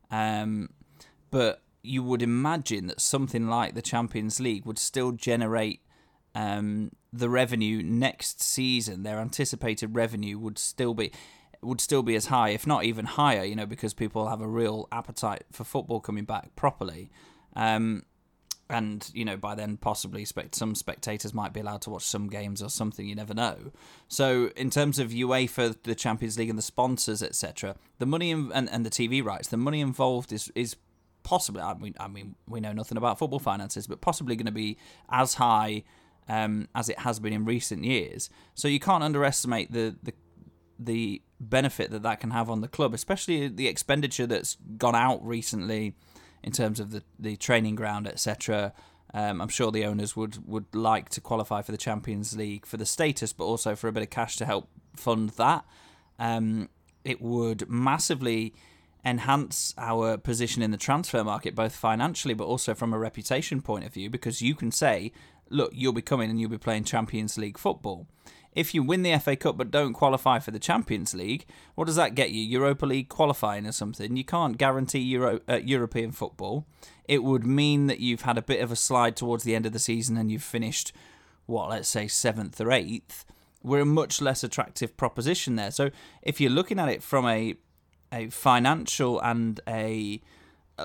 Um, 0.10 0.70
but 1.30 1.62
you 1.84 2.02
would 2.02 2.22
imagine 2.22 2.88
that 2.88 3.02
something 3.02 3.48
like 3.48 3.76
the 3.76 3.82
Champions 3.82 4.40
League 4.40 4.66
would 4.66 4.80
still 4.80 5.12
generate 5.12 5.82
um, 6.34 6.92
the 7.12 7.30
revenue 7.30 7.84
next 7.84 8.42
season, 8.42 9.04
their 9.04 9.20
anticipated 9.20 9.96
revenue 9.96 10.40
would 10.40 10.58
still 10.58 10.94
be 10.94 11.12
would 11.62 11.80
still 11.80 12.04
be 12.04 12.16
as 12.16 12.26
high, 12.26 12.50
if 12.50 12.66
not 12.66 12.84
even 12.84 13.06
higher. 13.06 13.44
You 13.44 13.56
know, 13.56 13.66
because 13.66 13.94
people 13.94 14.28
have 14.30 14.42
a 14.42 14.48
real 14.48 14.88
appetite 14.92 15.44
for 15.52 15.64
football 15.64 16.00
coming 16.00 16.26
back 16.26 16.56
properly. 16.56 17.12
Um, 17.56 18.04
and 18.70 19.12
you 19.14 19.26
know 19.26 19.36
by 19.36 19.54
then 19.54 19.78
possibly 19.78 20.26
some 20.52 20.74
spectators 20.74 21.34
might 21.34 21.54
be 21.54 21.60
allowed 21.60 21.82
to 21.82 21.90
watch 21.90 22.04
some 22.04 22.28
games 22.28 22.62
or 22.62 22.70
something 22.70 23.06
you 23.06 23.14
never 23.14 23.34
know 23.34 23.72
so 24.08 24.52
in 24.56 24.70
terms 24.70 25.00
of 25.00 25.10
UEFA 25.10 25.76
the 25.84 25.94
Champions 25.94 26.38
League 26.38 26.50
and 26.50 26.58
the 26.58 26.64
sponsors 26.64 27.22
etc 27.22 27.76
the 28.00 28.06
money 28.06 28.32
and, 28.32 28.52
and 28.54 28.86
the 28.86 28.90
TV 28.90 29.24
rights 29.24 29.50
the 29.50 29.58
money 29.58 29.82
involved 29.82 30.32
is 30.32 30.50
is 30.56 30.76
possibly 31.24 31.62
I 31.62 31.74
mean 31.74 31.96
I 32.00 32.08
mean 32.08 32.36
we 32.48 32.60
know 32.60 32.74
nothing 32.74 32.98
about 32.98 33.20
football 33.20 33.40
finances 33.40 33.88
but 33.88 34.02
possibly 34.02 34.36
going 34.36 34.46
to 34.46 34.52
be 34.52 34.78
as 35.10 35.36
high 35.36 35.84
um, 36.28 36.68
as 36.74 36.90
it 36.90 37.00
has 37.00 37.20
been 37.20 37.34
in 37.34 37.46
recent 37.46 37.84
years. 37.84 38.30
So 38.54 38.68
you 38.68 38.80
can't 38.80 39.04
underestimate 39.04 39.72
the, 39.72 39.96
the 40.02 40.14
the 40.80 41.22
benefit 41.40 41.92
that 41.92 42.04
that 42.04 42.20
can 42.20 42.32
have 42.32 42.50
on 42.50 42.62
the 42.62 42.68
club, 42.68 42.94
especially 42.94 43.48
the 43.48 43.68
expenditure 43.68 44.26
that's 44.26 44.58
gone 44.78 44.96
out 44.96 45.26
recently 45.26 45.96
in 46.42 46.52
terms 46.52 46.80
of 46.80 46.92
the, 46.92 47.04
the 47.20 47.36
training 47.38 47.76
ground, 47.76 48.08
etc. 48.08 48.74
Um, 49.14 49.42
I'm 49.42 49.50
sure 49.50 49.72
the 49.72 49.86
owners 49.86 50.16
would, 50.16 50.48
would 50.48 50.74
like 50.74 51.10
to 51.10 51.22
qualify 51.22 51.62
for 51.62 51.72
the 51.72 51.78
Champions 51.78 52.36
League 52.36 52.66
for 52.66 52.78
the 52.78 52.86
status, 52.86 53.32
but 53.32 53.46
also 53.46 53.76
for 53.76 53.88
a 53.88 53.92
bit 53.92 54.04
of 54.04 54.10
cash 54.10 54.36
to 54.38 54.46
help 54.46 54.68
fund 54.96 55.30
that. 55.32 55.64
Um, 56.20 56.70
it 57.06 57.22
would 57.22 57.70
massively 57.70 58.54
enhance 59.06 59.74
our 59.78 60.18
position 60.18 60.62
in 60.62 60.72
the 60.72 60.78
transfer 60.78 61.24
market, 61.24 61.56
both 61.56 61.76
financially 61.76 62.34
but 62.34 62.46
also 62.46 62.74
from 62.74 62.94
a 62.94 63.00
reputation 63.00 63.62
point 63.62 63.86
of 63.86 63.94
view, 63.94 64.10
because 64.10 64.42
you 64.42 64.56
can 64.56 64.72
say 64.72 65.12
look, 65.50 65.72
you'll 65.74 65.94
be 65.94 66.02
coming 66.02 66.30
and 66.30 66.40
you'll 66.40 66.50
be 66.50 66.58
playing 66.58 66.84
Champions 66.84 67.38
League 67.38 67.58
football. 67.58 68.08
If 68.54 68.76
you 68.76 68.84
win 68.84 69.02
the 69.02 69.18
FA 69.18 69.36
Cup 69.36 69.58
but 69.58 69.72
don't 69.72 69.94
qualify 69.94 70.40
for 70.40 70.52
the 70.52 70.60
Champions 70.60 71.14
League, 71.14 71.46
what 71.76 71.86
does 71.86 71.96
that 71.96 72.16
get 72.16 72.32
you? 72.32 72.44
Europa 72.44 72.86
League 72.86 73.10
qualifying 73.10 73.66
or 73.66 73.72
something? 73.72 74.16
You 74.16 74.24
can't 74.24 74.58
guarantee 74.58 75.00
Euro, 75.00 75.40
uh, 75.50 75.56
European 75.56 76.12
football. 76.12 76.68
It 77.08 77.24
would 77.24 77.46
mean 77.46 77.88
that 77.88 78.00
you've 78.00 78.22
had 78.22 78.38
a 78.38 78.44
bit 78.44 78.62
of 78.62 78.72
a 78.72 78.76
slide 78.76 79.16
towards 79.16 79.44
the 79.44 79.56
end 79.56 79.66
of 79.66 79.74
the 79.74 79.80
season 79.80 80.18
and 80.18 80.32
you've 80.32 80.44
finished, 80.44 80.94
what, 81.46 81.70
let's 81.70 81.90
say 81.90 82.08
seventh 82.08 82.62
or 82.62 82.72
eighth. 82.72 83.26
We're 83.64 83.82
a 83.82 83.86
much 83.86 84.22
less 84.22 84.44
attractive 84.44 84.98
proposition 84.98 85.56
there. 85.56 85.72
So 85.72 85.90
if 86.22 86.40
you're 86.40 86.52
looking 86.52 86.80
at 86.80 86.90
it 86.90 87.02
from 87.02 87.26
a 87.28 87.56
a 88.14 88.30
financial 88.30 89.20
and 89.20 89.60
a 89.68 90.22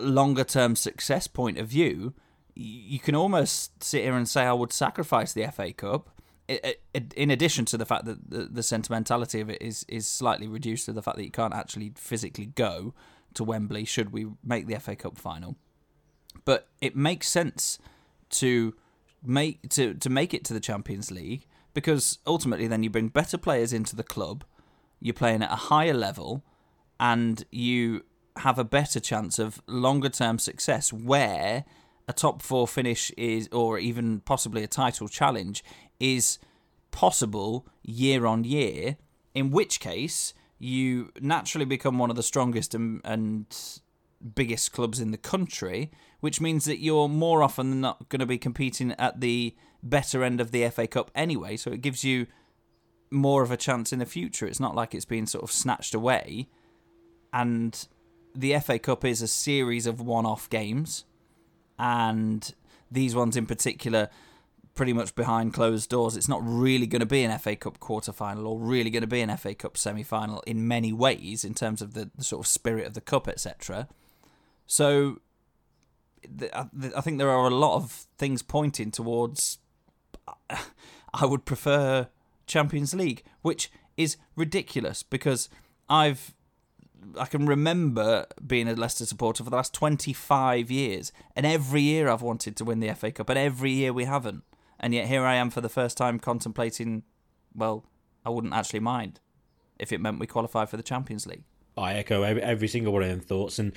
longer 0.01 0.45
term 0.45 0.74
success 0.74 1.26
point 1.26 1.59
of 1.59 1.68
view, 1.68 2.14
you 2.55 2.99
can 2.99 3.14
almost 3.14 3.83
sit 3.85 4.03
here 4.03 4.16
and 4.16 4.29
say 4.29 4.43
I 4.43 4.53
would 4.53 4.72
sacrifice 4.72 5.33
the 5.33 5.47
FA 5.49 5.72
Cup. 5.72 6.11
In 7.14 7.31
addition 7.31 7.66
to 7.66 7.76
the 7.76 7.85
fact 7.85 8.07
that 8.07 8.55
the, 8.55 8.62
sentimentality 8.62 9.41
of 9.41 9.51
it 9.51 9.61
is 9.61 9.85
is 9.87 10.07
slightly 10.07 10.49
reduced 10.49 10.87
to 10.87 10.95
the 10.95 11.03
fact 11.03 11.18
that 11.18 11.24
you 11.24 11.31
can't 11.31 11.53
actually 11.53 11.93
physically 11.95 12.47
go 12.47 12.95
to 13.35 13.45
Wembley 13.45 13.85
should 13.85 14.12
we 14.12 14.29
make 14.43 14.66
the 14.66 14.79
FA 14.81 14.97
Cup 14.97 15.18
final, 15.18 15.57
but 16.47 16.68
it 16.81 16.97
makes 16.97 17.29
sense 17.29 17.79
to 18.31 18.74
make 19.22 19.68
to 19.68 19.93
to 19.93 20.09
make 20.09 20.33
it 20.33 20.43
to 20.47 20.55
the 20.55 20.61
Champions 20.61 21.11
League 21.11 21.45
because 21.74 22.18
ultimately 22.26 22.66
then 22.66 22.83
you 22.83 22.89
bring 22.89 23.09
better 23.09 23.37
players 23.37 23.74
into 23.74 23.95
the 23.95 24.03
club, 24.03 24.43
you're 25.01 25.12
playing 25.12 25.43
at 25.43 25.53
a 25.53 25.57
higher 25.57 25.95
level, 25.95 26.43
and 27.01 27.45
you 27.51 28.05
have 28.39 28.59
a 28.59 28.65
better 28.65 29.01
chance 29.01 29.39
of 29.39 29.61
longer 29.67 30.09
term 30.09 30.39
success 30.39 30.93
where 30.93 31.65
a 32.07 32.13
top 32.13 32.41
four 32.41 32.67
finish 32.67 33.11
is, 33.17 33.49
or 33.53 33.79
even 33.79 34.21
possibly 34.21 34.63
a 34.63 34.69
title 34.69 35.09
challenge, 35.09 35.63
is 36.01 36.39
possible 36.91 37.67
year 37.83 38.27
on 38.27 38.45
year. 38.45 38.97
In 39.35 39.51
which 39.51 39.79
case, 39.79 40.33
you 40.59 41.13
naturally 41.21 41.67
become 41.67 41.99
one 41.99 42.11
of 42.11 42.17
the 42.17 42.23
strongest 42.23 42.75
and, 42.75 43.01
and 43.05 43.81
biggest 44.35 44.73
clubs 44.73 45.01
in 45.01 45.11
the 45.11 45.19
country, 45.19 45.91
which 46.21 46.41
means 46.41 46.65
that 46.65 46.81
you're 46.81 47.09
more 47.09 47.43
often 47.43 47.71
than 47.71 47.81
not 47.83 48.09
going 48.09 48.21
to 48.21 48.27
be 48.27 48.39
competing 48.39 48.93
at 48.93 49.21
the 49.21 49.55
better 49.83 50.25
end 50.25 50.41
of 50.41 50.51
the 50.51 50.69
FA 50.71 50.87
Cup 50.87 51.11
anyway. 51.15 51.57
So 51.57 51.71
it 51.71 51.83
gives 51.83 52.05
you 52.05 52.27
more 53.11 53.43
of 53.43 53.51
a 53.51 53.57
chance 53.57 53.93
in 53.93 53.99
the 53.99 54.07
future. 54.07 54.47
It's 54.47 54.61
not 54.61 54.75
like 54.75 54.95
it's 54.95 55.05
being 55.05 55.27
sort 55.27 55.45
of 55.45 55.53
snatched 55.53 55.95
away. 55.95 56.49
And 57.33 57.87
the 58.35 58.59
FA 58.59 58.79
Cup 58.79 59.05
is 59.05 59.22
a 59.22 59.29
series 59.29 59.87
of 59.87 60.01
one 60.01 60.26
off 60.26 60.49
games 60.49 61.05
and 61.79 62.55
these 62.91 63.14
ones 63.14 63.37
in 63.37 63.47
particular 63.47 64.09
pretty 64.74 64.93
much 64.93 65.14
behind 65.16 65.53
closed 65.53 65.91
doors. 65.91 66.16
It's 66.16 66.29
not 66.29 66.41
really 66.43 66.87
going 66.87 67.01
to 67.01 67.07
be 67.07 67.24
an 67.24 67.37
FA 67.39 67.57
Cup 67.57 67.81
quarter 67.81 68.12
final 68.12 68.47
or 68.47 68.59
really 68.59 68.91
going 68.91 69.03
to 69.03 69.09
be 69.09 69.20
an 69.20 69.37
FA 69.37 69.55
Cup 69.55 69.76
semi 69.76 70.05
final 70.05 70.41
in 70.47 70.68
many 70.68 70.93
ways 70.93 71.45
in 71.45 71.53
terms 71.53 71.83
of 71.83 71.95
the, 71.95 72.11
the 72.16 72.22
sort 72.22 72.45
of 72.45 72.47
spirit 72.47 72.87
of 72.87 72.95
the 72.95 73.01
cup, 73.01 73.26
etc. 73.26 73.89
So 74.66 75.20
I 76.55 77.01
think 77.01 77.18
there 77.18 77.31
are 77.31 77.47
a 77.47 77.55
lot 77.55 77.76
of 77.76 78.07
things 78.16 78.43
pointing 78.43 78.91
towards. 78.91 79.59
I 81.14 81.26
would 81.26 81.45
prefer 81.45 82.09
Champions 82.47 82.95
League, 82.95 83.24
which 83.43 83.70
is 83.97 84.16
ridiculous 84.37 85.03
because 85.03 85.49
I've 85.89 86.35
I 87.19 87.27
can 87.27 87.47
remember 87.47 88.27
being 88.47 88.69
a 88.69 88.75
Leicester 88.75 89.07
supporter 89.07 89.45
for 89.45 89.51
the 89.51 89.57
last 89.57 89.75
25 89.75 90.71
years, 90.71 91.13
and 91.35 91.47
every 91.47 91.83
year 91.83 92.09
I've 92.09 92.23
wanted 92.23 92.57
to 92.57 92.65
win 92.65 92.81
the 92.81 92.95
FA 92.95 93.13
Cup, 93.13 93.29
and 93.29 93.39
every 93.39 93.73
year 93.73 93.93
we 93.93 94.05
haven't. 94.05 94.45
And 94.81 94.95
yet 94.95 95.07
here 95.07 95.25
I 95.25 95.35
am 95.35 95.51
for 95.51 95.61
the 95.61 95.69
first 95.69 95.97
time 95.97 96.19
contemplating, 96.19 97.03
well, 97.55 97.85
I 98.25 98.31
wouldn't 98.31 98.55
actually 98.55 98.81
mind 98.81 99.21
if 99.79 99.93
it 99.93 100.01
meant 100.01 100.19
we 100.19 100.27
qualify 100.27 100.67
for 100.67 100.77
the 100.77 100.83
Champions 100.83 101.27
League. 101.27 101.45
I 101.77 101.95
echo 101.95 102.23
every, 102.23 102.43
every 102.43 102.69
single 102.69 102.93
one 102.93 103.03
of 103.03 103.09
them 103.09 103.21
thoughts. 103.21 103.59
And 103.59 103.73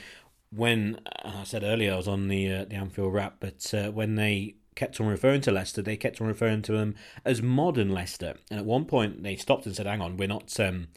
when 0.51 0.99
I 1.23 1.43
said 1.43 1.63
earlier, 1.63 1.93
I 1.93 1.97
was 1.97 2.07
on 2.07 2.27
the 2.27 2.51
uh, 2.51 2.65
the 2.65 2.75
Anfield 2.75 3.13
Wrap, 3.13 3.37
but 3.39 3.73
uh, 3.73 3.91
when 3.91 4.15
they 4.15 4.55
kept 4.75 4.99
on 4.99 5.07
referring 5.07 5.41
to 5.41 5.51
Leicester, 5.51 5.81
they 5.81 5.97
kept 5.97 6.21
on 6.21 6.27
referring 6.27 6.61
to 6.63 6.71
them 6.71 6.95
as 7.25 7.41
modern 7.41 7.89
Leicester. 7.89 8.35
And 8.49 8.59
at 8.59 8.65
one 8.65 8.85
point, 8.85 9.23
they 9.23 9.35
stopped 9.35 9.65
and 9.65 9.75
said, 9.75 9.85
"Hang 9.85 10.01
on, 10.01 10.17
we're 10.17 10.27
not." 10.27 10.59
Um, 10.59 10.87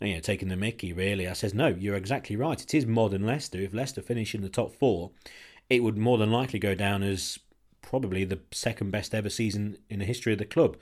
you 0.00 0.14
know, 0.14 0.20
taking 0.20 0.48
the 0.48 0.56
mickey, 0.56 0.92
really. 0.92 1.26
I 1.26 1.32
says, 1.32 1.54
no, 1.54 1.68
you're 1.68 1.96
exactly 1.96 2.36
right. 2.36 2.60
It 2.60 2.74
is 2.74 2.86
modern 2.86 3.24
Leicester. 3.24 3.58
If 3.58 3.72
Leicester 3.72 4.02
finish 4.02 4.34
in 4.34 4.42
the 4.42 4.48
top 4.48 4.74
four, 4.74 5.10
it 5.70 5.82
would 5.82 5.96
more 5.96 6.18
than 6.18 6.30
likely 6.30 6.58
go 6.58 6.74
down 6.74 7.02
as 7.02 7.38
probably 7.82 8.24
the 8.24 8.40
second 8.50 8.90
best 8.90 9.14
ever 9.14 9.30
season 9.30 9.78
in 9.88 10.00
the 10.00 10.04
history 10.04 10.32
of 10.32 10.38
the 10.38 10.44
club. 10.44 10.76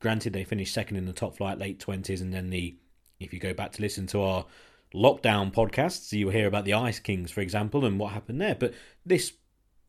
Granted, 0.00 0.32
they 0.32 0.44
finished 0.44 0.74
second 0.74 0.96
in 0.96 1.06
the 1.06 1.12
top 1.12 1.36
flight, 1.36 1.58
late 1.58 1.78
20s, 1.78 2.20
and 2.20 2.32
then 2.32 2.50
the, 2.50 2.74
if 3.20 3.32
you 3.32 3.38
go 3.38 3.54
back 3.54 3.72
to 3.72 3.82
listen 3.82 4.06
to 4.08 4.22
our 4.22 4.46
lockdown 4.94 5.52
podcasts, 5.52 6.10
you 6.12 6.26
will 6.26 6.32
hear 6.32 6.48
about 6.48 6.64
the 6.64 6.74
Ice 6.74 6.98
Kings, 6.98 7.30
for 7.30 7.42
example, 7.42 7.84
and 7.84 7.98
what 7.98 8.12
happened 8.12 8.40
there. 8.40 8.54
But 8.54 8.74
this, 9.04 9.34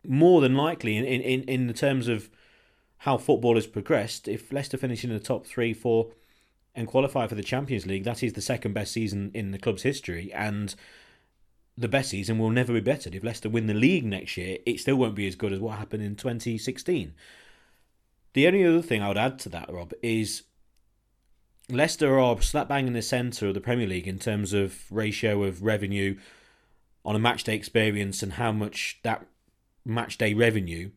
more 0.05 0.41
than 0.41 0.55
likely, 0.55 0.97
in, 0.97 1.05
in, 1.05 1.43
in 1.43 1.67
the 1.67 1.73
terms 1.73 2.07
of 2.07 2.29
how 2.97 3.17
football 3.17 3.55
has 3.55 3.65
progressed, 3.65 4.27
if 4.27 4.51
Leicester 4.51 4.77
finish 4.77 5.03
in 5.03 5.09
the 5.09 5.19
top 5.19 5.47
three, 5.47 5.73
four, 5.73 6.11
and 6.73 6.87
qualify 6.87 7.27
for 7.27 7.35
the 7.35 7.43
Champions 7.43 7.85
League, 7.85 8.03
that 8.03 8.23
is 8.23 8.33
the 8.33 8.41
second 8.41 8.73
best 8.73 8.91
season 8.91 9.31
in 9.33 9.51
the 9.51 9.59
club's 9.59 9.83
history, 9.83 10.31
and 10.33 10.75
the 11.77 11.87
best 11.87 12.09
season 12.09 12.37
will 12.37 12.49
never 12.49 12.73
be 12.73 12.79
bettered. 12.79 13.15
If 13.15 13.23
Leicester 13.23 13.49
win 13.49 13.67
the 13.67 13.73
league 13.73 14.05
next 14.05 14.37
year, 14.37 14.57
it 14.65 14.79
still 14.79 14.95
won't 14.95 15.15
be 15.15 15.27
as 15.27 15.35
good 15.35 15.53
as 15.53 15.59
what 15.59 15.77
happened 15.77 16.03
in 16.03 16.15
2016. 16.15 17.13
The 18.33 18.47
only 18.47 18.65
other 18.65 18.81
thing 18.81 19.01
I 19.01 19.07
would 19.09 19.17
add 19.17 19.39
to 19.39 19.49
that, 19.49 19.71
Rob, 19.71 19.93
is 20.01 20.43
Leicester 21.69 22.19
are 22.19 22.41
slap 22.41 22.67
bang 22.69 22.87
in 22.87 22.93
the 22.93 23.01
centre 23.01 23.47
of 23.47 23.53
the 23.53 23.61
Premier 23.61 23.87
League 23.87 24.07
in 24.07 24.19
terms 24.19 24.53
of 24.53 24.83
ratio 24.91 25.43
of 25.43 25.63
revenue 25.63 26.17
on 27.03 27.15
a 27.15 27.19
matchday 27.19 27.53
experience 27.53 28.21
and 28.21 28.33
how 28.33 28.51
much 28.51 28.99
that 29.03 29.25
matchday 29.87 30.37
revenue 30.37 30.91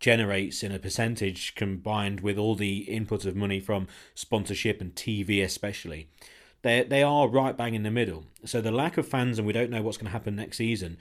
generates 0.00 0.62
in 0.62 0.72
a 0.72 0.78
percentage 0.78 1.54
combined 1.54 2.20
with 2.20 2.38
all 2.38 2.54
the 2.54 2.78
input 2.80 3.24
of 3.24 3.36
money 3.36 3.60
from 3.60 3.88
sponsorship 4.14 4.80
and 4.80 4.94
TV 4.94 5.42
especially. 5.42 6.08
They 6.62 6.82
they 6.82 7.02
are 7.02 7.28
right 7.28 7.56
bang 7.56 7.74
in 7.74 7.82
the 7.82 7.90
middle. 7.90 8.24
So 8.44 8.60
the 8.60 8.72
lack 8.72 8.96
of 8.96 9.06
fans 9.06 9.38
and 9.38 9.46
we 9.46 9.52
don't 9.52 9.70
know 9.70 9.82
what's 9.82 9.96
going 9.96 10.06
to 10.06 10.12
happen 10.12 10.36
next 10.36 10.58
season 10.58 10.98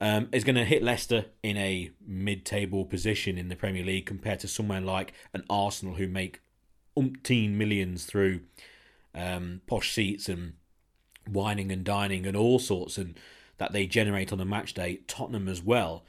um, 0.00 0.28
is 0.32 0.44
going 0.44 0.56
to 0.56 0.64
hit 0.64 0.82
Leicester 0.82 1.26
in 1.42 1.56
a 1.56 1.90
mid-table 2.06 2.84
position 2.84 3.36
in 3.36 3.48
the 3.48 3.56
Premier 3.56 3.84
League 3.84 4.06
compared 4.06 4.40
to 4.40 4.48
somewhere 4.48 4.80
like 4.80 5.12
an 5.34 5.44
Arsenal 5.50 5.94
who 5.94 6.06
make 6.06 6.40
umpteen 6.96 7.52
millions 7.52 8.04
through 8.04 8.40
um, 9.14 9.60
posh 9.66 9.92
seats 9.92 10.28
and 10.28 10.54
whining 11.28 11.72
and 11.72 11.84
dining 11.84 12.26
and 12.26 12.36
all 12.36 12.58
sorts 12.58 12.96
and 12.96 13.18
that 13.58 13.72
they 13.72 13.86
generate 13.86 14.32
on 14.32 14.40
a 14.40 14.44
match 14.44 14.74
day. 14.74 15.00
Tottenham 15.08 15.48
as 15.48 15.62
well, 15.62 16.04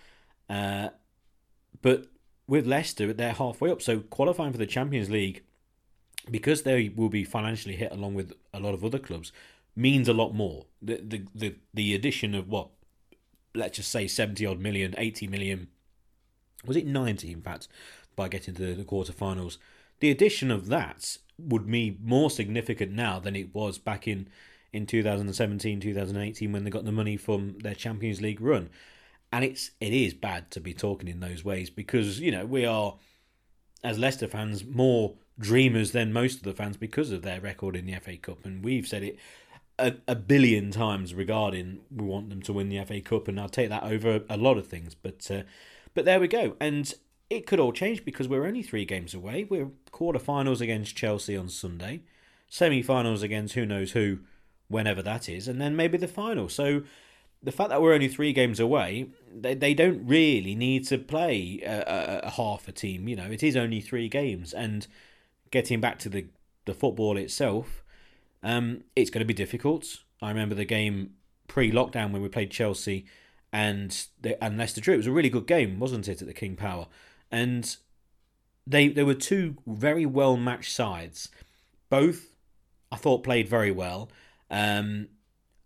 uh, 0.49 0.89
but 1.81 2.05
with 2.49 2.65
Leicester, 2.65 3.13
they're 3.13 3.33
halfway 3.33 3.69
up. 3.69 3.81
So 3.81 3.99
qualifying 3.99 4.51
for 4.51 4.57
the 4.57 4.65
Champions 4.65 5.09
League, 5.09 5.43
because 6.29 6.63
they 6.63 6.89
will 6.89 7.09
be 7.09 7.23
financially 7.23 7.75
hit 7.75 7.91
along 7.91 8.15
with 8.15 8.33
a 8.53 8.59
lot 8.59 8.73
of 8.73 8.83
other 8.83 8.99
clubs, 8.99 9.31
means 9.75 10.09
a 10.09 10.13
lot 10.13 10.33
more. 10.33 10.65
The 10.81 10.95
the 10.95 11.25
the, 11.33 11.55
the 11.73 11.95
addition 11.95 12.33
of 12.33 12.49
what, 12.49 12.69
let's 13.53 13.77
just 13.77 13.91
say 13.91 14.07
seventy 14.07 14.45
odd 14.45 14.59
million, 14.59 14.95
eighty 14.97 15.27
million, 15.27 15.67
was 16.65 16.75
it 16.75 16.87
ninety 16.87 17.31
in 17.31 17.41
fact, 17.41 17.67
by 18.15 18.27
getting 18.27 18.55
to 18.55 18.73
the 18.73 18.83
quarterfinals. 18.83 19.57
The 19.99 20.09
addition 20.09 20.49
of 20.49 20.67
that 20.67 21.17
would 21.37 21.69
be 21.69 21.97
more 22.01 22.31
significant 22.31 22.91
now 22.91 23.19
than 23.19 23.35
it 23.35 23.53
was 23.53 23.77
back 23.77 24.07
in 24.07 24.27
in 24.71 24.85
2017 24.85 25.79
2018 25.79 26.51
when 26.51 26.63
they 26.63 26.69
got 26.69 26.85
the 26.85 26.91
money 26.91 27.17
from 27.17 27.57
their 27.59 27.73
Champions 27.73 28.21
League 28.21 28.39
run 28.39 28.69
and 29.31 29.43
it's 29.43 29.71
it 29.79 29.93
is 29.93 30.13
bad 30.13 30.51
to 30.51 30.59
be 30.59 30.73
talking 30.73 31.07
in 31.07 31.19
those 31.19 31.43
ways 31.43 31.69
because 31.69 32.19
you 32.19 32.31
know 32.31 32.45
we 32.45 32.65
are 32.65 32.95
as 33.83 33.97
Leicester 33.97 34.27
fans 34.27 34.65
more 34.65 35.15
dreamers 35.39 35.91
than 35.91 36.11
most 36.11 36.37
of 36.37 36.43
the 36.43 36.53
fans 36.53 36.77
because 36.77 37.11
of 37.11 37.21
their 37.21 37.39
record 37.39 37.75
in 37.75 37.85
the 37.85 37.95
FA 37.95 38.17
Cup. 38.17 38.45
And 38.45 38.63
we've 38.63 38.87
said 38.87 39.03
it 39.03 39.17
a, 39.77 39.95
a 40.07 40.15
billion 40.15 40.71
times 40.71 41.13
regarding 41.13 41.79
we 41.89 42.05
want 42.05 42.29
them 42.29 42.41
to 42.41 42.53
win 42.53 42.69
the 42.69 42.83
FA 42.83 42.99
Cup. 42.99 43.27
And 43.27 43.39
I'll 43.39 43.47
take 43.47 43.69
that 43.69 43.83
over 43.83 44.21
a 44.29 44.37
lot 44.37 44.57
of 44.57 44.67
things. 44.67 44.95
But 44.95 45.29
uh, 45.31 45.43
but 45.93 46.05
there 46.05 46.19
we 46.19 46.27
go. 46.27 46.55
And 46.59 46.93
it 47.29 47.47
could 47.47 47.59
all 47.59 47.71
change 47.71 48.03
because 48.03 48.27
we're 48.27 48.45
only 48.45 48.63
three 48.63 48.85
games 48.85 49.13
away. 49.13 49.45
We're 49.49 49.69
quarter-finals 49.91 50.61
against 50.61 50.95
Chelsea 50.95 51.37
on 51.37 51.47
Sunday 51.47 52.01
semi-finals 52.49 53.21
against 53.21 53.53
who 53.53 53.65
knows 53.65 53.91
who 53.91 54.19
whenever 54.67 55.01
that 55.01 55.29
is 55.29 55.47
and 55.47 55.61
then 55.61 55.75
maybe 55.75 55.97
the 55.97 56.07
final. 56.07 56.49
So 56.49 56.81
the 57.41 57.51
fact 57.51 57.69
that 57.69 57.81
we're 57.81 57.93
only 57.93 58.09
three 58.09 58.33
games 58.33 58.59
away, 58.59 59.07
they, 59.33 59.53
they 59.53 59.73
don't 59.73 60.05
really 60.05 60.55
need 60.55 60.85
to 60.87 60.97
play 60.97 61.61
a, 61.65 61.79
a, 61.79 62.19
a, 62.27 62.29
half 62.31 62.67
a 62.67 62.71
team. 62.71 63.07
You 63.07 63.15
know, 63.15 63.31
it 63.31 63.43
is 63.43 63.55
only 63.55 63.79
three 63.79 64.09
games, 64.09 64.53
and 64.53 64.85
getting 65.51 65.79
back 65.79 65.99
to 65.99 66.09
the 66.09 66.27
the 66.65 66.73
football 66.73 67.17
itself, 67.17 67.83
um, 68.43 68.83
it's 68.95 69.09
going 69.09 69.21
to 69.21 69.25
be 69.25 69.33
difficult. 69.33 69.99
I 70.21 70.29
remember 70.29 70.53
the 70.53 70.65
game 70.65 71.11
pre-lockdown 71.47 72.11
when 72.11 72.21
we 72.21 72.29
played 72.29 72.51
Chelsea, 72.51 73.05
and 73.51 74.05
the, 74.21 74.41
and 74.43 74.57
Leicester 74.57 74.81
drew. 74.81 74.95
It 74.95 74.97
was 74.97 75.07
a 75.07 75.11
really 75.11 75.29
good 75.29 75.47
game, 75.47 75.79
wasn't 75.79 76.07
it, 76.07 76.21
at 76.21 76.27
the 76.27 76.33
King 76.33 76.55
Power? 76.55 76.87
And 77.31 77.75
they 78.67 78.89
there 78.89 79.05
were 79.05 79.15
two 79.15 79.57
very 79.65 80.05
well 80.05 80.35
matched 80.35 80.73
sides. 80.73 81.29
Both 81.89 82.35
I 82.91 82.97
thought 82.97 83.23
played 83.23 83.47
very 83.47 83.71
well. 83.71 84.09
Um, 84.51 85.07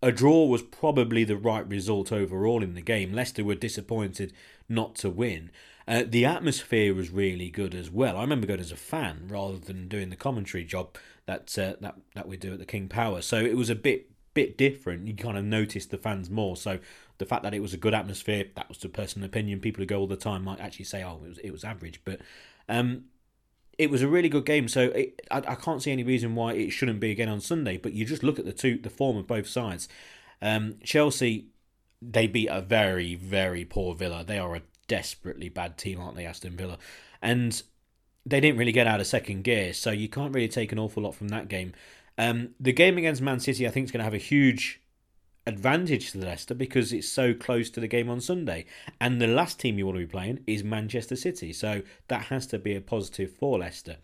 a 0.04 0.12
draw 0.12 0.46
was 0.46 0.62
probably 0.62 1.24
the 1.24 1.38
right 1.38 1.68
result 1.68 2.12
overall 2.12 2.62
in 2.62 2.76
the 2.76 2.82
game. 2.82 3.14
Leicester 3.14 3.44
were 3.44 3.56
disappointed 3.56 4.34
not 4.68 4.96
to 4.96 5.10
win. 5.10 5.50
Uh, 5.88 6.04
the 6.06 6.26
atmosphere 6.26 6.94
was 6.94 7.10
really 7.10 7.50
good 7.50 7.74
as 7.74 7.90
well. 7.90 8.18
I 8.18 8.22
remember 8.22 8.46
going 8.46 8.60
as 8.60 8.72
a 8.72 8.78
fan 8.78 9.28
rather 9.28 9.58
than 9.58 9.88
doing 9.88 10.10
the 10.10 10.16
commentary 10.18 10.66
job 10.66 10.98
that 11.26 11.58
uh, 11.58 11.76
that 11.80 11.96
that 12.16 12.28
we 12.28 12.38
do 12.38 12.54
at 12.54 12.60
the 12.60 12.66
King 12.66 12.90
Power. 12.90 13.22
So 13.22 13.38
it 13.38 13.56
was 13.56 13.70
a 13.70 13.76
bit 13.76 14.10
bit 14.34 14.58
different. 14.58 15.08
You 15.08 15.16
kind 15.16 15.38
of 15.38 15.46
noticed 15.46 15.90
the 15.92 15.98
fans 15.98 16.30
more. 16.30 16.58
So 16.58 16.80
the 17.18 17.26
fact 17.26 17.44
that 17.44 17.54
it 17.54 17.62
was 17.62 17.74
a 17.74 17.78
good 17.78 17.94
atmosphere, 17.94 18.46
that 18.56 18.68
was 18.68 18.80
the 18.80 18.90
personal 18.90 19.26
opinion. 19.26 19.60
People 19.60 19.82
who 19.82 19.86
go 19.86 20.00
all 20.00 20.08
the 20.08 20.18
time 20.18 20.44
might 20.44 20.60
actually 20.60 20.86
say, 20.86 21.04
"Oh, 21.04 21.22
it 21.24 21.30
was 21.30 21.38
it 21.40 21.52
was 21.52 21.64
average," 21.64 22.02
but 22.04 22.20
um, 22.68 23.06
it 23.78 23.90
was 23.90 24.02
a 24.02 24.08
really 24.08 24.30
good 24.30 24.46
game. 24.46 24.68
So 24.68 24.84
it, 24.84 25.22
I, 25.32 25.38
I 25.38 25.56
can't 25.56 25.82
see 25.82 25.92
any 25.92 26.04
reason 26.04 26.36
why 26.36 26.54
it 26.54 26.72
shouldn't 26.72 27.00
be 27.00 27.12
again 27.12 27.30
on 27.30 27.42
Sunday. 27.42 27.78
But 27.78 27.94
you 27.94 28.06
just 28.06 28.24
look 28.24 28.40
at 28.40 28.46
the 28.46 28.54
two, 28.54 28.78
the 28.78 28.90
form 28.90 29.18
of 29.18 29.28
both 29.28 29.48
sides. 29.48 29.88
Um, 30.42 30.76
Chelsea, 30.84 31.48
they 32.02 32.28
beat 32.28 32.50
a 32.50 32.62
very, 32.62 33.16
very 33.16 33.66
poor 33.66 33.96
Villa. 33.96 34.24
They 34.24 34.40
are 34.40 34.56
a 34.56 34.62
desperately 34.88 35.50
bad 35.50 35.78
team, 35.78 36.00
aren't 36.00 36.16
they, 36.16 36.26
Aston 36.26 36.58
Villa? 36.58 36.78
And 37.22 37.62
they 38.26 38.40
didn't 38.40 38.58
really 38.58 38.72
get 38.72 38.88
out 38.88 39.00
of 39.00 39.08
second 39.08 39.44
gear, 39.44 39.74
so 39.74 39.92
you 39.92 40.08
can't 40.08 40.34
really 40.34 40.48
take 40.48 40.72
an 40.72 40.80
awful 40.80 41.04
lot 41.04 41.16
from 41.16 41.30
that 41.30 41.48
game. 41.48 41.74
Um, 42.18 42.50
the 42.60 42.74
game 42.74 42.98
against 42.98 43.22
Man 43.22 43.40
City, 43.40 43.68
I 43.68 43.72
think, 43.72 43.86
is 43.86 43.92
going 43.92 44.00
to 44.00 44.06
have 44.06 44.14
a 44.14 44.18
huge 44.18 44.82
advantage 45.46 46.12
to 46.12 46.20
Leicester 46.20 46.54
because 46.54 46.94
it's 46.94 47.10
so 47.10 47.34
close 47.34 47.70
to 47.72 47.80
the 47.80 47.88
game 47.88 48.10
on 48.10 48.22
Sunday. 48.22 48.66
And 49.00 49.22
the 49.22 49.28
last 49.28 49.60
team 49.60 49.78
you 49.78 49.86
want 49.86 49.98
to 49.98 50.06
be 50.06 50.12
playing 50.12 50.40
is 50.48 50.64
Manchester 50.64 51.16
City. 51.16 51.54
So 51.54 51.82
that 52.08 52.26
has 52.26 52.48
to 52.48 52.60
be 52.60 52.76
a 52.76 52.82
positive 52.82 53.32
for 53.32 53.60
Leicester. 53.60 53.98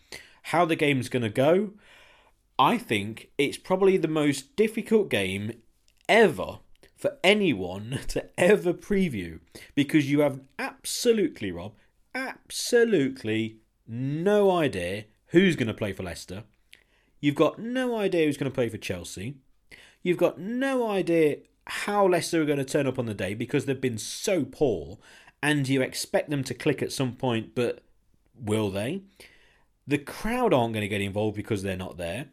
How 0.43 0.65
the 0.65 0.75
game's 0.75 1.09
going 1.09 1.23
to 1.23 1.29
go, 1.29 1.71
I 2.57 2.77
think 2.77 3.29
it's 3.37 3.57
probably 3.57 3.97
the 3.97 4.07
most 4.07 4.55
difficult 4.55 5.09
game 5.09 5.53
ever 6.07 6.59
for 6.97 7.17
anyone 7.23 7.99
to 8.09 8.25
ever 8.37 8.73
preview 8.73 9.39
because 9.75 10.11
you 10.11 10.19
have 10.19 10.41
absolutely, 10.57 11.51
Rob, 11.51 11.73
absolutely 12.13 13.57
no 13.87 14.51
idea 14.51 15.05
who's 15.27 15.55
going 15.55 15.67
to 15.67 15.73
play 15.73 15.93
for 15.93 16.03
Leicester. 16.03 16.43
You've 17.21 17.35
got 17.35 17.59
no 17.59 17.97
idea 17.97 18.25
who's 18.25 18.37
going 18.37 18.51
to 18.51 18.55
play 18.55 18.69
for 18.69 18.77
Chelsea. 18.77 19.35
You've 20.01 20.17
got 20.17 20.39
no 20.39 20.89
idea 20.89 21.37
how 21.67 22.07
Leicester 22.07 22.41
are 22.41 22.45
going 22.45 22.59
to 22.59 22.65
turn 22.65 22.87
up 22.87 22.97
on 22.97 23.05
the 23.05 23.13
day 23.13 23.33
because 23.33 23.65
they've 23.65 23.79
been 23.79 23.97
so 23.97 24.45
poor, 24.45 24.97
and 25.41 25.67
you 25.67 25.81
expect 25.81 26.29
them 26.29 26.43
to 26.45 26.53
click 26.53 26.81
at 26.81 26.91
some 26.91 27.13
point, 27.13 27.53
but 27.55 27.83
will 28.35 28.69
they? 28.69 29.03
The 29.87 29.97
crowd 29.97 30.53
aren't 30.53 30.73
going 30.73 30.81
to 30.81 30.87
get 30.87 31.01
involved 31.01 31.35
because 31.35 31.63
they're 31.63 31.75
not 31.75 31.97
there. 31.97 32.27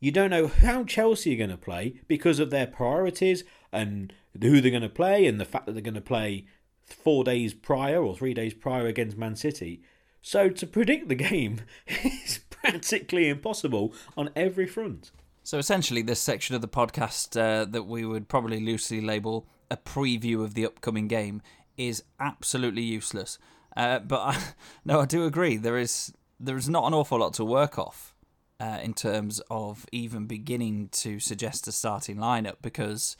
You 0.00 0.10
don't 0.10 0.30
know 0.30 0.48
how 0.48 0.84
Chelsea 0.84 1.34
are 1.34 1.38
going 1.38 1.50
to 1.50 1.56
play 1.56 2.00
because 2.08 2.38
of 2.38 2.50
their 2.50 2.66
priorities 2.66 3.44
and 3.72 4.12
who 4.40 4.60
they're 4.60 4.70
going 4.70 4.82
to 4.82 4.88
play, 4.88 5.26
and 5.26 5.40
the 5.40 5.44
fact 5.44 5.66
that 5.66 5.72
they're 5.72 5.82
going 5.82 5.94
to 5.94 6.00
play 6.00 6.46
four 6.84 7.24
days 7.24 7.54
prior 7.54 8.02
or 8.02 8.16
three 8.16 8.34
days 8.34 8.54
prior 8.54 8.86
against 8.86 9.16
Man 9.16 9.36
City. 9.36 9.82
So 10.20 10.48
to 10.48 10.66
predict 10.66 11.08
the 11.08 11.14
game 11.30 11.60
is 11.86 12.40
practically 12.50 13.28
impossible 13.28 13.94
on 14.16 14.30
every 14.36 14.66
front. 14.66 15.10
So 15.46 15.58
essentially, 15.58 16.00
this 16.00 16.20
section 16.20 16.54
of 16.54 16.62
the 16.62 16.68
podcast 16.68 17.38
uh, 17.38 17.66
that 17.66 17.82
we 17.82 18.06
would 18.06 18.28
probably 18.28 18.60
loosely 18.60 19.02
label 19.02 19.46
a 19.70 19.76
preview 19.76 20.42
of 20.42 20.54
the 20.54 20.64
upcoming 20.64 21.06
game 21.06 21.42
is 21.76 22.02
absolutely 22.18 22.80
useless. 22.80 23.38
Uh, 23.76 23.98
but 23.98 24.20
I, 24.20 24.42
no, 24.86 25.00
I 25.00 25.04
do 25.04 25.26
agree. 25.26 25.58
There 25.58 25.76
is 25.76 26.14
there 26.40 26.56
is 26.56 26.66
not 26.66 26.86
an 26.86 26.94
awful 26.94 27.18
lot 27.18 27.34
to 27.34 27.44
work 27.44 27.78
off 27.78 28.14
uh, 28.58 28.78
in 28.82 28.94
terms 28.94 29.42
of 29.50 29.84
even 29.92 30.24
beginning 30.24 30.88
to 30.92 31.20
suggest 31.20 31.68
a 31.68 31.72
starting 31.72 32.16
lineup 32.16 32.56
because 32.62 33.14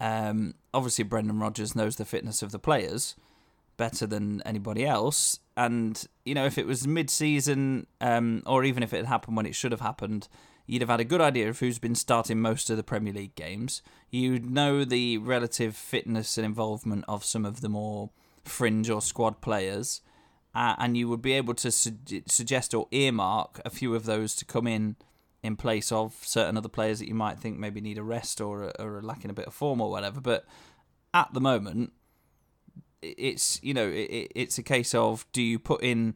um, 0.00 0.52
obviously 0.74 1.02
Brendan 1.02 1.38
Rodgers 1.38 1.74
knows 1.74 1.96
the 1.96 2.04
fitness 2.04 2.42
of 2.42 2.52
the 2.52 2.58
players 2.58 3.16
better 3.78 4.06
than 4.06 4.42
anybody 4.42 4.84
else. 4.84 5.38
And 5.56 6.06
you 6.26 6.34
know, 6.34 6.44
if 6.44 6.58
it 6.58 6.66
was 6.66 6.86
mid-season, 6.86 7.86
um, 8.02 8.42
or 8.44 8.64
even 8.64 8.82
if 8.82 8.92
it 8.92 8.98
had 8.98 9.06
happened 9.06 9.38
when 9.38 9.46
it 9.46 9.54
should 9.54 9.72
have 9.72 9.80
happened, 9.80 10.28
you'd 10.66 10.82
have 10.82 10.88
had 10.88 11.00
a 11.00 11.04
good 11.04 11.20
idea 11.20 11.48
of 11.48 11.58
who's 11.58 11.78
been 11.78 11.94
starting 11.94 12.40
most 12.40 12.70
of 12.70 12.76
the 12.76 12.82
Premier 12.82 13.12
League 13.12 13.34
games. 13.34 13.82
You'd 14.10 14.50
know 14.50 14.84
the 14.84 15.18
relative 15.18 15.76
fitness 15.76 16.38
and 16.38 16.44
involvement 16.44 17.04
of 17.08 17.24
some 17.24 17.44
of 17.44 17.60
the 17.60 17.68
more 17.68 18.10
fringe 18.44 18.90
or 18.90 19.00
squad 19.00 19.40
players, 19.40 20.00
uh, 20.54 20.74
and 20.78 20.96
you 20.96 21.08
would 21.08 21.22
be 21.22 21.32
able 21.32 21.54
to 21.54 21.70
su- 21.70 22.22
suggest 22.26 22.74
or 22.74 22.88
earmark 22.90 23.60
a 23.64 23.70
few 23.70 23.94
of 23.94 24.04
those 24.04 24.34
to 24.36 24.44
come 24.44 24.66
in 24.66 24.96
in 25.42 25.56
place 25.56 25.90
of 25.90 26.14
certain 26.22 26.56
other 26.56 26.68
players 26.68 27.00
that 27.00 27.08
you 27.08 27.14
might 27.14 27.38
think 27.38 27.58
maybe 27.58 27.80
need 27.80 27.98
a 27.98 28.02
rest 28.02 28.40
or, 28.40 28.72
or 28.78 28.98
are 28.98 29.02
lacking 29.02 29.30
a 29.30 29.34
bit 29.34 29.46
of 29.46 29.54
form 29.54 29.80
or 29.80 29.90
whatever. 29.90 30.20
But 30.20 30.46
at 31.12 31.32
the 31.34 31.40
moment, 31.40 31.92
it's 33.02 33.62
you 33.62 33.74
know 33.74 33.88
it, 33.88 34.30
it's 34.34 34.58
a 34.58 34.62
case 34.62 34.94
of 34.94 35.26
do 35.32 35.42
you 35.42 35.58
put 35.58 35.82
in 35.82 36.14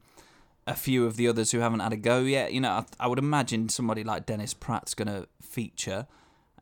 a 0.67 0.75
few 0.75 1.07
of 1.07 1.17
the 1.17 1.29
others 1.29 1.53
who 1.53 1.61
haven't 1.61 1.81
had 1.81 1.93
a 1.93 1.97
go 1.97 2.21
yet. 2.21 2.53
You 2.53 2.61
know, 2.61 2.71
I, 2.71 2.85
I 3.01 3.07
would 3.07 3.19
imagine 3.19 3.69
somebody 3.69 4.03
like 4.03 4.27
Dennis 4.27 4.55
Praet's 4.55 4.95
going 4.95 5.09
to 5.09 5.29
feature 5.41 6.07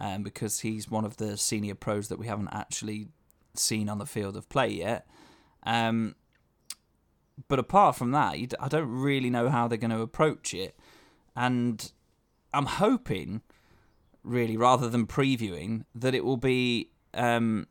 um, 0.01 0.23
because 0.23 0.61
he's 0.61 0.91
one 0.91 1.05
of 1.05 1.17
the 1.17 1.37
senior 1.37 1.75
pros 1.75 2.09
that 2.09 2.19
we 2.19 2.27
haven't 2.27 2.49
actually 2.53 3.09
seen 3.55 3.89
on 3.89 3.99
the 3.99 4.07
field 4.07 4.37
of 4.37 4.49
play 4.49 4.69
yet. 4.69 5.07
Um, 5.63 6.15
but 7.49 7.59
apart 7.59 7.97
from 7.97 8.11
that, 8.13 8.35
I 8.61 8.69
don't 8.69 8.91
really 8.91 9.31
know 9.31 9.49
how 9.49 9.69
they're 9.69 9.79
going 9.79 9.91
to 9.91 10.01
approach 10.01 10.53
it. 10.53 10.77
And 11.35 11.91
I'm 12.53 12.67
hoping, 12.67 13.41
really, 14.23 14.57
rather 14.57 14.89
than 14.89 15.07
previewing, 15.07 15.85
that 15.95 16.15
it 16.15 16.25
will 16.25 16.37
be 16.37 16.91
um, 17.15 17.67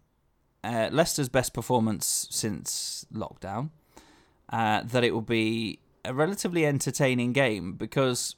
uh, 0.63 0.89
Leicester's 0.91 1.29
best 1.29 1.53
performance 1.53 2.27
since 2.29 3.05
lockdown. 3.13 3.69
Uh, 4.49 4.83
that 4.83 5.03
it 5.03 5.13
will 5.13 5.21
be 5.21 5.79
a 6.05 6.13
relatively 6.13 6.65
entertaining 6.65 7.33
game 7.33 7.73
because 7.73 8.35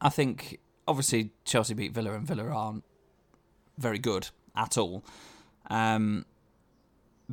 I 0.00 0.08
think 0.08 0.60
obviously 0.86 1.30
Chelsea 1.44 1.74
beat 1.74 1.92
Villa 1.92 2.12
and 2.12 2.26
Villa 2.26 2.44
aren't 2.44 2.84
very 3.78 3.98
good 3.98 4.28
at 4.56 4.78
all. 4.78 5.04
Um, 5.68 6.26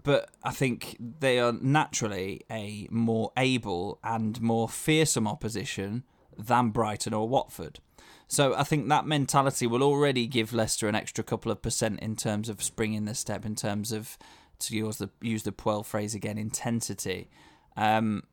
but 0.01 0.29
I 0.43 0.51
think 0.51 0.97
they 1.19 1.39
are 1.39 1.51
naturally 1.51 2.41
a 2.49 2.87
more 2.89 3.31
able 3.35 3.99
and 4.03 4.41
more 4.41 4.69
fearsome 4.69 5.27
opposition 5.27 6.03
than 6.37 6.69
Brighton 6.69 7.13
or 7.13 7.27
Watford. 7.27 7.79
So 8.27 8.55
I 8.55 8.63
think 8.63 8.87
that 8.87 9.05
mentality 9.05 9.67
will 9.67 9.83
already 9.83 10.25
give 10.25 10.53
Leicester 10.53 10.87
an 10.87 10.95
extra 10.95 11.23
couple 11.23 11.51
of 11.51 11.61
percent 11.61 11.99
in 11.99 12.15
terms 12.15 12.47
of 12.47 12.63
springing 12.63 13.03
the 13.03 13.13
step, 13.13 13.45
in 13.45 13.55
terms 13.55 13.91
of 13.91 14.17
to 14.59 14.75
use 14.75 14.97
the 14.97 15.09
use 15.21 15.43
the 15.43 15.51
Puel 15.51 15.85
phrase 15.85 16.15
again, 16.15 16.37
intensity. 16.37 17.29
Um, 17.75 18.23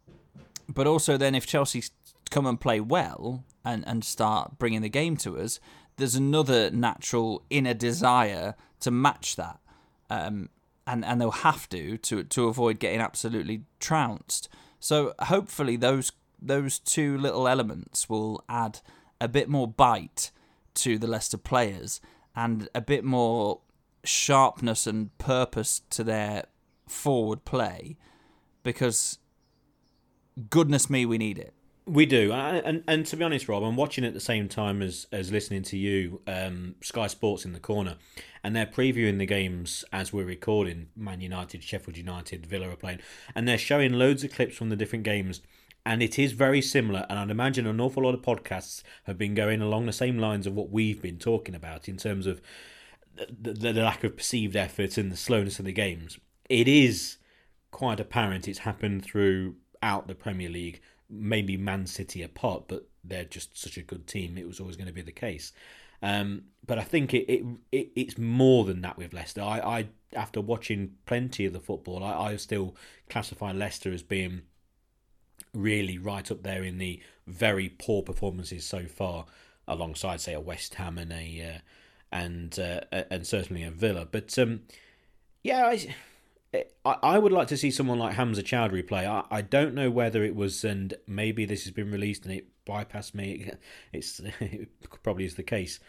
but 0.68 0.86
also 0.86 1.16
then 1.16 1.34
if 1.34 1.46
Chelsea 1.46 1.82
come 2.30 2.46
and 2.46 2.60
play 2.60 2.80
well 2.80 3.44
and, 3.64 3.86
and 3.86 4.04
start 4.04 4.58
bringing 4.58 4.82
the 4.82 4.88
game 4.88 5.16
to 5.18 5.38
us, 5.38 5.60
there's 5.96 6.14
another 6.14 6.70
natural 6.70 7.42
inner 7.50 7.74
desire 7.74 8.54
to 8.80 8.90
match 8.90 9.36
that. 9.36 9.58
Um, 10.10 10.50
and, 10.86 11.04
and 11.04 11.20
they'll 11.20 11.30
have 11.30 11.68
to, 11.68 11.98
to 11.98 12.24
to 12.24 12.48
avoid 12.48 12.78
getting 12.78 13.00
absolutely 13.00 13.64
trounced. 13.78 14.48
So 14.80 15.14
hopefully 15.20 15.76
those 15.76 16.12
those 16.40 16.78
two 16.78 17.18
little 17.18 17.46
elements 17.46 18.08
will 18.08 18.42
add 18.48 18.80
a 19.20 19.28
bit 19.28 19.48
more 19.48 19.68
bite 19.68 20.30
to 20.74 20.98
the 20.98 21.06
Leicester 21.06 21.36
players 21.36 22.00
and 22.34 22.68
a 22.74 22.80
bit 22.80 23.04
more 23.04 23.60
sharpness 24.04 24.86
and 24.86 25.16
purpose 25.18 25.82
to 25.90 26.04
their 26.04 26.44
forward 26.86 27.44
play 27.44 27.96
because 28.62 29.18
goodness 30.50 30.88
me 30.88 31.04
we 31.04 31.18
need 31.18 31.38
it 31.38 31.54
we 31.88 32.06
do, 32.06 32.32
and, 32.32 32.84
and, 32.86 33.06
to 33.06 33.16
be 33.16 33.24
honest, 33.24 33.48
Rob, 33.48 33.62
I'm 33.62 33.76
watching 33.76 34.04
at 34.04 34.12
the 34.12 34.20
same 34.20 34.48
time 34.48 34.82
as 34.82 35.06
as 35.10 35.32
listening 35.32 35.62
to 35.64 35.78
you, 35.78 36.20
um, 36.26 36.74
Sky 36.82 37.06
Sports 37.06 37.44
in 37.44 37.54
the 37.54 37.60
corner, 37.60 37.96
and 38.44 38.54
they're 38.54 38.66
previewing 38.66 39.18
the 39.18 39.26
games 39.26 39.84
as 39.92 40.12
we're 40.12 40.24
recording. 40.24 40.88
Man 40.94 41.20
United, 41.20 41.62
Sheffield 41.64 41.96
United, 41.96 42.46
Villa 42.46 42.68
are 42.68 42.76
playing, 42.76 43.00
and 43.34 43.48
they're 43.48 43.58
showing 43.58 43.94
loads 43.94 44.22
of 44.22 44.32
clips 44.32 44.56
from 44.56 44.68
the 44.68 44.76
different 44.76 45.04
games, 45.04 45.40
and 45.86 46.02
it 46.02 46.18
is 46.18 46.32
very 46.32 46.60
similar. 46.60 47.06
And 47.08 47.18
I'd 47.18 47.30
imagine 47.30 47.66
an 47.66 47.80
awful 47.80 48.02
lot 48.02 48.14
of 48.14 48.22
podcasts 48.22 48.82
have 49.04 49.16
been 49.16 49.34
going 49.34 49.62
along 49.62 49.86
the 49.86 49.92
same 49.92 50.18
lines 50.18 50.46
of 50.46 50.54
what 50.54 50.70
we've 50.70 51.00
been 51.00 51.18
talking 51.18 51.54
about 51.54 51.88
in 51.88 51.96
terms 51.96 52.26
of 52.26 52.42
the, 53.16 53.52
the, 53.54 53.72
lack 53.72 54.04
of 54.04 54.16
perceived 54.16 54.56
effort 54.56 54.98
and 54.98 55.10
the 55.10 55.16
slowness 55.16 55.58
of 55.58 55.64
the 55.64 55.72
games. 55.72 56.18
It 56.48 56.68
is 56.68 57.16
quite 57.70 57.98
apparent 58.00 58.46
it's 58.46 58.60
happened 58.60 59.06
throughout 59.80 60.06
the 60.06 60.14
Premier 60.14 60.48
League 60.48 60.80
maybe 61.10 61.56
Man 61.56 61.86
City 61.86 62.22
apart, 62.22 62.64
but 62.68 62.86
they're 63.02 63.24
just 63.24 63.58
such 63.58 63.76
a 63.78 63.82
good 63.82 64.06
team. 64.06 64.36
It 64.36 64.46
was 64.46 64.60
always 64.60 64.76
going 64.76 64.88
to 64.88 64.92
be 64.92 65.02
the 65.02 65.12
case. 65.12 65.52
Um, 66.02 66.44
but 66.66 66.78
I 66.78 66.84
think 66.84 67.14
it, 67.14 67.30
it, 67.30 67.44
it 67.72 67.88
it's 67.96 68.18
more 68.18 68.64
than 68.64 68.82
that 68.82 68.98
with 68.98 69.12
Leicester. 69.12 69.42
I, 69.42 69.58
I 69.58 69.88
after 70.14 70.40
watching 70.40 70.92
plenty 71.06 71.46
of 71.46 71.52
the 71.52 71.60
football, 71.60 72.04
I, 72.04 72.32
I 72.32 72.36
still 72.36 72.76
classify 73.08 73.52
Leicester 73.52 73.92
as 73.92 74.02
being 74.02 74.42
really 75.54 75.98
right 75.98 76.30
up 76.30 76.42
there 76.42 76.62
in 76.62 76.78
the 76.78 77.02
very 77.26 77.68
poor 77.68 78.02
performances 78.02 78.64
so 78.64 78.84
far, 78.86 79.24
alongside 79.66 80.20
say 80.20 80.34
a 80.34 80.40
West 80.40 80.74
Ham 80.74 80.98
and 80.98 81.12
a 81.12 81.54
uh, 81.56 81.58
and 82.12 82.58
uh, 82.58 82.80
and 83.10 83.26
certainly 83.26 83.64
a 83.64 83.70
Villa. 83.70 84.06
But 84.08 84.38
um, 84.38 84.60
yeah, 85.42 85.66
I 85.66 85.94
I, 86.84 87.18
would 87.18 87.32
like 87.32 87.48
to 87.48 87.56
see 87.56 87.70
someone 87.70 87.98
like 87.98 88.14
Hamza 88.14 88.42
Choudhury 88.42 88.86
play. 88.86 89.06
I, 89.06 89.24
I 89.30 89.42
don't 89.42 89.74
know 89.74 89.90
whether 89.90 90.24
it 90.24 90.34
was, 90.34 90.64
and 90.64 90.94
maybe 91.06 91.44
this 91.44 91.64
has 91.64 91.72
been 91.72 91.90
released 91.90 92.24
and 92.24 92.34
it 92.34 92.46
bypassed 92.66 93.14
me. 93.14 93.50
It's 93.92 94.20
it 94.40 94.68
probably 95.02 95.24
is 95.24 95.34
the 95.34 95.42
case, 95.42 95.80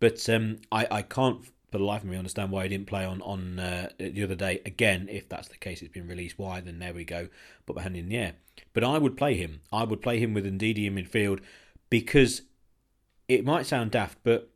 but 0.00 0.28
um, 0.28 0.58
I 0.70 0.86
I 0.90 1.02
can't 1.02 1.44
for 1.70 1.78
the 1.78 1.84
life 1.84 2.02
of 2.02 2.08
me 2.08 2.16
understand 2.16 2.50
why 2.50 2.62
he 2.62 2.68
didn't 2.68 2.86
play 2.86 3.04
on 3.04 3.20
on 3.22 3.58
uh, 3.58 3.90
the 3.98 4.22
other 4.22 4.34
day. 4.34 4.60
Again, 4.64 5.08
if 5.10 5.28
that's 5.28 5.48
the 5.48 5.56
case, 5.56 5.82
it's 5.82 5.92
been 5.92 6.08
released. 6.08 6.38
Why? 6.38 6.60
Then 6.60 6.78
there 6.78 6.94
we 6.94 7.04
go. 7.04 7.28
Put 7.66 7.76
my 7.76 7.82
hand 7.82 7.96
in 7.96 8.08
the 8.08 8.16
air. 8.16 8.34
But 8.72 8.84
I 8.84 8.98
would 8.98 9.16
play 9.16 9.34
him. 9.34 9.60
I 9.72 9.84
would 9.84 10.02
play 10.02 10.18
him 10.18 10.34
with 10.34 10.44
Ndidi 10.44 10.86
in 10.86 10.94
midfield 10.94 11.40
because 11.90 12.42
it 13.28 13.44
might 13.44 13.66
sound 13.66 13.90
daft, 13.90 14.18
but 14.22 14.50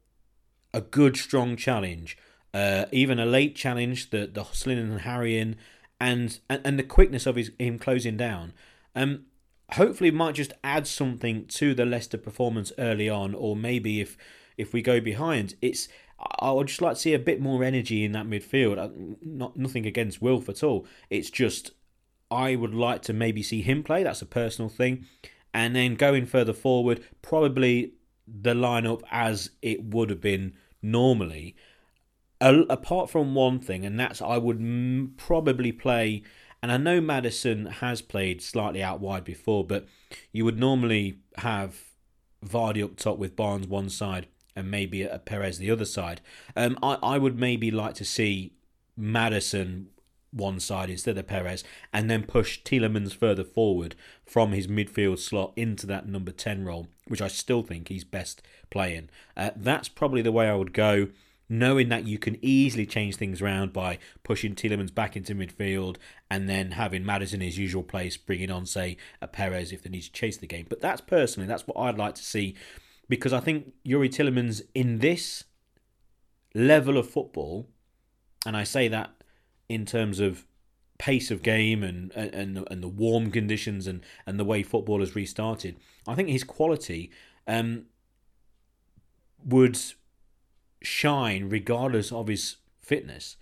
a 0.73 0.81
good 0.81 1.17
strong 1.17 1.57
challenge 1.57 2.17
uh, 2.53 2.87
even 2.93 3.19
a 3.19 3.27
late 3.27 3.55
challenge, 3.55 4.11
the 4.11 4.27
the 4.27 4.45
hustling 4.45 4.79
and 4.79 5.01
harrying, 5.01 5.57
and, 6.01 6.41
and 6.49 6.61
and 6.65 6.79
the 6.79 6.83
quickness 6.83 7.27
of 7.27 7.37
his 7.37 7.51
him 7.59 7.79
closing 7.79 8.17
down. 8.17 8.53
Um, 8.95 9.27
hopefully, 9.73 10.11
might 10.11 10.35
just 10.35 10.53
add 10.65 10.87
something 10.87 11.47
to 11.47 11.75
the 11.75 11.87
Leicester 11.87 12.19
performance 12.19 12.73
early 12.79 13.09
on, 13.09 13.35
or 13.35 13.55
maybe 13.57 14.01
if 14.01 14.17
if 14.57 14.73
we 14.73 14.83
go 14.83 15.01
behind, 15.01 15.55
it's 15.63 15.89
I 16.41 16.51
would 16.53 16.67
just 16.67 16.83
like 16.83 16.95
to 16.95 17.01
see 17.01 17.15
a 17.15 17.19
bit 17.19 17.41
more 17.41 17.65
energy 17.65 18.05
in 18.05 18.13
that 18.13 18.27
midfield. 18.27 18.79
Uh, 18.79 19.17
not 19.23 19.57
nothing 19.57 19.87
against 19.87 20.21
Wilf 20.21 20.49
at 20.49 20.63
all. 20.63 20.87
It's 21.09 21.31
just 21.31 21.73
I 22.31 22.57
would 22.57 22.75
like 22.75 23.03
to 23.03 23.13
maybe 23.13 23.43
see 23.43 23.63
him 23.63 23.83
play. 23.83 24.03
That's 24.03 24.23
a 24.23 24.27
personal 24.27 24.69
thing, 24.69 25.07
and 25.55 25.77
then 25.77 25.95
going 25.95 26.27
further 26.27 26.53
forward, 26.53 27.05
probably 27.23 27.93
the 28.27 28.55
lineup 28.55 29.03
as 29.11 29.51
it 29.63 29.83
would 29.85 30.11
have 30.11 30.21
been 30.21 30.55
normally 30.83 31.57
apart 32.41 33.11
from 33.11 33.35
one 33.35 33.61
thing, 33.61 33.85
and 33.85 33.99
that's 33.99 34.23
I 34.23 34.39
would 34.39 34.59
m- 34.59 35.15
probably 35.17 35.73
play. 35.73 36.23
And 36.63 36.71
I 36.71 36.77
know 36.77 37.01
Maddison 37.01 37.67
has 37.67 38.03
played 38.03 38.43
slightly 38.43 38.83
out 38.83 39.01
wide 39.01 39.25
before, 39.25 39.65
but 39.65 39.87
you 40.31 40.45
would 40.45 40.59
normally 40.59 41.21
have 41.39 41.77
Vardy 42.45 42.85
up 42.85 42.97
top 42.97 43.19
with 43.19 43.35
Barnes 43.37 43.67
one 43.67 43.89
side 43.89 44.27
and 44.55 44.71
maybe 44.71 45.03
a 45.03 45.19
Perez 45.19 45.59
the 45.59 45.71
other 45.71 45.85
side. 45.85 46.21
Um, 46.55 46.79
I, 46.83 46.99
I 47.03 47.19
would 47.19 47.39
maybe 47.39 47.71
like 47.71 47.95
to 47.95 48.05
see 48.05 48.53
Maddison 48.97 49.89
one 50.33 50.61
side 50.61 50.91
instead 50.91 51.19
of 51.19 51.27
Perez, 51.27 51.65
and 51.93 52.11
then 52.11 52.23
push 52.25 52.61
Tielemans 52.63 53.15
further 53.15 53.45
forward 53.45 53.97
from 54.25 54.53
his 54.53 54.69
midfield 54.69 55.19
slot 55.19 55.53
into 55.57 55.87
that 55.87 56.07
number 56.09 56.31
10 56.31 56.65
role, 56.65 56.87
which 57.09 57.23
I 57.23 57.29
still 57.29 57.63
think 57.63 57.89
he's 57.89 58.05
best 58.05 58.43
playing. 58.71 59.11
Uh, 59.37 59.51
that's 59.57 59.89
probably 59.89 60.23
the 60.23 60.33
way 60.33 60.49
I 60.49 60.55
would 60.55 60.73
go 60.73 61.09
knowing 61.51 61.91
that 61.91 62.07
you 62.07 62.17
can 62.17 62.39
easily 62.41 62.87
change 62.87 63.17
things 63.17 63.43
around 63.43 63.75
by 63.75 63.99
pushing 64.23 64.55
Tielemans 64.55 64.95
back 64.95 65.17
into 65.17 65.35
midfield 65.35 65.97
and 66.31 66.49
then 66.49 66.71
having 66.71 67.05
Maddison 67.05 67.43
in 67.43 67.49
his 67.49 67.59
usual 67.59 67.83
place, 67.83 68.17
bringing 68.17 68.51
on, 68.51 68.65
say, 68.65 68.97
a 69.21 69.27
Perez 69.27 69.73
if 69.73 69.83
they 69.83 69.91
need 69.91 70.03
to 70.03 70.13
chase 70.13 70.39
the 70.39 70.47
game. 70.47 70.67
But 70.69 70.81
that's 70.81 71.03
personally, 71.03 71.47
that's 71.47 71.67
what 71.67 71.77
I'd 71.77 71.99
like 71.99 72.15
to 72.15 72.23
see 72.23 72.55
because 73.11 73.33
I 73.33 73.41
think 73.41 73.73
Youri 73.85 74.09
Tielemans 74.09 74.63
in 74.73 75.01
this 75.01 75.45
level 76.55 76.97
of 76.97 77.11
football, 77.11 77.69
and 78.47 78.57
I 78.57 78.65
say 78.65 78.89
that 78.89 79.11
in 79.69 79.85
terms 79.85 80.21
of 80.21 80.47
pace 80.99 81.31
of 81.31 81.43
game 81.43 81.83
and 81.83 82.13
and 82.13 82.65
and 82.71 82.83
the 82.83 82.89
warm 82.89 83.31
conditions 83.33 83.87
and 83.87 84.05
and 84.27 84.39
the 84.39 84.45
way 84.45 84.63
football 84.63 85.01
has 85.01 85.17
restarted, 85.17 85.77
I 86.07 86.15
think 86.15 86.29
his 86.29 86.45
quality 86.45 87.11
um, 87.49 87.87
would 89.45 89.79
shine 90.83 91.49
regardless 91.49 92.13
of 92.13 92.29
his 92.29 92.57
fitness. 92.81 93.37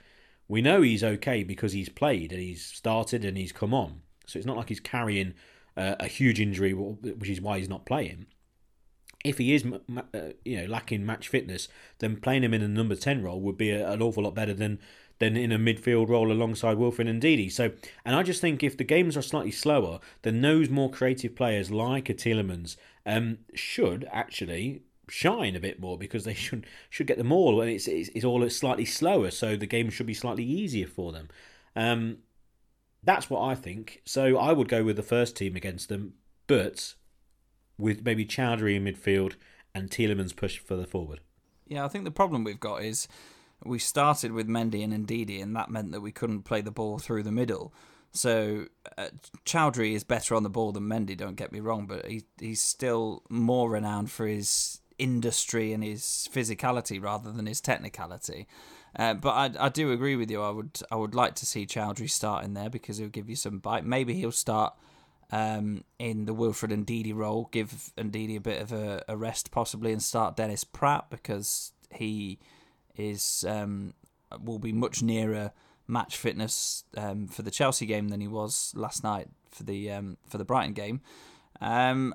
We 0.48 0.62
know 0.62 0.82
he's 0.82 1.04
okay 1.04 1.44
because 1.44 1.72
he's 1.72 1.88
played 1.88 2.32
and 2.32 2.40
he's 2.40 2.64
started 2.64 3.24
and 3.24 3.36
he's 3.36 3.52
come 3.52 3.74
on. 3.74 4.00
So 4.26 4.38
it's 4.38 4.46
not 4.46 4.56
like 4.56 4.68
he's 4.68 4.80
carrying 4.80 5.34
uh, 5.76 5.96
a 6.00 6.06
huge 6.06 6.40
injury, 6.40 6.72
which 6.72 7.30
is 7.30 7.40
why 7.40 7.58
he's 7.58 7.68
not 7.68 7.86
playing. 7.86 8.26
If 9.24 9.38
he 9.38 9.54
is, 9.54 9.64
uh, 9.64 10.28
you 10.44 10.58
know, 10.58 10.66
lacking 10.66 11.04
match 11.04 11.28
fitness, 11.28 11.68
then 11.98 12.16
playing 12.16 12.44
him 12.44 12.54
in 12.54 12.62
a 12.62 12.68
number 12.68 12.94
ten 12.94 13.22
role 13.22 13.40
would 13.40 13.58
be 13.58 13.70
an 13.70 14.00
awful 14.00 14.22
lot 14.22 14.34
better 14.34 14.54
than 14.54 14.78
than 15.18 15.36
in 15.36 15.50
a 15.50 15.58
midfield 15.58 16.08
role 16.08 16.30
alongside 16.30 16.78
Wilfred 16.78 17.08
Ndidi. 17.08 17.50
So, 17.50 17.72
and 18.04 18.14
I 18.14 18.22
just 18.22 18.40
think 18.40 18.62
if 18.62 18.76
the 18.76 18.84
games 18.84 19.16
are 19.16 19.22
slightly 19.22 19.50
slower, 19.50 19.98
then 20.22 20.40
those 20.40 20.70
more 20.70 20.90
creative 20.90 21.34
players 21.34 21.72
like 21.72 22.08
a 22.08 22.76
um, 23.04 23.38
should 23.54 24.08
actually 24.12 24.82
shine 25.08 25.56
a 25.56 25.60
bit 25.60 25.80
more 25.80 25.98
because 25.98 26.24
they 26.24 26.34
should 26.44 26.66
should 26.90 27.06
get 27.06 27.18
them 27.18 27.32
all 27.32 27.60
and 27.60 27.70
it's, 27.70 27.88
it's, 27.88 28.10
it's 28.14 28.24
all 28.24 28.48
slightly 28.50 28.84
slower 28.84 29.30
so 29.30 29.56
the 29.56 29.66
game 29.66 29.90
should 29.90 30.06
be 30.06 30.14
slightly 30.14 30.44
easier 30.44 30.86
for 30.86 31.12
them. 31.12 31.28
Um, 31.76 32.18
that's 33.04 33.30
what 33.30 33.42
I 33.42 33.54
think. 33.54 34.02
So 34.04 34.36
I 34.38 34.52
would 34.52 34.68
go 34.68 34.84
with 34.84 34.96
the 34.96 35.02
first 35.02 35.36
team 35.36 35.56
against 35.56 35.88
them 35.88 36.14
but 36.46 36.94
with 37.78 38.04
maybe 38.04 38.24
Choudhury 38.24 38.76
in 38.76 38.84
midfield 38.84 39.34
and 39.74 39.90
Tielemans 39.90 40.34
pushed 40.34 40.60
further 40.60 40.86
forward. 40.86 41.20
Yeah 41.66 41.84
I 41.84 41.88
think 41.88 42.04
the 42.04 42.10
problem 42.10 42.44
we've 42.44 42.60
got 42.60 42.82
is 42.82 43.08
we 43.64 43.78
started 43.78 44.32
with 44.32 44.48
Mendy 44.48 44.84
and 44.84 45.06
Ndidi 45.06 45.42
and 45.42 45.54
that 45.56 45.70
meant 45.70 45.92
that 45.92 46.00
we 46.00 46.12
couldn't 46.12 46.42
play 46.42 46.60
the 46.60 46.70
ball 46.70 46.98
through 46.98 47.24
the 47.24 47.32
middle. 47.32 47.72
So 48.12 48.66
uh, 48.96 49.08
Choudhury 49.44 49.94
is 49.94 50.04
better 50.04 50.34
on 50.34 50.42
the 50.42 50.50
ball 50.50 50.72
than 50.72 50.84
Mendy. 50.84 51.16
Don't 51.16 51.36
get 51.36 51.52
me 51.52 51.60
wrong, 51.60 51.86
but 51.86 52.06
he 52.06 52.24
he's 52.38 52.60
still 52.60 53.22
more 53.28 53.70
renowned 53.70 54.10
for 54.10 54.26
his 54.26 54.77
industry 54.98 55.72
and 55.72 55.82
his 55.82 56.28
physicality 56.32 57.02
rather 57.02 57.30
than 57.30 57.46
his 57.46 57.60
technicality. 57.60 58.46
Uh, 58.96 59.14
but 59.14 59.30
I, 59.30 59.66
I 59.66 59.68
do 59.68 59.92
agree 59.92 60.16
with 60.16 60.30
you. 60.30 60.42
I 60.42 60.50
would 60.50 60.80
I 60.90 60.96
would 60.96 61.14
like 61.14 61.34
to 61.36 61.46
see 61.46 61.66
Choudhury 61.66 62.10
start 62.10 62.44
in 62.44 62.54
there 62.54 62.70
because 62.70 62.98
he'll 62.98 63.08
give 63.08 63.28
you 63.28 63.36
some 63.36 63.58
bite. 63.58 63.84
Maybe 63.84 64.14
he'll 64.14 64.32
start 64.32 64.74
um, 65.30 65.84
in 65.98 66.24
the 66.24 66.34
Wilfred 66.34 66.72
and 66.72 66.86
Ndidi 66.86 67.14
role, 67.14 67.48
give 67.52 67.92
Ndidi 67.96 68.36
a 68.36 68.40
bit 68.40 68.62
of 68.62 68.72
a, 68.72 69.04
a, 69.08 69.16
rest 69.16 69.50
possibly, 69.50 69.92
and 69.92 70.02
start 70.02 70.36
Dennis 70.36 70.64
Praet 70.64 71.10
because 71.10 71.72
he 71.92 72.38
is 72.96 73.44
um, 73.46 73.94
will 74.42 74.58
be 74.58 74.72
much 74.72 75.02
nearer 75.02 75.52
match 75.86 76.16
fitness 76.16 76.84
um, 76.96 77.28
for 77.28 77.42
the 77.42 77.50
Chelsea 77.50 77.86
game 77.86 78.08
than 78.08 78.20
he 78.20 78.28
was 78.28 78.72
last 78.74 79.04
night 79.04 79.28
for 79.50 79.64
the 79.64 79.90
um, 79.90 80.16
for 80.26 80.38
the 80.38 80.44
Brighton 80.44 80.72
game. 80.72 81.00
Um, 81.60 82.14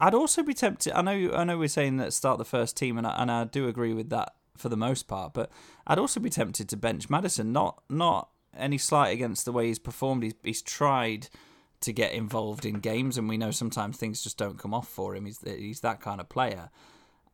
I'd 0.00 0.14
also 0.14 0.42
be 0.42 0.54
tempted. 0.54 0.92
I 0.92 1.02
know 1.02 1.32
I 1.34 1.44
know 1.44 1.58
we're 1.58 1.68
saying 1.68 1.96
that 1.98 2.12
start 2.12 2.38
the 2.38 2.44
first 2.44 2.76
team, 2.76 2.98
and 2.98 3.06
I, 3.06 3.16
and 3.18 3.30
I 3.30 3.44
do 3.44 3.68
agree 3.68 3.92
with 3.92 4.10
that 4.10 4.34
for 4.56 4.68
the 4.68 4.76
most 4.76 5.06
part. 5.08 5.34
But 5.34 5.50
I'd 5.86 5.98
also 5.98 6.20
be 6.20 6.30
tempted 6.30 6.68
to 6.68 6.76
bench 6.76 7.10
Maddison. 7.10 7.52
Not 7.52 7.82
not 7.88 8.30
any 8.56 8.78
slight 8.78 9.10
against 9.10 9.44
the 9.44 9.52
way 9.52 9.66
he's 9.66 9.78
performed. 9.78 10.22
He's 10.22 10.34
he's 10.42 10.62
tried 10.62 11.28
to 11.80 11.92
get 11.92 12.12
involved 12.12 12.64
in 12.64 12.80
games, 12.80 13.18
and 13.18 13.28
we 13.28 13.36
know 13.36 13.50
sometimes 13.50 13.96
things 13.96 14.22
just 14.22 14.38
don't 14.38 14.58
come 14.58 14.74
off 14.74 14.88
for 14.88 15.14
him. 15.14 15.26
He's 15.26 15.40
he's 15.42 15.80
that 15.80 16.00
kind 16.00 16.20
of 16.20 16.28
player. 16.28 16.70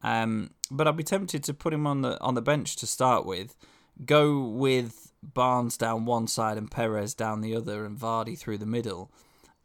Um, 0.02 0.50
but 0.70 0.88
I'd 0.88 0.96
be 0.96 1.04
tempted 1.04 1.44
to 1.44 1.54
put 1.54 1.72
him 1.72 1.86
on 1.86 2.02
the 2.02 2.20
on 2.20 2.34
the 2.34 2.42
bench 2.42 2.76
to 2.76 2.86
start 2.86 3.24
with. 3.24 3.56
Go 4.04 4.40
with 4.40 5.12
Barnes 5.22 5.76
down 5.76 6.06
one 6.06 6.26
side 6.26 6.58
and 6.58 6.70
Perez 6.70 7.14
down 7.14 7.40
the 7.40 7.54
other, 7.54 7.84
and 7.84 7.96
Vardy 7.96 8.38
through 8.38 8.58
the 8.58 8.66
middle. 8.66 9.10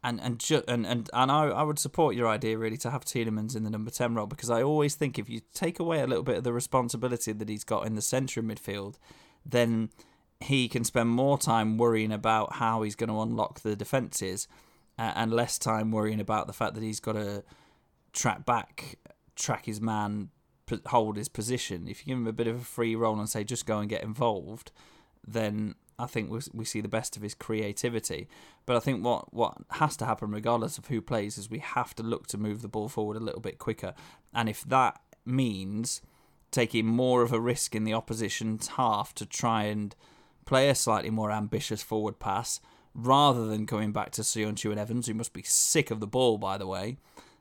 And 0.07 0.21
and 0.21 0.39
ju- 0.39 0.63
and 0.69 0.85
and, 0.85 1.09
and 1.11 1.29
I, 1.29 1.47
I 1.47 1.63
would 1.63 1.79
support 1.79 2.15
your 2.15 2.29
idea 2.29 2.57
really 2.57 2.77
to 2.77 2.91
have 2.91 3.03
Tielemans 3.03 3.57
in 3.57 3.63
the 3.63 3.69
number 3.69 3.91
ten 3.91 4.15
role 4.15 4.25
because 4.25 4.49
I 4.49 4.63
always 4.63 4.95
think 4.95 5.19
if 5.19 5.27
you 5.27 5.41
take 5.53 5.79
away 5.79 5.99
a 5.99 6.07
little 6.07 6.23
bit 6.23 6.37
of 6.37 6.43
the 6.45 6.53
responsibility 6.53 7.33
that 7.33 7.49
he's 7.49 7.65
got 7.65 7.85
in 7.85 7.95
the 7.95 8.01
centre 8.01 8.41
midfield, 8.41 8.95
then 9.45 9.89
he 10.39 10.69
can 10.69 10.85
spend 10.85 11.09
more 11.09 11.37
time 11.37 11.77
worrying 11.77 12.13
about 12.13 12.53
how 12.53 12.83
he's 12.83 12.95
going 12.95 13.09
to 13.09 13.19
unlock 13.19 13.61
the 13.61 13.75
defences 13.75 14.47
uh, 14.97 15.11
and 15.15 15.33
less 15.33 15.57
time 15.57 15.91
worrying 15.91 16.21
about 16.21 16.47
the 16.47 16.53
fact 16.53 16.73
that 16.75 16.83
he's 16.83 16.99
got 16.99 17.13
to 17.13 17.43
track 18.13 18.45
back, 18.45 18.99
track 19.35 19.65
his 19.65 19.81
man, 19.81 20.29
hold 20.87 21.17
his 21.17 21.27
position. 21.27 21.87
If 21.87 22.01
you 22.01 22.13
give 22.13 22.21
him 22.21 22.27
a 22.27 22.33
bit 22.33 22.47
of 22.47 22.61
a 22.61 22.65
free 22.65 22.95
roll 22.95 23.19
and 23.19 23.29
say 23.29 23.43
just 23.43 23.65
go 23.65 23.79
and 23.79 23.89
get 23.89 24.03
involved, 24.03 24.71
then 25.27 25.75
I 25.99 26.05
think 26.05 26.29
we 26.29 26.39
we 26.53 26.65
see 26.65 26.81
the 26.81 26.87
best 26.87 27.17
of 27.17 27.23
his 27.23 27.33
creativity. 27.33 28.27
But 28.65 28.75
I 28.75 28.79
think 28.79 29.03
what 29.03 29.33
what 29.33 29.57
has 29.71 29.97
to 29.97 30.05
happen, 30.05 30.31
regardless 30.31 30.77
of 30.77 30.87
who 30.87 31.01
plays, 31.01 31.37
is 31.37 31.49
we 31.49 31.59
have 31.59 31.95
to 31.95 32.03
look 32.03 32.27
to 32.27 32.37
move 32.37 32.61
the 32.61 32.67
ball 32.67 32.89
forward 32.89 33.17
a 33.17 33.23
little 33.23 33.41
bit 33.41 33.57
quicker. 33.57 33.93
And 34.33 34.47
if 34.47 34.63
that 34.65 34.99
means 35.25 36.01
taking 36.51 36.85
more 36.85 37.23
of 37.23 37.33
a 37.33 37.39
risk 37.39 37.75
in 37.75 37.83
the 37.83 37.93
opposition's 37.93 38.67
half 38.69 39.13
to 39.15 39.25
try 39.25 39.63
and 39.63 39.95
play 40.45 40.69
a 40.69 40.75
slightly 40.75 41.09
more 41.09 41.31
ambitious 41.31 41.83
forward 41.83 42.19
pass 42.19 42.61
rather 42.93 43.45
than 43.47 43.65
going 43.65 43.91
back 43.91 44.11
to 44.11 44.21
Söyüncü 44.21 44.71
and 44.71 44.79
Evans, 44.79 45.07
who 45.07 45.13
must 45.13 45.33
be 45.33 45.43
sick 45.43 45.91
of 45.91 45.99
the 45.99 46.07
ball, 46.07 46.37
by 46.37 46.57
the 46.57 46.67
way, 46.67 46.97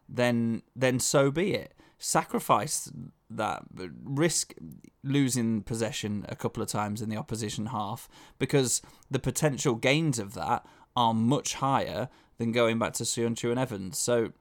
then 0.08 0.62
then 0.74 0.98
so 0.98 1.30
be 1.30 1.52
it. 1.52 1.74
Sacrifice 1.98 2.90
that, 3.30 3.64
risk 4.04 4.54
losing 5.02 5.62
possession 5.62 6.26
a 6.28 6.36
couple 6.36 6.62
of 6.62 6.68
times 6.68 7.00
in 7.00 7.08
the 7.08 7.16
opposition 7.16 7.66
half 7.66 8.08
because 8.38 8.82
the 9.10 9.18
potential 9.18 9.74
gains 9.74 10.18
of 10.18 10.34
that 10.34 10.66
are 10.94 11.14
much 11.14 11.54
higher 11.54 12.08
than 12.38 12.52
going 12.52 12.78
back 12.78 12.92
to 12.94 13.04
Söyüncü 13.04 13.50
and 13.50 13.58
Evans. 13.58 13.98
So 13.98 14.32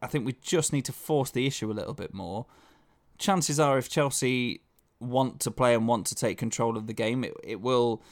I 0.00 0.06
think 0.06 0.24
we 0.24 0.36
just 0.40 0.72
need 0.72 0.84
to 0.86 0.92
force 0.92 1.30
the 1.30 1.46
issue 1.46 1.70
a 1.70 1.74
little 1.74 1.94
bit 1.94 2.14
more. 2.14 2.46
Chances 3.18 3.60
are, 3.60 3.78
if 3.78 3.88
Chelsea 3.88 4.62
want 5.00 5.40
to 5.40 5.50
play 5.50 5.74
and 5.74 5.88
want 5.88 6.06
to 6.06 6.14
take 6.14 6.38
control 6.38 6.76
of 6.76 6.86
the 6.86 6.92
game, 6.92 7.24
it, 7.24 7.34
it 7.42 7.60
will 7.60 8.02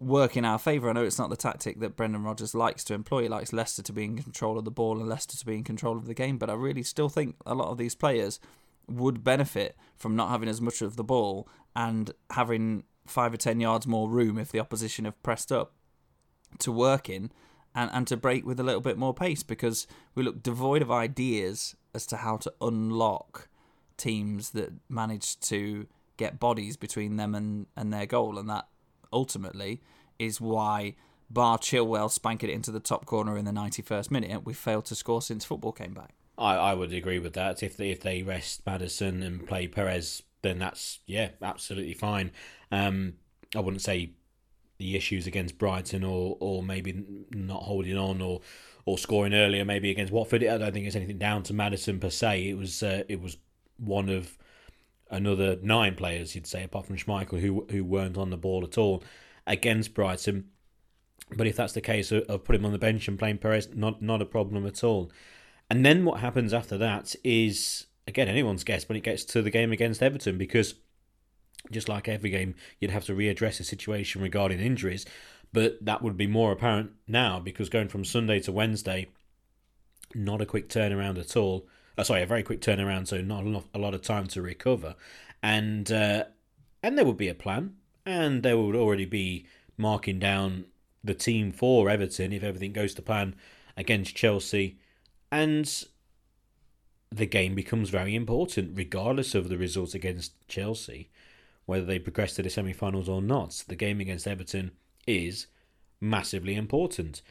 work 0.00 0.36
in 0.36 0.44
our 0.44 0.58
favour. 0.58 0.88
I 0.88 0.92
know 0.92 1.04
it's 1.04 1.18
not 1.18 1.30
the 1.30 1.36
tactic 1.36 1.80
that 1.80 1.96
Brendan 1.96 2.22
Rodgers 2.22 2.54
likes 2.54 2.84
to 2.84 2.94
employ. 2.94 3.22
He 3.22 3.28
likes 3.28 3.52
Leicester 3.52 3.82
to 3.82 3.92
be 3.92 4.04
in 4.04 4.16
control 4.16 4.58
of 4.58 4.64
the 4.64 4.70
ball 4.70 4.98
and 5.00 5.08
Leicester 5.08 5.36
to 5.36 5.46
be 5.46 5.56
in 5.56 5.64
control 5.64 5.96
of 5.96 6.06
the 6.06 6.14
game. 6.14 6.38
But 6.38 6.50
I 6.50 6.54
really 6.54 6.82
still 6.82 7.08
think 7.08 7.36
a 7.44 7.54
lot 7.54 7.70
of 7.70 7.78
these 7.78 7.94
players 7.94 8.38
would 8.86 9.24
benefit 9.24 9.76
from 9.96 10.16
not 10.16 10.30
having 10.30 10.48
as 10.48 10.60
much 10.60 10.82
of 10.82 10.96
the 10.96 11.04
ball 11.04 11.48
and 11.74 12.12
having 12.30 12.84
five 13.06 13.32
or 13.32 13.36
ten 13.36 13.60
yards 13.60 13.86
more 13.86 14.08
room 14.08 14.38
if 14.38 14.50
the 14.50 14.60
opposition 14.60 15.04
have 15.04 15.22
pressed 15.22 15.50
up 15.50 15.72
to 16.58 16.72
work 16.72 17.08
in 17.08 17.30
and, 17.74 17.90
and 17.92 18.06
to 18.06 18.16
break 18.16 18.46
with 18.46 18.58
a 18.58 18.62
little 18.62 18.80
bit 18.80 18.96
more 18.96 19.14
pace 19.14 19.42
because 19.42 19.86
we 20.14 20.22
look 20.22 20.42
devoid 20.42 20.82
of 20.82 20.90
ideas 20.90 21.76
as 21.94 22.06
to 22.06 22.18
how 22.18 22.36
to 22.36 22.52
unlock 22.60 23.48
teams 23.96 24.50
that 24.50 24.72
manage 24.88 25.38
to 25.40 25.86
get 26.16 26.40
bodies 26.40 26.76
between 26.76 27.16
them 27.16 27.34
and, 27.34 27.66
and 27.76 27.92
their 27.92 28.06
goal 28.06 28.38
and 28.38 28.48
that 28.48 28.66
ultimately 29.12 29.82
is 30.18 30.40
why, 30.40 30.96
bar 31.30 31.58
Chilwell 31.58 32.10
spanked 32.10 32.44
it 32.44 32.50
into 32.50 32.70
the 32.70 32.80
top 32.80 33.06
corner 33.06 33.36
in 33.36 33.44
the 33.44 33.52
91st 33.52 34.10
minute, 34.10 34.44
we 34.44 34.54
failed 34.54 34.86
to 34.86 34.94
score 34.94 35.22
since 35.22 35.44
football 35.44 35.72
came 35.72 35.94
back. 35.94 36.14
I, 36.36 36.54
I 36.54 36.74
would 36.74 36.92
agree 36.92 37.18
with 37.18 37.34
that. 37.34 37.62
If 37.62 37.76
they, 37.76 37.90
if 37.90 38.00
they 38.00 38.22
rest 38.22 38.64
Maddison 38.66 39.22
and 39.22 39.46
play 39.46 39.66
Perez, 39.66 40.22
then 40.42 40.58
that's, 40.58 41.00
yeah, 41.06 41.30
absolutely 41.42 41.94
fine. 41.94 42.30
Um, 42.70 43.14
I 43.54 43.60
wouldn't 43.60 43.82
say 43.82 44.12
the 44.78 44.94
issues 44.96 45.26
against 45.26 45.58
Brighton 45.58 46.04
or, 46.04 46.36
or 46.40 46.62
maybe 46.62 47.04
not 47.32 47.64
holding 47.64 47.98
on 47.98 48.20
or 48.20 48.40
or 48.88 48.96
scoring 48.96 49.34
earlier 49.34 49.66
maybe 49.66 49.90
against 49.90 50.10
Watford. 50.10 50.42
I 50.42 50.56
don't 50.56 50.72
think 50.72 50.86
it's 50.86 50.96
anything 50.96 51.18
down 51.18 51.42
to 51.42 51.52
Maddison 51.52 52.00
per 52.00 52.08
se. 52.08 52.48
It 52.48 52.56
was 52.56 52.82
uh, 52.82 53.02
it 53.06 53.20
was 53.20 53.36
one 53.76 54.08
of 54.08 54.38
another 55.10 55.56
nine 55.62 55.94
players, 55.94 56.34
you'd 56.34 56.46
say, 56.46 56.64
apart 56.64 56.86
from 56.86 56.96
Schmeichel, 56.96 57.40
who 57.40 57.66
who 57.70 57.84
weren't 57.84 58.18
on 58.18 58.30
the 58.30 58.36
ball 58.36 58.64
at 58.64 58.78
all 58.78 59.02
against 59.46 59.94
Brighton. 59.94 60.48
But 61.36 61.46
if 61.46 61.56
that's 61.56 61.72
the 61.72 61.80
case 61.80 62.10
of, 62.12 62.22
of 62.24 62.44
putting 62.44 62.62
him 62.62 62.66
on 62.66 62.72
the 62.72 62.78
bench 62.78 63.08
and 63.08 63.18
playing 63.18 63.38
Perez, 63.38 63.68
not 63.74 64.02
not 64.02 64.22
a 64.22 64.26
problem 64.26 64.66
at 64.66 64.84
all. 64.84 65.10
And 65.70 65.84
then 65.84 66.04
what 66.04 66.20
happens 66.20 66.54
after 66.54 66.78
that 66.78 67.14
is 67.24 67.86
again 68.06 68.28
anyone's 68.28 68.64
guess 68.64 68.88
when 68.88 68.96
it 68.96 69.04
gets 69.04 69.24
to 69.26 69.42
the 69.42 69.50
game 69.50 69.72
against 69.72 70.02
Everton 70.02 70.38
because 70.38 70.74
just 71.70 71.88
like 71.88 72.08
every 72.08 72.30
game, 72.30 72.54
you'd 72.78 72.90
have 72.90 73.04
to 73.06 73.14
readdress 73.14 73.58
the 73.58 73.64
situation 73.64 74.22
regarding 74.22 74.60
injuries. 74.60 75.04
But 75.52 75.84
that 75.84 76.02
would 76.02 76.16
be 76.16 76.26
more 76.26 76.52
apparent 76.52 76.92
now 77.06 77.40
because 77.40 77.68
going 77.68 77.88
from 77.88 78.04
Sunday 78.04 78.40
to 78.40 78.52
Wednesday, 78.52 79.08
not 80.14 80.40
a 80.40 80.46
quick 80.46 80.68
turnaround 80.68 81.18
at 81.18 81.36
all 81.36 81.66
uh, 81.98 82.04
sorry, 82.04 82.22
a 82.22 82.26
very 82.26 82.44
quick 82.44 82.60
turnaround, 82.60 83.08
so 83.08 83.20
not 83.20 83.44
a 83.74 83.78
lot 83.78 83.92
of 83.92 84.02
time 84.02 84.28
to 84.28 84.40
recover, 84.40 84.94
and 85.42 85.90
uh, 85.90 86.24
and 86.82 86.96
there 86.96 87.04
would 87.04 87.16
be 87.16 87.28
a 87.28 87.34
plan, 87.34 87.74
and 88.06 88.42
there 88.44 88.56
would 88.56 88.76
already 88.76 89.04
be 89.04 89.46
marking 89.76 90.20
down 90.20 90.64
the 91.02 91.14
team 91.14 91.50
for 91.50 91.90
Everton 91.90 92.32
if 92.32 92.44
everything 92.44 92.72
goes 92.72 92.94
to 92.94 93.02
plan 93.02 93.34
against 93.76 94.14
Chelsea, 94.14 94.78
and 95.32 95.84
the 97.10 97.26
game 97.26 97.54
becomes 97.54 97.90
very 97.90 98.14
important 98.14 98.76
regardless 98.76 99.34
of 99.34 99.48
the 99.48 99.58
results 99.58 99.94
against 99.94 100.32
Chelsea, 100.46 101.10
whether 101.66 101.84
they 101.84 101.98
progress 101.98 102.34
to 102.34 102.42
the 102.42 102.50
semi-finals 102.50 103.08
or 103.08 103.22
not. 103.22 103.64
The 103.66 103.76
game 103.76 104.00
against 104.00 104.28
Everton 104.28 104.70
is 105.06 105.46
massively 106.00 106.54
important. 106.54 107.22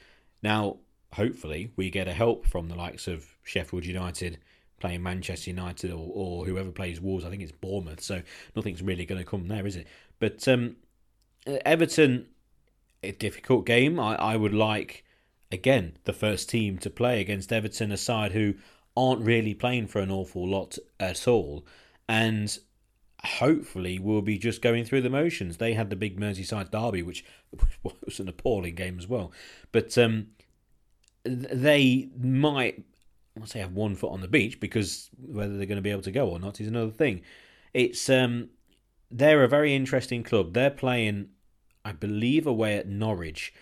Now, 0.44 0.78
hopefully, 1.14 1.72
we 1.76 1.90
get 1.90 2.08
a 2.08 2.14
help 2.14 2.46
from 2.46 2.68
the 2.68 2.76
likes 2.76 3.08
of 3.08 3.38
Sheffield 3.44 3.86
United 3.86 4.40
playing 4.80 5.04
Manchester 5.04 5.50
United 5.50 5.92
or, 5.92 6.10
or 6.14 6.46
whoever 6.46 6.72
plays 6.72 7.02
Wolves. 7.02 7.26
I 7.26 7.30
think 7.30 7.42
it's 7.42 7.52
Bournemouth, 7.52 8.02
so 8.02 8.22
nothing's 8.56 8.82
really 8.82 9.06
going 9.06 9.20
to 9.24 9.30
come 9.30 9.48
there, 9.48 9.66
is 9.66 9.76
it? 9.76 9.88
But 10.20 10.48
um, 10.48 10.78
Everton, 11.66 12.28
a 13.04 13.12
difficult 13.12 13.66
game. 13.66 14.00
I, 14.00 14.16
I 14.16 14.36
would 14.38 14.54
like, 14.54 15.04
again, 15.52 15.98
the 16.04 16.14
first 16.14 16.50
team 16.50 16.78
to 16.80 16.90
play 16.90 17.22
against 17.22 17.52
Everton, 17.52 17.92
a 17.92 17.98
side 17.98 18.32
who 18.32 18.56
aren't 18.96 19.22
really 19.22 19.54
playing 19.54 19.88
for 19.88 20.00
an 20.00 20.12
awful 20.12 20.48
lot 20.48 20.78
at 21.00 21.28
all. 21.28 21.66
And 22.10 22.58
hopefully 23.24 24.00
we'll 24.00 24.22
be 24.22 24.38
just 24.38 24.62
going 24.62 24.86
through 24.86 25.02
the 25.02 25.10
motions. 25.10 25.58
They 25.58 25.74
had 25.74 25.90
the 25.90 25.96
big 25.96 26.20
Merseyside 26.20 26.72
derby, 26.72 27.04
which 27.04 27.26
was 27.84 28.20
an 28.20 28.28
appalling 28.28 28.76
game 28.76 28.98
as 29.00 29.08
well. 29.08 29.32
But 29.72 29.98
um, 29.98 30.28
they 31.24 32.10
might 32.20 32.84
I 33.42 33.46
say 33.46 33.60
have 33.60 33.74
one 33.74 33.96
foot 33.96 34.12
on 34.12 34.22
the 34.22 34.28
beach 34.28 34.60
because 34.60 35.10
whether 35.18 35.58
they're 35.58 35.66
going 35.66 35.78
to 35.78 35.82
be 35.82 35.92
able 35.92 36.02
to 36.04 36.12
go 36.12 36.30
or 36.30 36.40
not 36.40 36.60
is 36.62 36.68
another 36.68 36.92
thing. 36.92 37.22
It's 37.74 38.10
um, 38.10 38.50
they're 39.12 39.44
a 39.44 39.50
very 39.50 39.76
interesting 39.76 40.24
club. 40.24 40.54
They're 40.54 40.70
playing, 40.70 41.30
I 41.86 41.92
believe, 41.92 42.48
away 42.48 42.78
at 42.78 42.88
Norwich, 42.88 43.54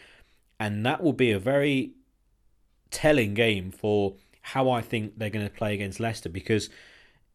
and 0.59 0.85
that 0.85 1.03
will 1.03 1.13
be 1.13 1.31
a 1.31 1.39
very 1.39 1.93
telling 2.91 3.33
game 3.33 3.71
for 3.71 4.15
how 4.41 4.69
I 4.69 4.81
think 4.81 5.17
they're 5.17 5.29
going 5.29 5.47
to 5.47 5.53
play 5.53 5.73
against 5.73 5.99
Leicester. 5.99 6.29
Because 6.29 6.69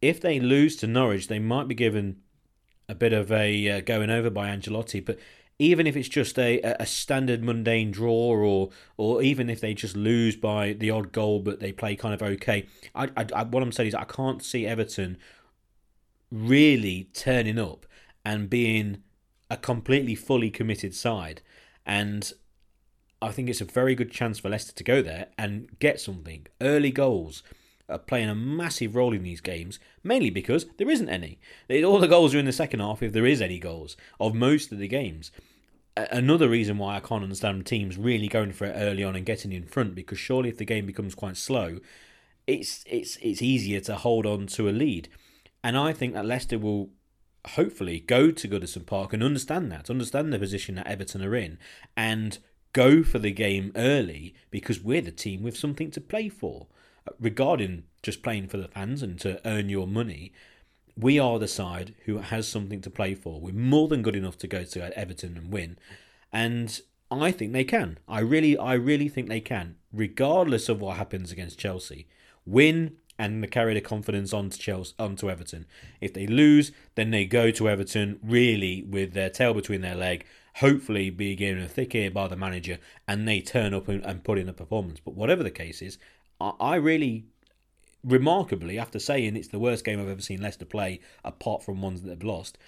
if 0.00 0.20
they 0.20 0.40
lose 0.40 0.76
to 0.76 0.86
Norwich, 0.86 1.28
they 1.28 1.38
might 1.38 1.68
be 1.68 1.74
given 1.74 2.20
a 2.88 2.94
bit 2.94 3.12
of 3.12 3.30
a 3.30 3.68
uh, 3.68 3.80
going 3.80 4.10
over 4.10 4.30
by 4.30 4.48
Ancelotti, 4.48 5.04
but 5.04 5.18
even 5.60 5.86
if 5.86 5.96
it's 5.96 6.08
just 6.08 6.38
a, 6.38 6.60
a 6.80 6.86
standard 6.86 7.44
mundane 7.44 7.92
draw 7.92 8.34
or 8.34 8.70
or 8.96 9.22
even 9.22 9.48
if 9.48 9.60
they 9.60 9.74
just 9.74 9.94
lose 9.94 10.34
by 10.34 10.72
the 10.72 10.90
odd 10.90 11.12
goal 11.12 11.38
but 11.38 11.60
they 11.60 11.70
play 11.70 11.94
kind 11.94 12.14
of 12.14 12.22
okay 12.22 12.66
I, 12.94 13.04
I, 13.16 13.26
I, 13.34 13.42
what 13.44 13.62
I'm 13.62 13.70
saying 13.70 13.88
is 13.88 13.94
I 13.94 14.04
can't 14.04 14.42
see 14.42 14.66
Everton 14.66 15.18
really 16.30 17.08
turning 17.12 17.58
up 17.58 17.86
and 18.24 18.48
being 18.48 19.02
a 19.50 19.56
completely 19.56 20.14
fully 20.14 20.50
committed 20.50 20.94
side, 20.94 21.42
and 21.84 22.32
I 23.20 23.32
think 23.32 23.48
it's 23.48 23.60
a 23.60 23.66
very 23.66 23.94
good 23.94 24.10
chance 24.10 24.38
for 24.38 24.48
Leicester 24.48 24.72
to 24.72 24.84
go 24.84 25.02
there 25.02 25.26
and 25.36 25.68
get 25.80 26.00
something. 26.00 26.46
Early 26.60 26.90
goals 26.90 27.42
are 27.88 27.98
playing 27.98 28.28
a 28.28 28.34
massive 28.34 28.94
role 28.94 29.12
in 29.12 29.24
these 29.24 29.40
games, 29.40 29.80
mainly 30.04 30.30
because 30.30 30.66
there 30.78 30.88
isn't 30.88 31.08
any. 31.08 31.40
All 31.84 31.98
the 31.98 32.06
goals 32.06 32.34
are 32.34 32.38
in 32.38 32.44
the 32.44 32.52
second 32.52 32.80
half, 32.80 33.02
if 33.02 33.12
there 33.12 33.26
is 33.26 33.42
any 33.42 33.58
goals, 33.58 33.96
of 34.20 34.34
most 34.34 34.70
of 34.70 34.78
the 34.78 34.88
games. 34.88 35.32
Another 35.96 36.48
reason 36.48 36.78
why 36.78 36.96
I 36.96 37.00
can't 37.00 37.22
understand 37.22 37.66
teams 37.66 37.98
really 37.98 38.28
going 38.28 38.52
for 38.52 38.64
it 38.66 38.74
early 38.76 39.02
on 39.02 39.16
and 39.16 39.26
getting 39.26 39.52
in 39.52 39.64
front, 39.64 39.94
because 39.94 40.18
surely 40.18 40.48
if 40.48 40.56
the 40.56 40.64
game 40.64 40.86
becomes 40.86 41.14
quite 41.14 41.36
slow, 41.36 41.78
it's 42.46 42.84
it's 42.86 43.16
it's 43.16 43.42
easier 43.42 43.80
to 43.80 43.96
hold 43.96 44.26
on 44.26 44.46
to 44.48 44.68
a 44.68 44.70
lead. 44.70 45.08
And 45.62 45.76
I 45.76 45.92
think 45.92 46.14
that 46.14 46.24
Leicester 46.24 46.58
will 46.58 46.90
hopefully 47.48 48.00
go 48.00 48.30
to 48.30 48.48
Goodison 48.48 48.86
Park 48.86 49.12
and 49.12 49.22
understand 49.22 49.70
that, 49.72 49.90
understand 49.90 50.32
the 50.32 50.38
position 50.38 50.76
that 50.76 50.86
Everton 50.86 51.22
are 51.22 51.34
in, 51.34 51.58
and 51.96 52.38
go 52.72 53.02
for 53.02 53.18
the 53.18 53.32
game 53.32 53.72
early 53.74 54.34
because 54.50 54.80
we're 54.80 55.02
the 55.02 55.10
team 55.10 55.42
with 55.42 55.56
something 55.56 55.90
to 55.90 56.00
play 56.00 56.28
for. 56.28 56.66
Uh, 57.06 57.12
regarding 57.18 57.84
just 58.02 58.22
playing 58.22 58.46
for 58.46 58.58
the 58.58 58.68
fans 58.68 59.02
and 59.02 59.18
to 59.20 59.40
earn 59.46 59.68
your 59.68 59.86
money, 59.86 60.32
we 61.00 61.18
are 61.18 61.38
the 61.38 61.48
side 61.48 61.94
who 62.04 62.18
has 62.18 62.46
something 62.48 62.80
to 62.82 62.90
play 62.90 63.14
for. 63.14 63.40
We're 63.40 63.54
more 63.54 63.88
than 63.88 64.02
good 64.02 64.16
enough 64.16 64.38
to 64.38 64.46
go 64.46 64.64
to 64.64 64.98
Everton 64.98 65.36
and 65.36 65.52
win, 65.52 65.78
and 66.32 66.80
I 67.10 67.32
think 67.32 67.52
they 67.52 67.64
can. 67.64 67.98
I 68.08 68.20
really, 68.20 68.56
I 68.56 68.74
really 68.74 69.08
think 69.08 69.28
they 69.28 69.40
can, 69.40 69.76
regardless 69.92 70.68
of 70.68 70.80
what 70.80 70.96
happens 70.96 71.32
against 71.32 71.58
Chelsea. 71.58 72.06
Win 72.46 72.96
and 73.18 73.50
carry 73.50 73.74
the 73.74 73.80
confidence 73.82 74.32
on 74.32 74.48
to 74.48 74.58
Chelsea, 74.58 74.94
onto 74.98 75.28
Everton. 75.28 75.66
If 76.00 76.14
they 76.14 76.26
lose, 76.26 76.72
then 76.94 77.10
they 77.10 77.26
go 77.26 77.50
to 77.50 77.68
Everton 77.68 78.18
really 78.22 78.82
with 78.82 79.12
their 79.12 79.28
tail 79.28 79.52
between 79.52 79.82
their 79.82 79.94
leg, 79.94 80.24
hopefully 80.56 81.10
be 81.10 81.34
given 81.34 81.62
a 81.62 81.68
thick 81.68 81.94
ear 81.94 82.10
by 82.10 82.28
the 82.28 82.36
manager, 82.36 82.78
and 83.06 83.28
they 83.28 83.40
turn 83.40 83.74
up 83.74 83.88
and, 83.88 84.04
and 84.06 84.24
put 84.24 84.38
in 84.38 84.48
a 84.48 84.54
performance. 84.54 85.00
But 85.04 85.14
whatever 85.14 85.42
the 85.42 85.50
case 85.50 85.82
is, 85.82 85.98
I, 86.40 86.52
I 86.60 86.74
really, 86.76 87.26
remarkably, 88.04 88.78
after 88.78 88.98
saying 88.98 89.36
it's 89.36 89.48
the 89.48 89.58
worst 89.58 89.84
game 89.84 90.00
I've 90.00 90.08
ever 90.08 90.20
seen 90.20 90.42
Leicester 90.42 90.64
play, 90.64 91.00
apart 91.24 91.62
from 91.62 91.82
ones 91.82 92.02
that 92.02 92.08
they've 92.08 92.22
lost, 92.22 92.58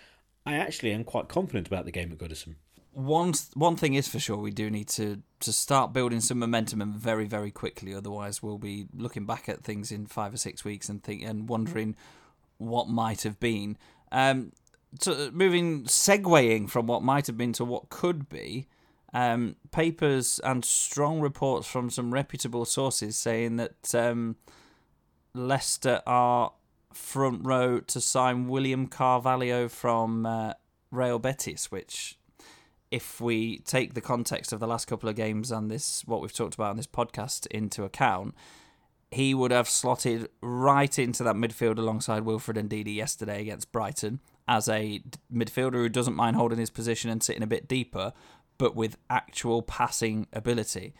I 0.44 0.54
actually 0.54 0.92
am 0.92 1.04
quite 1.04 1.28
confident 1.28 1.66
about 1.66 1.84
the 1.84 1.92
game 1.92 2.12
at 2.12 2.18
Goodison 2.18 2.56
one 2.92 3.32
one 3.54 3.76
thing 3.76 3.94
is 3.94 4.06
for 4.06 4.18
sure, 4.18 4.36
we 4.36 4.50
do 4.50 4.70
need 4.70 4.88
to 4.88 5.22
to 5.40 5.52
start 5.52 5.92
building 5.92 6.20
some 6.20 6.38
momentum 6.38 6.82
and 6.82 6.94
very 6.94 7.26
very 7.26 7.50
quickly. 7.50 7.94
Otherwise, 7.94 8.42
we'll 8.42 8.58
be 8.58 8.86
looking 8.94 9.24
back 9.24 9.48
at 9.48 9.64
things 9.64 9.90
in 9.90 10.06
five 10.06 10.34
or 10.34 10.36
six 10.36 10.64
weeks 10.64 10.88
and 10.88 11.02
think 11.02 11.22
and 11.22 11.48
wondering 11.48 11.96
what 12.58 12.88
might 12.88 13.22
have 13.22 13.40
been. 13.40 13.76
Um, 14.10 14.52
to, 15.00 15.30
moving 15.32 15.84
segueing 15.84 16.68
from 16.68 16.86
what 16.86 17.02
might 17.02 17.26
have 17.26 17.38
been 17.38 17.54
to 17.54 17.64
what 17.64 17.88
could 17.88 18.28
be. 18.28 18.68
Um, 19.14 19.56
papers 19.70 20.40
and 20.42 20.64
strong 20.64 21.20
reports 21.20 21.66
from 21.66 21.90
some 21.90 22.14
reputable 22.14 22.64
sources 22.64 23.16
saying 23.16 23.56
that 23.56 23.94
um, 23.94 24.36
Leicester 25.34 26.02
are 26.06 26.52
front 26.92 27.44
row 27.44 27.80
to 27.80 28.00
sign 28.00 28.48
William 28.48 28.86
Carvalho 28.86 29.68
from 29.68 30.26
uh, 30.26 30.52
Real 30.90 31.18
Betis, 31.18 31.70
which 31.70 32.18
if 32.90 33.20
we 33.20 33.60
take 33.60 33.94
the 33.94 34.00
context 34.02 34.52
of 34.52 34.60
the 34.60 34.66
last 34.66 34.86
couple 34.86 35.08
of 35.08 35.16
games 35.16 35.50
and 35.50 35.70
this 35.70 36.02
what 36.06 36.20
we've 36.20 36.32
talked 36.32 36.54
about 36.54 36.70
on 36.70 36.76
this 36.76 36.86
podcast 36.86 37.46
into 37.46 37.84
account, 37.84 38.34
he 39.10 39.32
would 39.34 39.50
have 39.50 39.68
slotted 39.68 40.28
right 40.42 40.98
into 40.98 41.22
that 41.22 41.34
midfield 41.34 41.78
alongside 41.78 42.24
Wilfred 42.24 42.56
Ndidi 42.56 42.94
yesterday 42.94 43.40
against 43.40 43.72
Brighton 43.72 44.20
as 44.46 44.68
a 44.68 45.02
midfielder 45.32 45.74
who 45.74 45.88
doesn't 45.88 46.16
mind 46.16 46.36
holding 46.36 46.58
his 46.58 46.70
position 46.70 47.10
and 47.10 47.22
sitting 47.22 47.42
a 47.42 47.46
bit 47.46 47.68
deeper, 47.68 48.12
but 48.58 48.76
with 48.76 48.96
actual 49.08 49.62
passing 49.62 50.26
ability. 50.32 50.94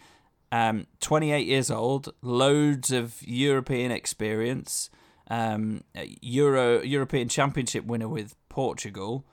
Um, 0.53 0.87
28 1.01 1.47
years 1.47 1.71
old, 1.71 2.15
loads 2.23 2.93
of 2.93 3.21
European 3.23 3.91
experience, 3.91 4.91
um, 5.29 5.83
Euro 6.21 6.83
European 6.83 7.29
Championship 7.29 7.85
winner 7.87 8.09
with 8.09 8.37
Portugal 8.49 9.25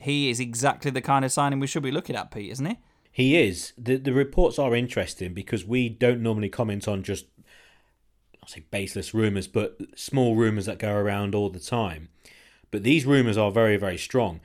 he 0.00 0.30
is 0.30 0.40
exactly 0.40 0.90
the 0.90 1.02
kind 1.02 1.24
of 1.24 1.30
signing 1.30 1.60
we 1.60 1.66
should 1.66 1.82
be 1.82 1.90
looking 1.90 2.16
at, 2.16 2.30
Pete, 2.30 2.50
isn't 2.50 2.66
he? 2.66 2.78
He 3.12 3.36
is. 3.36 3.72
The 3.76 3.96
the 3.96 4.12
reports 4.12 4.58
are 4.58 4.74
interesting 4.74 5.34
because 5.34 5.64
we 5.64 5.88
don't 5.88 6.22
normally 6.22 6.48
comment 6.48 6.88
on 6.88 7.02
just 7.02 7.26
I'll 8.42 8.48
say 8.48 8.64
baseless 8.70 9.12
rumours, 9.12 9.46
but 9.46 9.78
small 9.94 10.36
rumours 10.36 10.66
that 10.66 10.78
go 10.78 10.94
around 10.94 11.34
all 11.34 11.50
the 11.50 11.60
time. 11.60 12.08
But 12.70 12.82
these 12.82 13.04
rumours 13.04 13.36
are 13.36 13.50
very, 13.50 13.76
very 13.76 13.98
strong. 13.98 14.40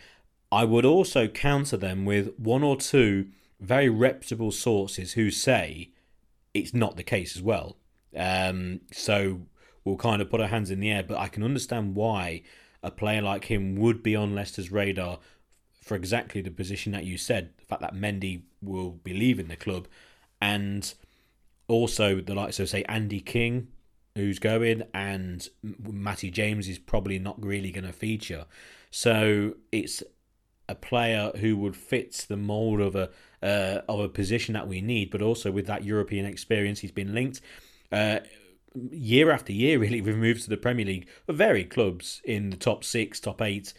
I 0.51 0.65
would 0.65 0.83
also 0.83 1.27
counter 1.27 1.77
them 1.77 2.05
with 2.05 2.37
one 2.37 2.63
or 2.63 2.75
two 2.75 3.27
very 3.61 3.87
reputable 3.87 4.51
sources 4.51 5.13
who 5.13 5.31
say 5.31 5.91
it's 6.55 6.73
not 6.73 6.95
the 6.95 7.03
case 7.03 7.35
as 7.35 7.43
well. 7.43 7.77
Um, 8.17 8.79
so 8.91 9.41
we'll 9.83 9.97
kind 9.97 10.21
of 10.21 10.29
put 10.29 10.41
our 10.41 10.47
hands 10.47 10.71
in 10.71 10.79
the 10.79 10.89
air, 10.89 11.03
but 11.03 11.19
I 11.19 11.27
can 11.27 11.43
understand 11.43 11.95
why 11.95 12.41
a 12.81 12.89
player 12.89 13.21
like 13.21 13.45
him 13.45 13.75
would 13.75 14.01
be 14.01 14.15
on 14.15 14.33
Leicester's 14.33 14.71
radar 14.71 15.19
for 15.81 15.95
exactly 15.95 16.41
the 16.41 16.49
position 16.49 16.93
that 16.93 17.03
you 17.03 17.17
said. 17.17 17.49
The 17.57 17.65
fact 17.65 17.81
that 17.81 17.93
Mendy 17.93 18.43
will 18.61 18.91
be 18.91 19.13
leaving 19.13 19.49
the 19.49 19.55
club, 19.55 19.87
and 20.41 20.91
also 21.67 22.21
the 22.21 22.33
likes 22.33 22.59
of 22.59 22.69
say 22.69 22.83
Andy 22.85 23.19
King, 23.19 23.67
who's 24.15 24.39
going, 24.39 24.83
and 24.93 25.47
Matty 25.61 26.31
James 26.31 26.69
is 26.69 26.79
probably 26.79 27.19
not 27.19 27.43
really 27.43 27.71
going 27.71 27.85
to 27.85 27.93
feature. 27.93 28.45
So 28.91 29.55
it's 29.71 30.01
a 30.69 30.75
player 30.75 31.31
who 31.35 31.57
would 31.57 31.75
fit 31.75 32.25
the 32.29 32.37
mold 32.37 32.79
of 32.79 32.95
a 32.95 33.09
uh, 33.45 33.81
of 33.87 33.99
a 33.99 34.09
position 34.09 34.53
that 34.53 34.67
we 34.67 34.81
need, 34.81 35.11
but 35.11 35.21
also 35.21 35.51
with 35.51 35.67
that 35.67 35.83
European 35.83 36.25
experience, 36.25 36.79
he's 36.79 36.91
been 36.91 37.13
linked. 37.13 37.41
Uh, 37.91 38.19
year 38.91 39.31
after 39.31 39.53
year, 39.53 39.77
really, 39.85 40.01
we've 40.01 40.17
moved 40.17 40.43
to 40.43 40.49
the 40.49 40.57
Premier 40.57 40.85
League 40.85 41.07
for 41.25 41.33
varied 41.33 41.69
clubs 41.69 42.21
in 42.25 42.49
the 42.49 42.57
top 42.57 42.83
six, 42.83 43.19
top 43.19 43.41
eight, 43.41 43.73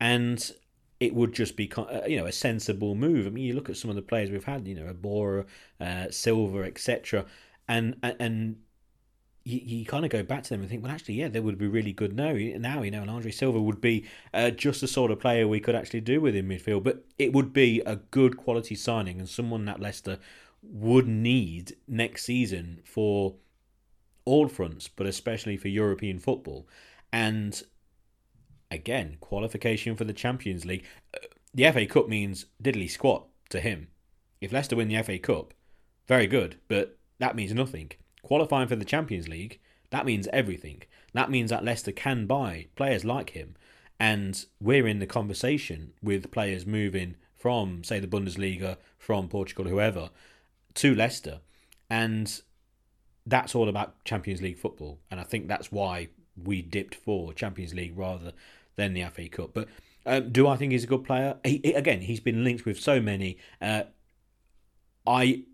and 0.00 0.50
it 0.98 1.14
would 1.14 1.32
just 1.32 1.56
be 1.56 1.70
uh, 1.76 2.00
you 2.06 2.16
know 2.16 2.26
a 2.26 2.32
sensible 2.32 2.94
move. 2.94 3.26
I 3.26 3.30
mean, 3.30 3.44
you 3.44 3.54
look 3.54 3.70
at 3.70 3.76
some 3.76 3.90
of 3.90 3.96
the 3.96 4.02
players 4.02 4.30
we've 4.30 4.44
had, 4.44 4.66
you 4.66 4.74
know, 4.74 4.92
Iborra, 4.92 5.46
uh, 5.80 6.10
Silva, 6.10 6.64
etc., 6.64 7.24
and 7.68 7.96
and 8.02 8.56
you, 9.44 9.60
you 9.62 9.84
kind 9.84 10.04
of 10.04 10.10
go 10.10 10.22
back 10.22 10.44
to 10.44 10.50
them 10.50 10.60
and 10.60 10.70
think, 10.70 10.82
well, 10.82 10.92
actually, 10.92 11.14
yeah, 11.14 11.28
they 11.28 11.40
would 11.40 11.58
be 11.58 11.66
really 11.66 11.92
good 11.92 12.14
now. 12.14 12.32
Now, 12.32 12.82
you 12.82 12.90
know, 12.90 13.02
and 13.02 13.10
Adrien 13.10 13.32
Silva 13.32 13.60
would 13.60 13.80
be 13.80 14.06
uh, 14.32 14.50
just 14.50 14.80
the 14.80 14.88
sort 14.88 15.10
of 15.10 15.20
player 15.20 15.48
we 15.48 15.60
could 15.60 15.74
actually 15.74 16.00
do 16.00 16.20
with 16.20 16.34
in 16.34 16.48
midfield. 16.48 16.84
But 16.84 17.04
it 17.18 17.32
would 17.32 17.52
be 17.52 17.80
a 17.80 17.96
good 17.96 18.36
quality 18.36 18.74
signing 18.74 19.18
and 19.18 19.28
someone 19.28 19.64
that 19.64 19.80
Leicester 19.80 20.18
would 20.62 21.08
need 21.08 21.76
next 21.88 22.24
season 22.24 22.80
for 22.84 23.34
all 24.24 24.48
fronts, 24.48 24.88
but 24.88 25.06
especially 25.06 25.56
for 25.56 25.68
European 25.68 26.18
football. 26.18 26.68
And 27.12 27.60
again, 28.70 29.16
qualification 29.20 29.96
for 29.96 30.04
the 30.04 30.12
Champions 30.12 30.64
League. 30.64 30.84
Uh, 31.14 31.26
the 31.54 31.70
FA 31.70 31.86
Cup 31.86 32.08
means 32.08 32.46
diddly 32.62 32.88
squat 32.88 33.26
to 33.50 33.60
him. 33.60 33.88
If 34.40 34.52
Leicester 34.52 34.76
win 34.76 34.88
the 34.88 35.02
FA 35.02 35.18
Cup, 35.18 35.52
very 36.06 36.26
good, 36.26 36.56
but 36.68 36.98
that 37.18 37.36
means 37.36 37.52
nothing. 37.52 37.92
Qualifying 38.22 38.68
for 38.68 38.76
the 38.76 38.84
Champions 38.84 39.28
League, 39.28 39.60
that 39.90 40.06
means 40.06 40.28
everything. 40.32 40.82
That 41.12 41.30
means 41.30 41.50
that 41.50 41.64
Leicester 41.64 41.92
can 41.92 42.26
buy 42.26 42.66
players 42.76 43.04
like 43.04 43.30
him. 43.30 43.54
And 44.00 44.44
we're 44.60 44.86
in 44.86 44.98
the 44.98 45.06
conversation 45.06 45.92
with 46.02 46.30
players 46.30 46.66
moving 46.66 47.16
from, 47.36 47.84
say, 47.84 48.00
the 48.00 48.06
Bundesliga, 48.06 48.76
from 48.98 49.28
Portugal, 49.28 49.66
whoever, 49.66 50.10
to 50.74 50.94
Leicester. 50.94 51.40
And 51.90 52.40
that's 53.26 53.54
all 53.54 53.68
about 53.68 54.04
Champions 54.04 54.40
League 54.40 54.58
football. 54.58 54.98
And 55.10 55.20
I 55.20 55.24
think 55.24 55.46
that's 55.46 55.70
why 55.70 56.08
we 56.42 56.62
dipped 56.62 56.94
for 56.94 57.32
Champions 57.32 57.74
League 57.74 57.96
rather 57.96 58.32
than 58.76 58.94
the 58.94 59.04
FA 59.04 59.28
Cup. 59.28 59.50
But 59.52 59.68
um, 60.06 60.30
do 60.30 60.48
I 60.48 60.56
think 60.56 60.72
he's 60.72 60.84
a 60.84 60.88
good 60.88 61.04
player? 61.04 61.36
He, 61.44 61.72
again, 61.74 62.00
he's 62.00 62.20
been 62.20 62.44
linked 62.44 62.64
with 62.64 62.80
so 62.80 63.00
many. 63.00 63.38
Uh, 63.60 63.84
I 65.06 65.44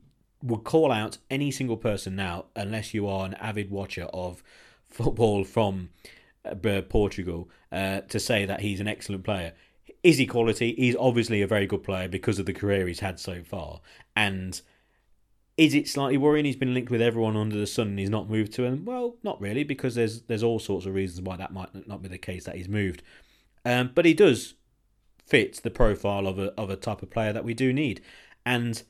would 0.42 0.64
call 0.64 0.92
out 0.92 1.18
any 1.30 1.50
single 1.50 1.76
person 1.76 2.16
now, 2.16 2.46
unless 2.54 2.94
you 2.94 3.06
are 3.08 3.26
an 3.26 3.34
avid 3.34 3.70
watcher 3.70 4.04
of 4.04 4.42
football 4.88 5.44
from 5.44 5.90
uh, 6.44 6.82
Portugal, 6.88 7.48
uh, 7.72 8.00
to 8.02 8.18
say 8.18 8.44
that 8.44 8.60
he's 8.60 8.80
an 8.80 8.88
excellent 8.88 9.24
player. 9.24 9.52
Is 10.02 10.18
he 10.18 10.26
quality? 10.26 10.74
He's 10.76 10.96
obviously 10.96 11.42
a 11.42 11.46
very 11.46 11.66
good 11.66 11.82
player 11.82 12.08
because 12.08 12.38
of 12.38 12.46
the 12.46 12.52
career 12.52 12.86
he's 12.86 13.00
had 13.00 13.18
so 13.18 13.42
far. 13.42 13.80
And 14.14 14.60
is 15.58 15.74
it 15.74 15.88
slightly 15.88 16.16
worrying 16.16 16.44
he's 16.44 16.56
been 16.56 16.72
linked 16.72 16.90
with 16.90 17.02
everyone 17.02 17.36
under 17.36 17.58
the 17.58 17.66
sun 17.66 17.88
and 17.88 17.98
he's 17.98 18.08
not 18.08 18.30
moved 18.30 18.52
to 18.54 18.64
him? 18.64 18.84
Well, 18.84 19.16
not 19.24 19.40
really, 19.40 19.64
because 19.64 19.96
there's 19.96 20.22
there's 20.22 20.44
all 20.44 20.60
sorts 20.60 20.86
of 20.86 20.94
reasons 20.94 21.22
why 21.22 21.36
that 21.36 21.52
might 21.52 21.88
not 21.88 22.00
be 22.00 22.08
the 22.08 22.16
case 22.16 22.44
that 22.44 22.54
he's 22.54 22.68
moved. 22.68 23.02
Um, 23.64 23.90
but 23.92 24.04
he 24.04 24.14
does 24.14 24.54
fit 25.26 25.60
the 25.62 25.70
profile 25.70 26.28
of 26.28 26.38
a 26.38 26.52
of 26.52 26.70
a 26.70 26.76
type 26.76 27.02
of 27.02 27.10
player 27.10 27.32
that 27.32 27.44
we 27.44 27.54
do 27.54 27.72
need, 27.72 28.00
and 28.46 28.84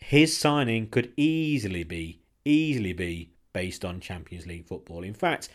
his 0.00 0.36
signing 0.36 0.88
could 0.88 1.12
easily 1.16 1.84
be 1.84 2.20
easily 2.44 2.92
be 2.92 3.30
based 3.52 3.84
on 3.84 4.00
Champions 4.00 4.46
League 4.46 4.66
football. 4.66 5.02
In 5.02 5.14
fact, 5.14 5.48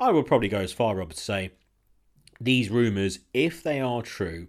I 0.00 0.10
would 0.10 0.26
probably 0.26 0.48
go 0.48 0.60
as 0.60 0.72
far, 0.72 0.96
Robert, 0.96 1.16
to 1.16 1.22
say 1.22 1.52
these 2.40 2.70
rumours, 2.70 3.20
if 3.32 3.62
they 3.62 3.80
are 3.80 4.02
true, 4.02 4.48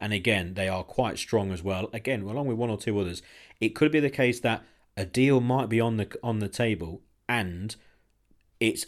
and 0.00 0.12
again, 0.12 0.54
they 0.54 0.68
are 0.68 0.82
quite 0.82 1.18
strong 1.18 1.52
as 1.52 1.62
well. 1.62 1.88
Again, 1.92 2.22
along 2.22 2.46
with 2.46 2.56
one 2.56 2.70
or 2.70 2.78
two 2.78 2.98
others, 2.98 3.22
it 3.60 3.74
could 3.74 3.92
be 3.92 4.00
the 4.00 4.10
case 4.10 4.40
that 4.40 4.62
a 4.96 5.04
deal 5.04 5.40
might 5.40 5.68
be 5.68 5.80
on 5.80 5.96
the 5.96 6.10
on 6.22 6.40
the 6.40 6.48
table, 6.48 7.02
and 7.28 7.76
it's 8.58 8.86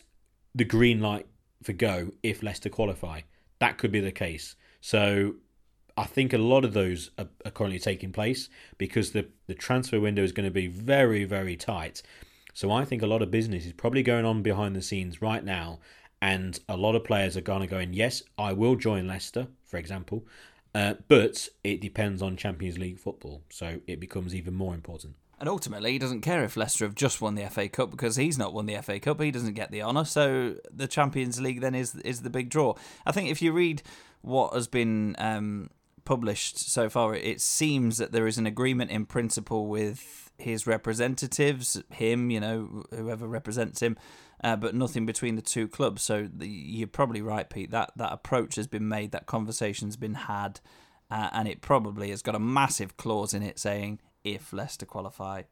the 0.54 0.64
green 0.64 1.00
light 1.00 1.26
for 1.62 1.72
go 1.72 2.10
if 2.22 2.42
Leicester 2.42 2.68
qualify. 2.68 3.20
That 3.58 3.78
could 3.78 3.92
be 3.92 4.00
the 4.00 4.12
case. 4.12 4.56
So 4.80 5.36
I 5.96 6.04
think 6.04 6.32
a 6.32 6.38
lot 6.38 6.64
of 6.64 6.72
those 6.72 7.10
are, 7.18 7.28
are 7.44 7.50
currently 7.50 7.78
taking 7.78 8.12
place 8.12 8.48
because 8.78 9.12
the, 9.12 9.26
the 9.46 9.54
transfer 9.54 10.00
window 10.00 10.22
is 10.22 10.32
going 10.32 10.46
to 10.46 10.50
be 10.50 10.66
very, 10.66 11.24
very 11.24 11.56
tight. 11.56 12.02
So 12.54 12.70
I 12.70 12.84
think 12.84 13.02
a 13.02 13.06
lot 13.06 13.22
of 13.22 13.30
business 13.30 13.66
is 13.66 13.72
probably 13.72 14.02
going 14.02 14.24
on 14.24 14.42
behind 14.42 14.76
the 14.76 14.82
scenes 14.82 15.22
right 15.22 15.44
now. 15.44 15.80
And 16.20 16.58
a 16.68 16.76
lot 16.76 16.94
of 16.94 17.04
players 17.04 17.36
are 17.36 17.42
going 17.42 17.62
to 17.62 17.66
go 17.66 17.78
in, 17.78 17.94
yes, 17.94 18.22
I 18.38 18.52
will 18.52 18.76
join 18.76 19.08
Leicester, 19.08 19.48
for 19.64 19.76
example, 19.76 20.24
uh, 20.72 20.94
but 21.08 21.48
it 21.64 21.80
depends 21.80 22.22
on 22.22 22.36
Champions 22.36 22.78
League 22.78 22.98
football. 22.98 23.42
So 23.50 23.80
it 23.86 23.98
becomes 23.98 24.34
even 24.34 24.54
more 24.54 24.74
important. 24.74 25.16
And 25.40 25.48
ultimately, 25.48 25.90
he 25.90 25.98
doesn't 25.98 26.20
care 26.20 26.44
if 26.44 26.56
Leicester 26.56 26.84
have 26.84 26.94
just 26.94 27.20
won 27.20 27.34
the 27.34 27.44
FA 27.50 27.68
Cup 27.68 27.90
because 27.90 28.14
he's 28.14 28.38
not 28.38 28.54
won 28.54 28.66
the 28.66 28.80
FA 28.80 29.00
Cup. 29.00 29.20
He 29.20 29.32
doesn't 29.32 29.54
get 29.54 29.72
the 29.72 29.82
honour. 29.82 30.04
So 30.04 30.54
the 30.70 30.86
Champions 30.86 31.40
League 31.40 31.60
then 31.60 31.74
is 31.74 31.96
is 31.96 32.22
the 32.22 32.30
big 32.30 32.48
draw. 32.48 32.74
I 33.04 33.10
think 33.10 33.28
if 33.28 33.42
you 33.42 33.50
read 33.50 33.82
what 34.20 34.54
has 34.54 34.68
been 34.68 35.16
um, 35.18 35.70
published 36.04 36.58
so 36.58 36.88
far, 36.88 37.14
it 37.14 37.40
seems 37.40 37.98
that 37.98 38.12
there 38.12 38.26
is 38.26 38.38
an 38.38 38.46
agreement 38.46 38.90
in 38.90 39.06
principle 39.06 39.66
with 39.66 40.30
his 40.38 40.66
representatives, 40.66 41.82
him, 41.90 42.30
you 42.30 42.40
know, 42.40 42.84
whoever 42.90 43.26
represents 43.26 43.80
him, 43.80 43.96
uh, 44.42 44.56
but 44.56 44.74
nothing 44.74 45.06
between 45.06 45.36
the 45.36 45.42
two 45.42 45.68
clubs. 45.68 46.02
So 46.02 46.28
the, 46.32 46.48
you're 46.48 46.88
probably 46.88 47.22
right, 47.22 47.48
Pete. 47.48 47.70
That 47.70 47.92
that 47.96 48.12
approach 48.12 48.56
has 48.56 48.66
been 48.66 48.88
made, 48.88 49.12
that 49.12 49.26
conversation's 49.26 49.96
been 49.96 50.14
had, 50.14 50.60
uh, 51.10 51.30
and 51.32 51.48
it 51.48 51.60
probably 51.60 52.10
has 52.10 52.22
got 52.22 52.34
a 52.34 52.40
massive 52.40 52.96
clause 52.96 53.34
in 53.34 53.42
it 53.42 53.58
saying 53.58 54.00
if 54.24 54.52
Leicester 54.52 54.86
qualify 54.86 55.42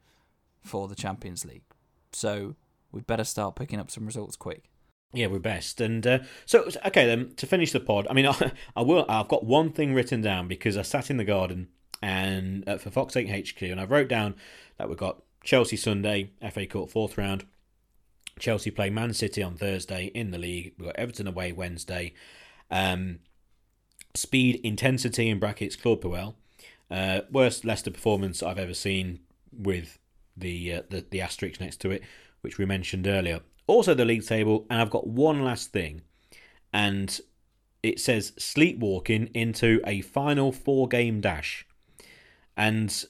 for 0.61 0.89
the 0.89 0.95
Champions 0.95 1.45
League. 1.45 1.65
So 2.13 2.57
we'd 2.93 3.07
better 3.07 3.25
start 3.25 3.57
picking 3.57 3.79
up 3.79 3.91
some 3.91 4.07
results 4.07 4.37
quick. 4.37 4.71
Yeah, 5.13 5.27
we're 5.27 5.41
best. 5.41 5.81
And 5.81 6.07
uh, 6.07 6.19
so, 6.47 6.69
okay, 6.87 7.07
then 7.07 7.35
to 7.37 7.47
finish 7.47 7.73
the 7.73 7.81
pod, 7.81 8.07
I 8.09 8.13
mean, 8.13 8.27
I, 8.27 8.53
I, 8.77 8.83
will. 8.83 9.05
I've 9.09 9.29
got 9.29 9.45
one 9.45 9.73
thing 9.73 9.95
written 9.95 10.21
down 10.21 10.47
because 10.47 10.77
I 10.77 10.83
sat 10.83 11.11
in 11.11 11.17
the 11.17 11.25
garden 11.25 11.69
and 12.03 12.69
uh, 12.69 12.79
for 12.79 12.91
Fox 12.91 13.17
8 13.17 13.49
HQ, 13.49 13.63
and 13.63 13.81
I 13.81 13.85
wrote 13.85 14.09
down 14.09 14.37
that 14.79 14.89
we've 14.89 14.97
got 14.97 15.23
Chelsea 15.43 15.77
Sunday, 15.77 16.31
FA 16.53 16.67
Cup 16.67 16.91
fourth 16.91 17.19
round. 17.19 17.45
Chelsea 18.39 18.71
play 18.71 18.89
Man 18.89 19.13
City 19.13 19.43
on 19.43 19.57
Thursday 19.57 20.07
in 20.15 20.31
the 20.31 20.39
league. 20.39 20.73
We've 20.79 20.87
got 20.87 20.97
Everton 20.97 21.27
away 21.27 21.53
Wednesday. 21.53 22.15
Um, 22.71 23.19
speed, 24.15 24.61
intensity 24.65 25.29
in 25.29 25.39
brackets, 25.39 25.77
Claude 25.77 26.01
Puel. 26.01 26.35
Uh, 26.91 27.21
worst 27.31 27.65
Leicester 27.65 27.91
performance 27.91 28.43
I've 28.43 28.59
ever 28.59 28.75
seen 28.75 29.21
with 29.53 29.99
the, 30.37 30.75
uh, 30.75 30.83
the 30.89 31.05
the 31.11 31.21
asterisk 31.21 31.61
next 31.61 31.81
to 31.83 31.91
it, 31.91 32.03
which 32.41 32.57
we 32.59 32.65
mentioned 32.65 33.07
earlier. 33.07 33.41
Also 33.71 33.95
the 33.95 34.05
league 34.05 34.27
table, 34.27 34.67
and 34.69 34.81
I've 34.81 34.91
got 34.91 35.07
one 35.07 35.45
last 35.45 35.73
thing, 35.73 36.03
and 36.73 37.21
it 37.83 38.01
says 38.01 38.33
sleepwalking 38.39 39.31
into 39.35 39.81
a 39.87 40.01
final 40.01 40.53
four 40.53 40.89
game 40.89 41.21
dash, 41.21 41.67
and 42.57 43.05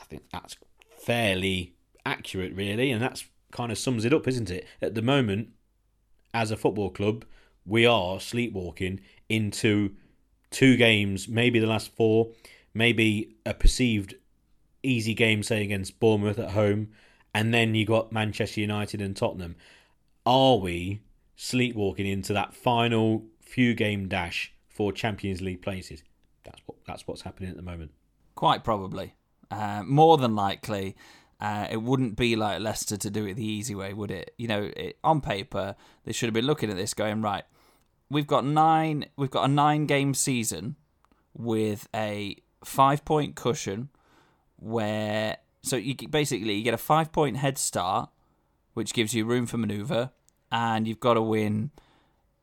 I 0.00 0.04
think 0.04 0.22
that's 0.32 0.56
fairly 0.96 1.74
accurate, 2.04 2.54
really, 2.54 2.90
and 2.90 3.02
that's 3.02 3.24
kind 3.52 3.70
of 3.70 3.78
sums 3.78 4.04
it 4.04 4.12
up, 4.12 4.26
isn't 4.26 4.50
it? 4.50 4.66
At 4.80 4.94
the 4.94 5.02
moment, 5.02 5.50
as 6.32 6.50
a 6.50 6.56
football 6.56 6.90
club, 6.90 7.24
we 7.66 7.84
are 7.86 8.18
sleepwalking 8.20 9.00
into 9.28 9.94
two 10.50 10.76
games, 10.76 11.28
maybe 11.28 11.58
the 11.58 11.66
last 11.66 11.94
four 11.94 12.30
maybe 12.74 13.36
a 13.44 13.54
perceived 13.54 14.14
easy 14.82 15.14
game, 15.14 15.42
say 15.42 15.62
against 15.62 15.98
Bournemouth 15.98 16.38
at 16.38 16.50
home, 16.50 16.88
and 17.34 17.52
then 17.52 17.74
you 17.74 17.84
got 17.84 18.12
Manchester 18.12 18.60
United 18.60 19.00
and 19.00 19.16
Tottenham. 19.16 19.56
Are 20.26 20.56
we 20.56 21.02
sleepwalking 21.36 22.06
into 22.06 22.32
that 22.32 22.54
final 22.54 23.24
few 23.40 23.74
game 23.74 24.08
dash 24.08 24.52
for 24.68 24.92
Champions 24.92 25.40
League 25.40 25.62
places? 25.62 26.02
That's 26.44 26.60
what 26.66 26.78
that's 26.86 27.06
what's 27.06 27.22
happening 27.22 27.50
at 27.50 27.56
the 27.56 27.62
moment. 27.62 27.92
Quite 28.34 28.64
probably, 28.64 29.14
uh, 29.50 29.82
more 29.84 30.16
than 30.18 30.34
likely. 30.34 30.96
Uh, 31.40 31.68
it 31.70 31.76
wouldn't 31.76 32.16
be 32.16 32.34
like 32.34 32.60
Leicester 32.60 32.96
to 32.96 33.10
do 33.10 33.24
it 33.24 33.34
the 33.34 33.46
easy 33.46 33.72
way, 33.72 33.92
would 33.92 34.10
it? 34.10 34.34
You 34.38 34.48
know, 34.48 34.70
it, 34.76 34.98
on 35.04 35.20
paper, 35.20 35.76
they 36.04 36.12
should 36.12 36.26
have 36.26 36.34
been 36.34 36.46
looking 36.46 36.68
at 36.68 36.76
this, 36.76 36.94
going 36.94 37.22
right. 37.22 37.44
We've 38.10 38.26
got 38.26 38.44
nine. 38.44 39.06
We've 39.16 39.30
got 39.30 39.44
a 39.44 39.52
nine-game 39.52 40.14
season 40.14 40.74
with 41.34 41.88
a 41.94 42.36
five 42.64 43.04
point 43.04 43.36
cushion 43.36 43.90
where 44.56 45.36
so 45.62 45.76
you 45.76 45.94
basically 46.08 46.54
you 46.54 46.64
get 46.64 46.74
a 46.74 46.78
five 46.78 47.12
point 47.12 47.36
head 47.36 47.58
start, 47.58 48.10
which 48.74 48.92
gives 48.92 49.14
you 49.14 49.24
room 49.24 49.46
for 49.46 49.58
maneuver, 49.58 50.10
and 50.50 50.86
you've 50.86 51.00
got 51.00 51.14
to 51.14 51.22
win 51.22 51.70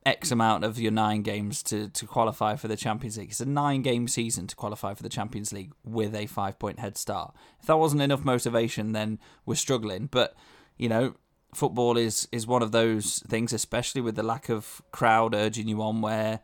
X 0.06 0.30
amount 0.30 0.62
of 0.62 0.78
your 0.78 0.92
nine 0.92 1.22
games 1.22 1.64
to, 1.64 1.88
to 1.88 2.06
qualify 2.06 2.54
for 2.54 2.68
the 2.68 2.76
Champions 2.76 3.18
League. 3.18 3.30
It's 3.30 3.40
a 3.40 3.46
nine 3.46 3.82
game 3.82 4.06
season 4.06 4.46
to 4.46 4.54
qualify 4.54 4.94
for 4.94 5.02
the 5.02 5.08
Champions 5.08 5.52
League 5.52 5.72
with 5.84 6.14
a 6.14 6.26
five 6.26 6.60
point 6.60 6.78
head 6.78 6.96
start. 6.96 7.34
If 7.60 7.66
that 7.66 7.78
wasn't 7.78 8.02
enough 8.02 8.24
motivation, 8.24 8.92
then 8.92 9.18
we're 9.44 9.56
struggling. 9.56 10.06
But, 10.06 10.36
you 10.78 10.88
know, 10.88 11.16
football 11.52 11.96
is, 11.96 12.28
is 12.30 12.46
one 12.46 12.62
of 12.62 12.70
those 12.70 13.18
things, 13.26 13.52
especially 13.52 14.00
with 14.00 14.14
the 14.14 14.22
lack 14.22 14.48
of 14.48 14.80
crowd 14.92 15.34
urging 15.34 15.66
you 15.66 15.82
on, 15.82 16.00
where 16.00 16.38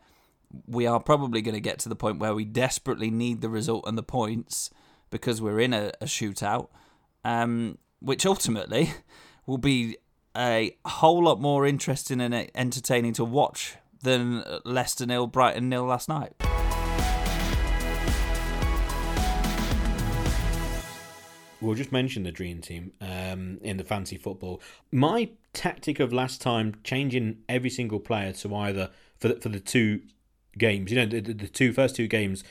we 0.67 0.85
are 0.85 0.99
probably 0.99 1.41
going 1.41 1.55
to 1.55 1.61
get 1.61 1.79
to 1.79 1.89
the 1.89 1.95
point 1.95 2.19
where 2.19 2.35
we 2.35 2.43
desperately 2.43 3.09
need 3.09 3.39
the 3.39 3.49
result 3.49 3.87
and 3.87 3.97
the 3.97 4.03
points 4.03 4.71
because 5.13 5.39
we're 5.39 5.59
in 5.59 5.73
a, 5.73 5.91
a 6.01 6.05
shootout, 6.05 6.69
um, 7.23 7.77
which 7.99 8.25
ultimately 8.25 8.91
will 9.45 9.59
be 9.59 9.95
a 10.35 10.75
whole 10.85 11.23
lot 11.23 11.39
more 11.39 11.67
interesting 11.67 12.19
and 12.19 12.49
entertaining 12.55 13.13
to 13.13 13.23
watch 13.23 13.75
than 14.01 14.43
Leicester 14.65 15.05
nil, 15.05 15.27
Brighton 15.27 15.69
nil 15.69 15.85
last 15.85 16.09
night. 16.09 16.33
We'll 21.61 21.75
just 21.75 21.91
mention 21.91 22.23
the 22.23 22.31
dream 22.31 22.59
team 22.59 22.91
um, 22.99 23.59
in 23.61 23.77
the 23.77 23.83
fancy 23.83 24.17
football. 24.17 24.61
My 24.91 25.29
tactic 25.53 25.99
of 25.99 26.11
last 26.11 26.41
time, 26.41 26.73
changing 26.83 27.37
every 27.47 27.69
single 27.69 27.99
player 27.99 28.33
to 28.33 28.55
either 28.55 28.89
for 29.19 29.27
the, 29.27 29.35
for 29.35 29.49
the 29.49 29.59
two 29.59 30.01
games. 30.57 30.91
You 30.91 30.97
know, 30.97 31.05
the, 31.05 31.21
the 31.21 31.47
two 31.47 31.71
first 31.71 31.95
two 31.95 32.07
games 32.07 32.43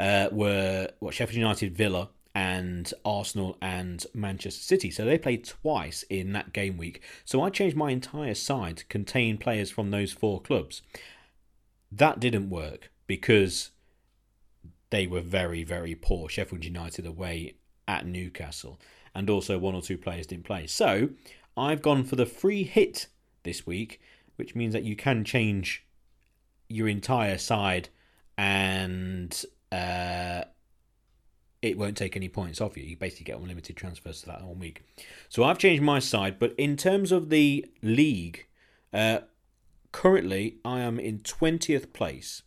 uh, 0.00 0.30
were 0.32 0.88
what 0.98 1.12
Sheffield 1.12 1.36
United, 1.36 1.76
Villa, 1.76 2.08
and 2.34 2.92
Arsenal 3.04 3.58
and 3.60 4.06
Manchester 4.14 4.62
City. 4.62 4.90
So 4.90 5.04
they 5.04 5.18
played 5.18 5.44
twice 5.44 6.04
in 6.08 6.32
that 6.32 6.54
game 6.54 6.78
week. 6.78 7.02
So 7.24 7.42
I 7.42 7.50
changed 7.50 7.76
my 7.76 7.90
entire 7.90 8.34
side 8.34 8.78
to 8.78 8.84
contain 8.86 9.36
players 9.36 9.70
from 9.70 9.90
those 9.90 10.10
four 10.10 10.40
clubs. 10.40 10.80
That 11.92 12.18
didn't 12.18 12.48
work 12.48 12.90
because 13.06 13.70
they 14.88 15.06
were 15.06 15.20
very, 15.20 15.64
very 15.64 15.94
poor. 15.94 16.30
Sheffield 16.30 16.64
United 16.64 17.06
away 17.06 17.56
at 17.86 18.06
Newcastle, 18.06 18.80
and 19.14 19.28
also 19.28 19.58
one 19.58 19.74
or 19.74 19.82
two 19.82 19.98
players 19.98 20.26
didn't 20.26 20.46
play. 20.46 20.66
So 20.66 21.10
I've 21.58 21.82
gone 21.82 22.04
for 22.04 22.16
the 22.16 22.26
free 22.26 22.62
hit 22.62 23.08
this 23.42 23.66
week, 23.66 24.00
which 24.36 24.54
means 24.54 24.72
that 24.72 24.84
you 24.84 24.96
can 24.96 25.24
change 25.24 25.84
your 26.68 26.88
entire 26.88 27.36
side 27.36 27.90
and 28.38 29.44
uh, 29.72 30.42
it 31.62 31.76
won't 31.76 31.96
take 31.96 32.16
any 32.16 32.28
points 32.28 32.60
off 32.60 32.76
you. 32.76 32.84
You 32.84 32.96
basically 32.96 33.24
get 33.24 33.38
unlimited 33.38 33.76
transfers 33.76 34.20
to 34.20 34.26
that 34.26 34.42
one 34.42 34.58
week. 34.58 34.82
So 35.28 35.44
I've 35.44 35.58
changed 35.58 35.82
my 35.82 35.98
side, 35.98 36.38
but 36.38 36.54
in 36.56 36.76
terms 36.76 37.12
of 37.12 37.28
the 37.28 37.66
league, 37.82 38.46
uh, 38.92 39.20
currently 39.92 40.56
I 40.64 40.80
am 40.80 40.98
in 40.98 41.18
20th 41.18 41.92
place, 41.92 42.42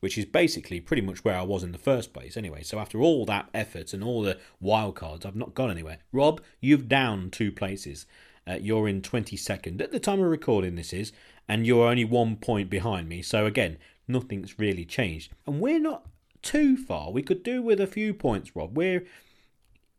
which 0.00 0.16
is 0.16 0.24
basically 0.24 0.80
pretty 0.80 1.02
much 1.02 1.24
where 1.24 1.36
I 1.36 1.42
was 1.42 1.62
in 1.62 1.72
the 1.72 1.78
first 1.78 2.14
place 2.14 2.36
anyway. 2.36 2.62
So 2.62 2.78
after 2.78 3.00
all 3.00 3.26
that 3.26 3.50
effort 3.52 3.92
and 3.92 4.02
all 4.02 4.22
the 4.22 4.38
wild 4.60 4.96
cards, 4.96 5.26
I've 5.26 5.36
not 5.36 5.54
gone 5.54 5.70
anywhere. 5.70 5.98
Rob, 6.10 6.40
you've 6.60 6.88
down 6.88 7.30
two 7.30 7.52
places. 7.52 8.06
Uh, 8.46 8.54
you're 8.54 8.88
in 8.88 9.02
22nd 9.02 9.82
at 9.82 9.92
the 9.92 10.00
time 10.00 10.20
of 10.20 10.30
recording 10.30 10.74
this 10.74 10.94
is, 10.94 11.12
and 11.46 11.66
you're 11.66 11.86
only 11.86 12.04
one 12.04 12.36
point 12.36 12.70
behind 12.70 13.06
me. 13.06 13.20
So 13.20 13.44
again, 13.44 13.76
nothing's 14.06 14.58
really 14.58 14.86
changed, 14.86 15.32
and 15.46 15.60
we're 15.60 15.78
not 15.78 16.06
too 16.42 16.76
far. 16.76 17.10
We 17.10 17.22
could 17.22 17.42
do 17.42 17.62
with 17.62 17.80
a 17.80 17.86
few 17.86 18.14
points, 18.14 18.54
Rob. 18.54 18.76
We're 18.76 19.04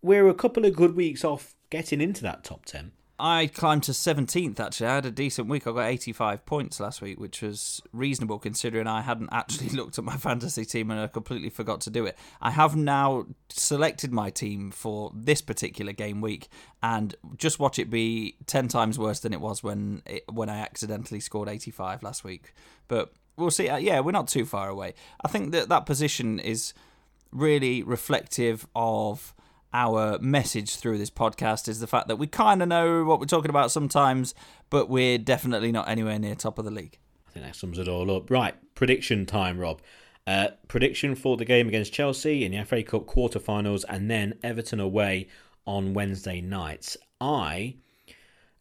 we're 0.01 0.27
a 0.29 0.33
couple 0.33 0.65
of 0.65 0.75
good 0.75 0.95
weeks 0.95 1.23
off 1.23 1.55
getting 1.69 2.01
into 2.01 2.21
that 2.23 2.43
top 2.43 2.65
ten. 2.65 2.91
I 3.19 3.47
climbed 3.47 3.83
to 3.83 3.91
17th 3.91 4.59
actually. 4.59 4.87
I 4.87 4.95
had 4.95 5.05
a 5.05 5.11
decent 5.11 5.49
week. 5.49 5.67
I 5.67 5.71
got 5.71 5.87
85 5.87 6.45
points 6.45 6.79
last 6.79 7.01
week, 7.01 7.19
which 7.19 7.41
was 7.41 7.81
reasonable 7.91 8.39
considering 8.39 8.87
I 8.87 9.01
hadn't 9.01 9.29
actually 9.31 9.69
looked 9.75 9.97
at 9.97 10.05
my 10.05 10.15
fantasy 10.15 10.63
team 10.63 10.89
and 10.89 10.99
I 10.99 11.07
completely 11.07 11.49
forgot 11.49 11.81
to 11.81 11.89
do 11.89 12.05
it. 12.05 12.17
I 12.41 12.51
have 12.51 12.75
now 12.77 13.25
selected 13.49 14.13
my 14.13 14.29
team 14.29 14.71
for 14.71 15.11
this 15.13 15.41
particular 15.41 15.91
game 15.91 16.21
week 16.21 16.47
and 16.81 17.13
just 17.35 17.59
watch 17.59 17.77
it 17.77 17.89
be 17.89 18.37
10 18.45 18.69
times 18.69 18.97
worse 18.97 19.19
than 19.19 19.33
it 19.33 19.41
was 19.41 19.61
when 19.61 20.01
it, 20.05 20.23
when 20.31 20.49
I 20.49 20.59
accidentally 20.59 21.19
scored 21.19 21.49
85 21.49 22.03
last 22.03 22.23
week. 22.23 22.53
But 22.87 23.11
we'll 23.39 23.51
see. 23.51 23.69
Uh, 23.69 23.77
yeah, 23.77 23.99
we're 23.99 24.11
not 24.11 24.27
too 24.27 24.45
far 24.45 24.69
away. 24.69 24.93
I 25.23 25.27
think 25.27 25.51
that 25.51 25.69
that 25.69 25.85
position 25.85 26.39
is 26.39 26.73
really 27.31 27.83
reflective 27.83 28.67
of 28.75 29.33
our 29.73 30.17
message 30.19 30.77
through 30.77 30.97
this 30.97 31.11
podcast 31.11 31.67
is 31.67 31.79
the 31.79 31.87
fact 31.87 32.07
that 32.07 32.15
we 32.15 32.27
kind 32.27 32.61
of 32.61 32.67
know 32.67 33.03
what 33.03 33.19
we're 33.19 33.25
talking 33.25 33.49
about 33.49 33.71
sometimes, 33.71 34.33
but 34.69 34.89
we're 34.89 35.17
definitely 35.17 35.71
not 35.71 35.87
anywhere 35.87 36.17
near 36.17 36.35
top 36.35 36.57
of 36.57 36.65
the 36.65 36.71
league. 36.71 36.97
I 37.27 37.31
think 37.31 37.45
that 37.45 37.55
sums 37.55 37.77
it 37.77 37.87
all 37.87 38.15
up. 38.15 38.31
Right, 38.31 38.55
prediction 38.73 39.25
time, 39.25 39.59
Rob. 39.59 39.81
Uh, 40.25 40.49
prediction 40.67 41.15
for 41.15 41.37
the 41.37 41.45
game 41.45 41.67
against 41.67 41.93
Chelsea 41.93 42.43
in 42.43 42.51
the 42.51 42.63
FA 42.65 42.83
Cup 42.83 43.05
quarterfinals, 43.05 43.85
and 43.87 44.09
then 44.09 44.37
Everton 44.43 44.79
away 44.79 45.27
on 45.65 45.93
Wednesday 45.93 46.41
nights. 46.41 46.97
I, 47.21 47.75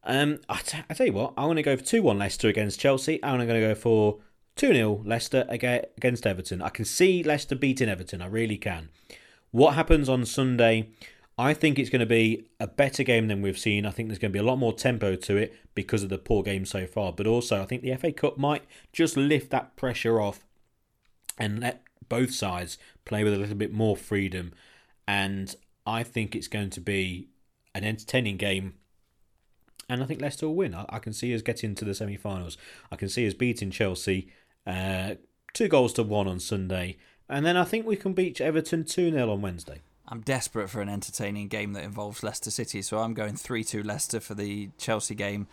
um, 0.04 0.38
I, 0.48 0.58
t- 0.58 0.78
I 0.88 0.94
tell 0.94 1.06
you 1.06 1.12
what, 1.12 1.34
I 1.36 1.46
want 1.46 1.56
to 1.56 1.62
go 1.62 1.76
for 1.76 1.84
two 1.84 2.02
one 2.02 2.18
Leicester 2.18 2.48
against 2.48 2.80
Chelsea. 2.80 3.22
I'm 3.22 3.36
going 3.36 3.48
to 3.48 3.60
go 3.60 3.74
for 3.74 4.18
two 4.58 4.74
0 4.74 5.02
Leicester 5.04 5.46
against 5.48 6.26
Everton. 6.26 6.60
I 6.60 6.68
can 6.68 6.84
see 6.84 7.22
Leicester 7.22 7.54
beating 7.54 7.88
Everton. 7.88 8.20
I 8.20 8.26
really 8.26 8.58
can. 8.58 8.90
What 9.50 9.74
happens 9.74 10.08
on 10.08 10.26
Sunday? 10.26 10.90
I 11.38 11.54
think 11.54 11.78
it's 11.78 11.88
going 11.88 12.00
to 12.00 12.06
be 12.06 12.48
a 12.58 12.66
better 12.66 13.04
game 13.04 13.28
than 13.28 13.40
we've 13.40 13.58
seen. 13.58 13.86
I 13.86 13.92
think 13.92 14.08
there's 14.08 14.18
going 14.18 14.32
to 14.32 14.36
be 14.36 14.44
a 14.44 14.46
lot 14.46 14.58
more 14.58 14.72
tempo 14.72 15.14
to 15.14 15.36
it 15.36 15.54
because 15.74 16.02
of 16.02 16.08
the 16.08 16.18
poor 16.18 16.42
game 16.42 16.66
so 16.66 16.84
far. 16.84 17.12
But 17.12 17.28
also, 17.28 17.62
I 17.62 17.64
think 17.64 17.82
the 17.82 17.94
FA 17.94 18.10
Cup 18.10 18.36
might 18.36 18.64
just 18.92 19.16
lift 19.16 19.50
that 19.50 19.76
pressure 19.76 20.20
off 20.20 20.44
and 21.38 21.60
let 21.60 21.84
both 22.08 22.34
sides 22.34 22.76
play 23.04 23.22
with 23.22 23.32
a 23.32 23.38
little 23.38 23.54
bit 23.54 23.72
more 23.72 23.96
freedom. 23.96 24.52
And 25.06 25.54
I 25.86 26.02
think 26.02 26.34
it's 26.34 26.48
going 26.48 26.70
to 26.70 26.80
be 26.80 27.28
an 27.72 27.84
entertaining 27.84 28.36
game. 28.36 28.74
And 29.88 30.02
I 30.02 30.06
think 30.06 30.20
Leicester 30.20 30.48
will 30.48 30.56
win. 30.56 30.74
I, 30.74 30.98
can 30.98 31.12
see 31.12 31.32
us 31.34 31.40
getting 31.40 31.76
to 31.76 31.84
the 31.84 31.94
semi 31.94 32.16
finals. 32.16 32.58
I 32.90 32.96
can 32.96 33.08
see 33.08 33.26
us 33.26 33.32
beating 33.32 33.70
Chelsea 33.70 34.32
uh, 34.68 35.14
two 35.54 35.66
goals 35.66 35.92
to 35.94 36.04
one 36.04 36.28
on 36.28 36.38
Sunday 36.38 36.98
and 37.28 37.44
then 37.44 37.56
I 37.56 37.64
think 37.64 37.86
we 37.86 37.96
can 37.96 38.14
beat 38.14 38.40
Everton 38.40 38.84
2 38.84 39.10
0 39.12 39.30
on 39.30 39.42
Wednesday. 39.42 39.82
I'm 40.10 40.20
desperate 40.22 40.70
for 40.70 40.80
an 40.80 40.88
entertaining 40.88 41.48
game 41.48 41.74
that 41.74 41.84
involves 41.84 42.22
Leicester 42.22 42.50
City, 42.50 42.80
so 42.80 42.98
I'm 42.98 43.12
going 43.12 43.36
3 43.36 43.62
2 43.62 43.82
Leicester 43.82 44.20
for 44.20 44.34
the 44.34 44.70
Chelsea 44.78 45.14
game. 45.14 45.46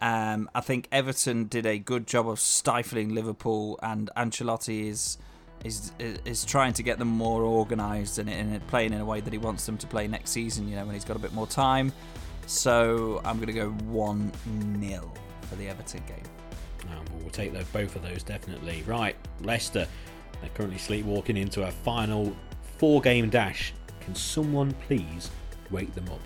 Um, 0.00 0.48
I 0.54 0.60
think 0.60 0.86
Everton 0.92 1.46
did 1.46 1.66
a 1.66 1.78
good 1.78 2.06
job 2.06 2.28
of 2.28 2.38
stifling 2.38 3.14
Liverpool, 3.14 3.80
and 3.82 4.10
Ancelotti 4.16 4.88
is 4.88 5.18
is 5.64 5.90
is 6.24 6.44
trying 6.44 6.72
to 6.74 6.84
get 6.84 7.00
them 7.00 7.08
more 7.08 7.42
organised 7.42 8.18
and, 8.18 8.30
and 8.30 8.64
playing 8.68 8.92
in 8.92 9.00
a 9.00 9.04
way 9.04 9.20
that 9.20 9.32
he 9.32 9.38
wants 9.40 9.66
them 9.66 9.76
to 9.78 9.88
play 9.88 10.06
next 10.06 10.30
season. 10.30 10.68
You 10.68 10.76
know, 10.76 10.84
when 10.84 10.94
he's 10.94 11.04
got 11.04 11.16
a 11.16 11.20
bit 11.20 11.32
more 11.32 11.48
time. 11.48 11.92
So 12.46 13.20
I'm 13.24 13.36
going 13.36 13.48
to 13.48 13.52
go 13.52 13.70
one 13.90 14.32
0 14.80 15.12
for 15.42 15.56
the 15.56 15.68
Everton 15.68 16.04
game. 16.06 16.37
Um, 16.84 17.04
we'll 17.20 17.30
take 17.30 17.52
both 17.72 17.96
of 17.96 18.02
those 18.02 18.22
definitely. 18.22 18.82
Right, 18.86 19.16
Leicester 19.42 19.86
they're 20.40 20.50
currently 20.50 20.78
sleepwalking 20.78 21.36
into 21.36 21.66
a 21.66 21.70
final 21.70 22.34
four 22.78 23.00
game 23.00 23.28
dash. 23.28 23.72
Can 24.00 24.14
someone 24.14 24.72
please 24.86 25.30
wake 25.70 25.94
them 25.94 26.08
up? 26.08 26.20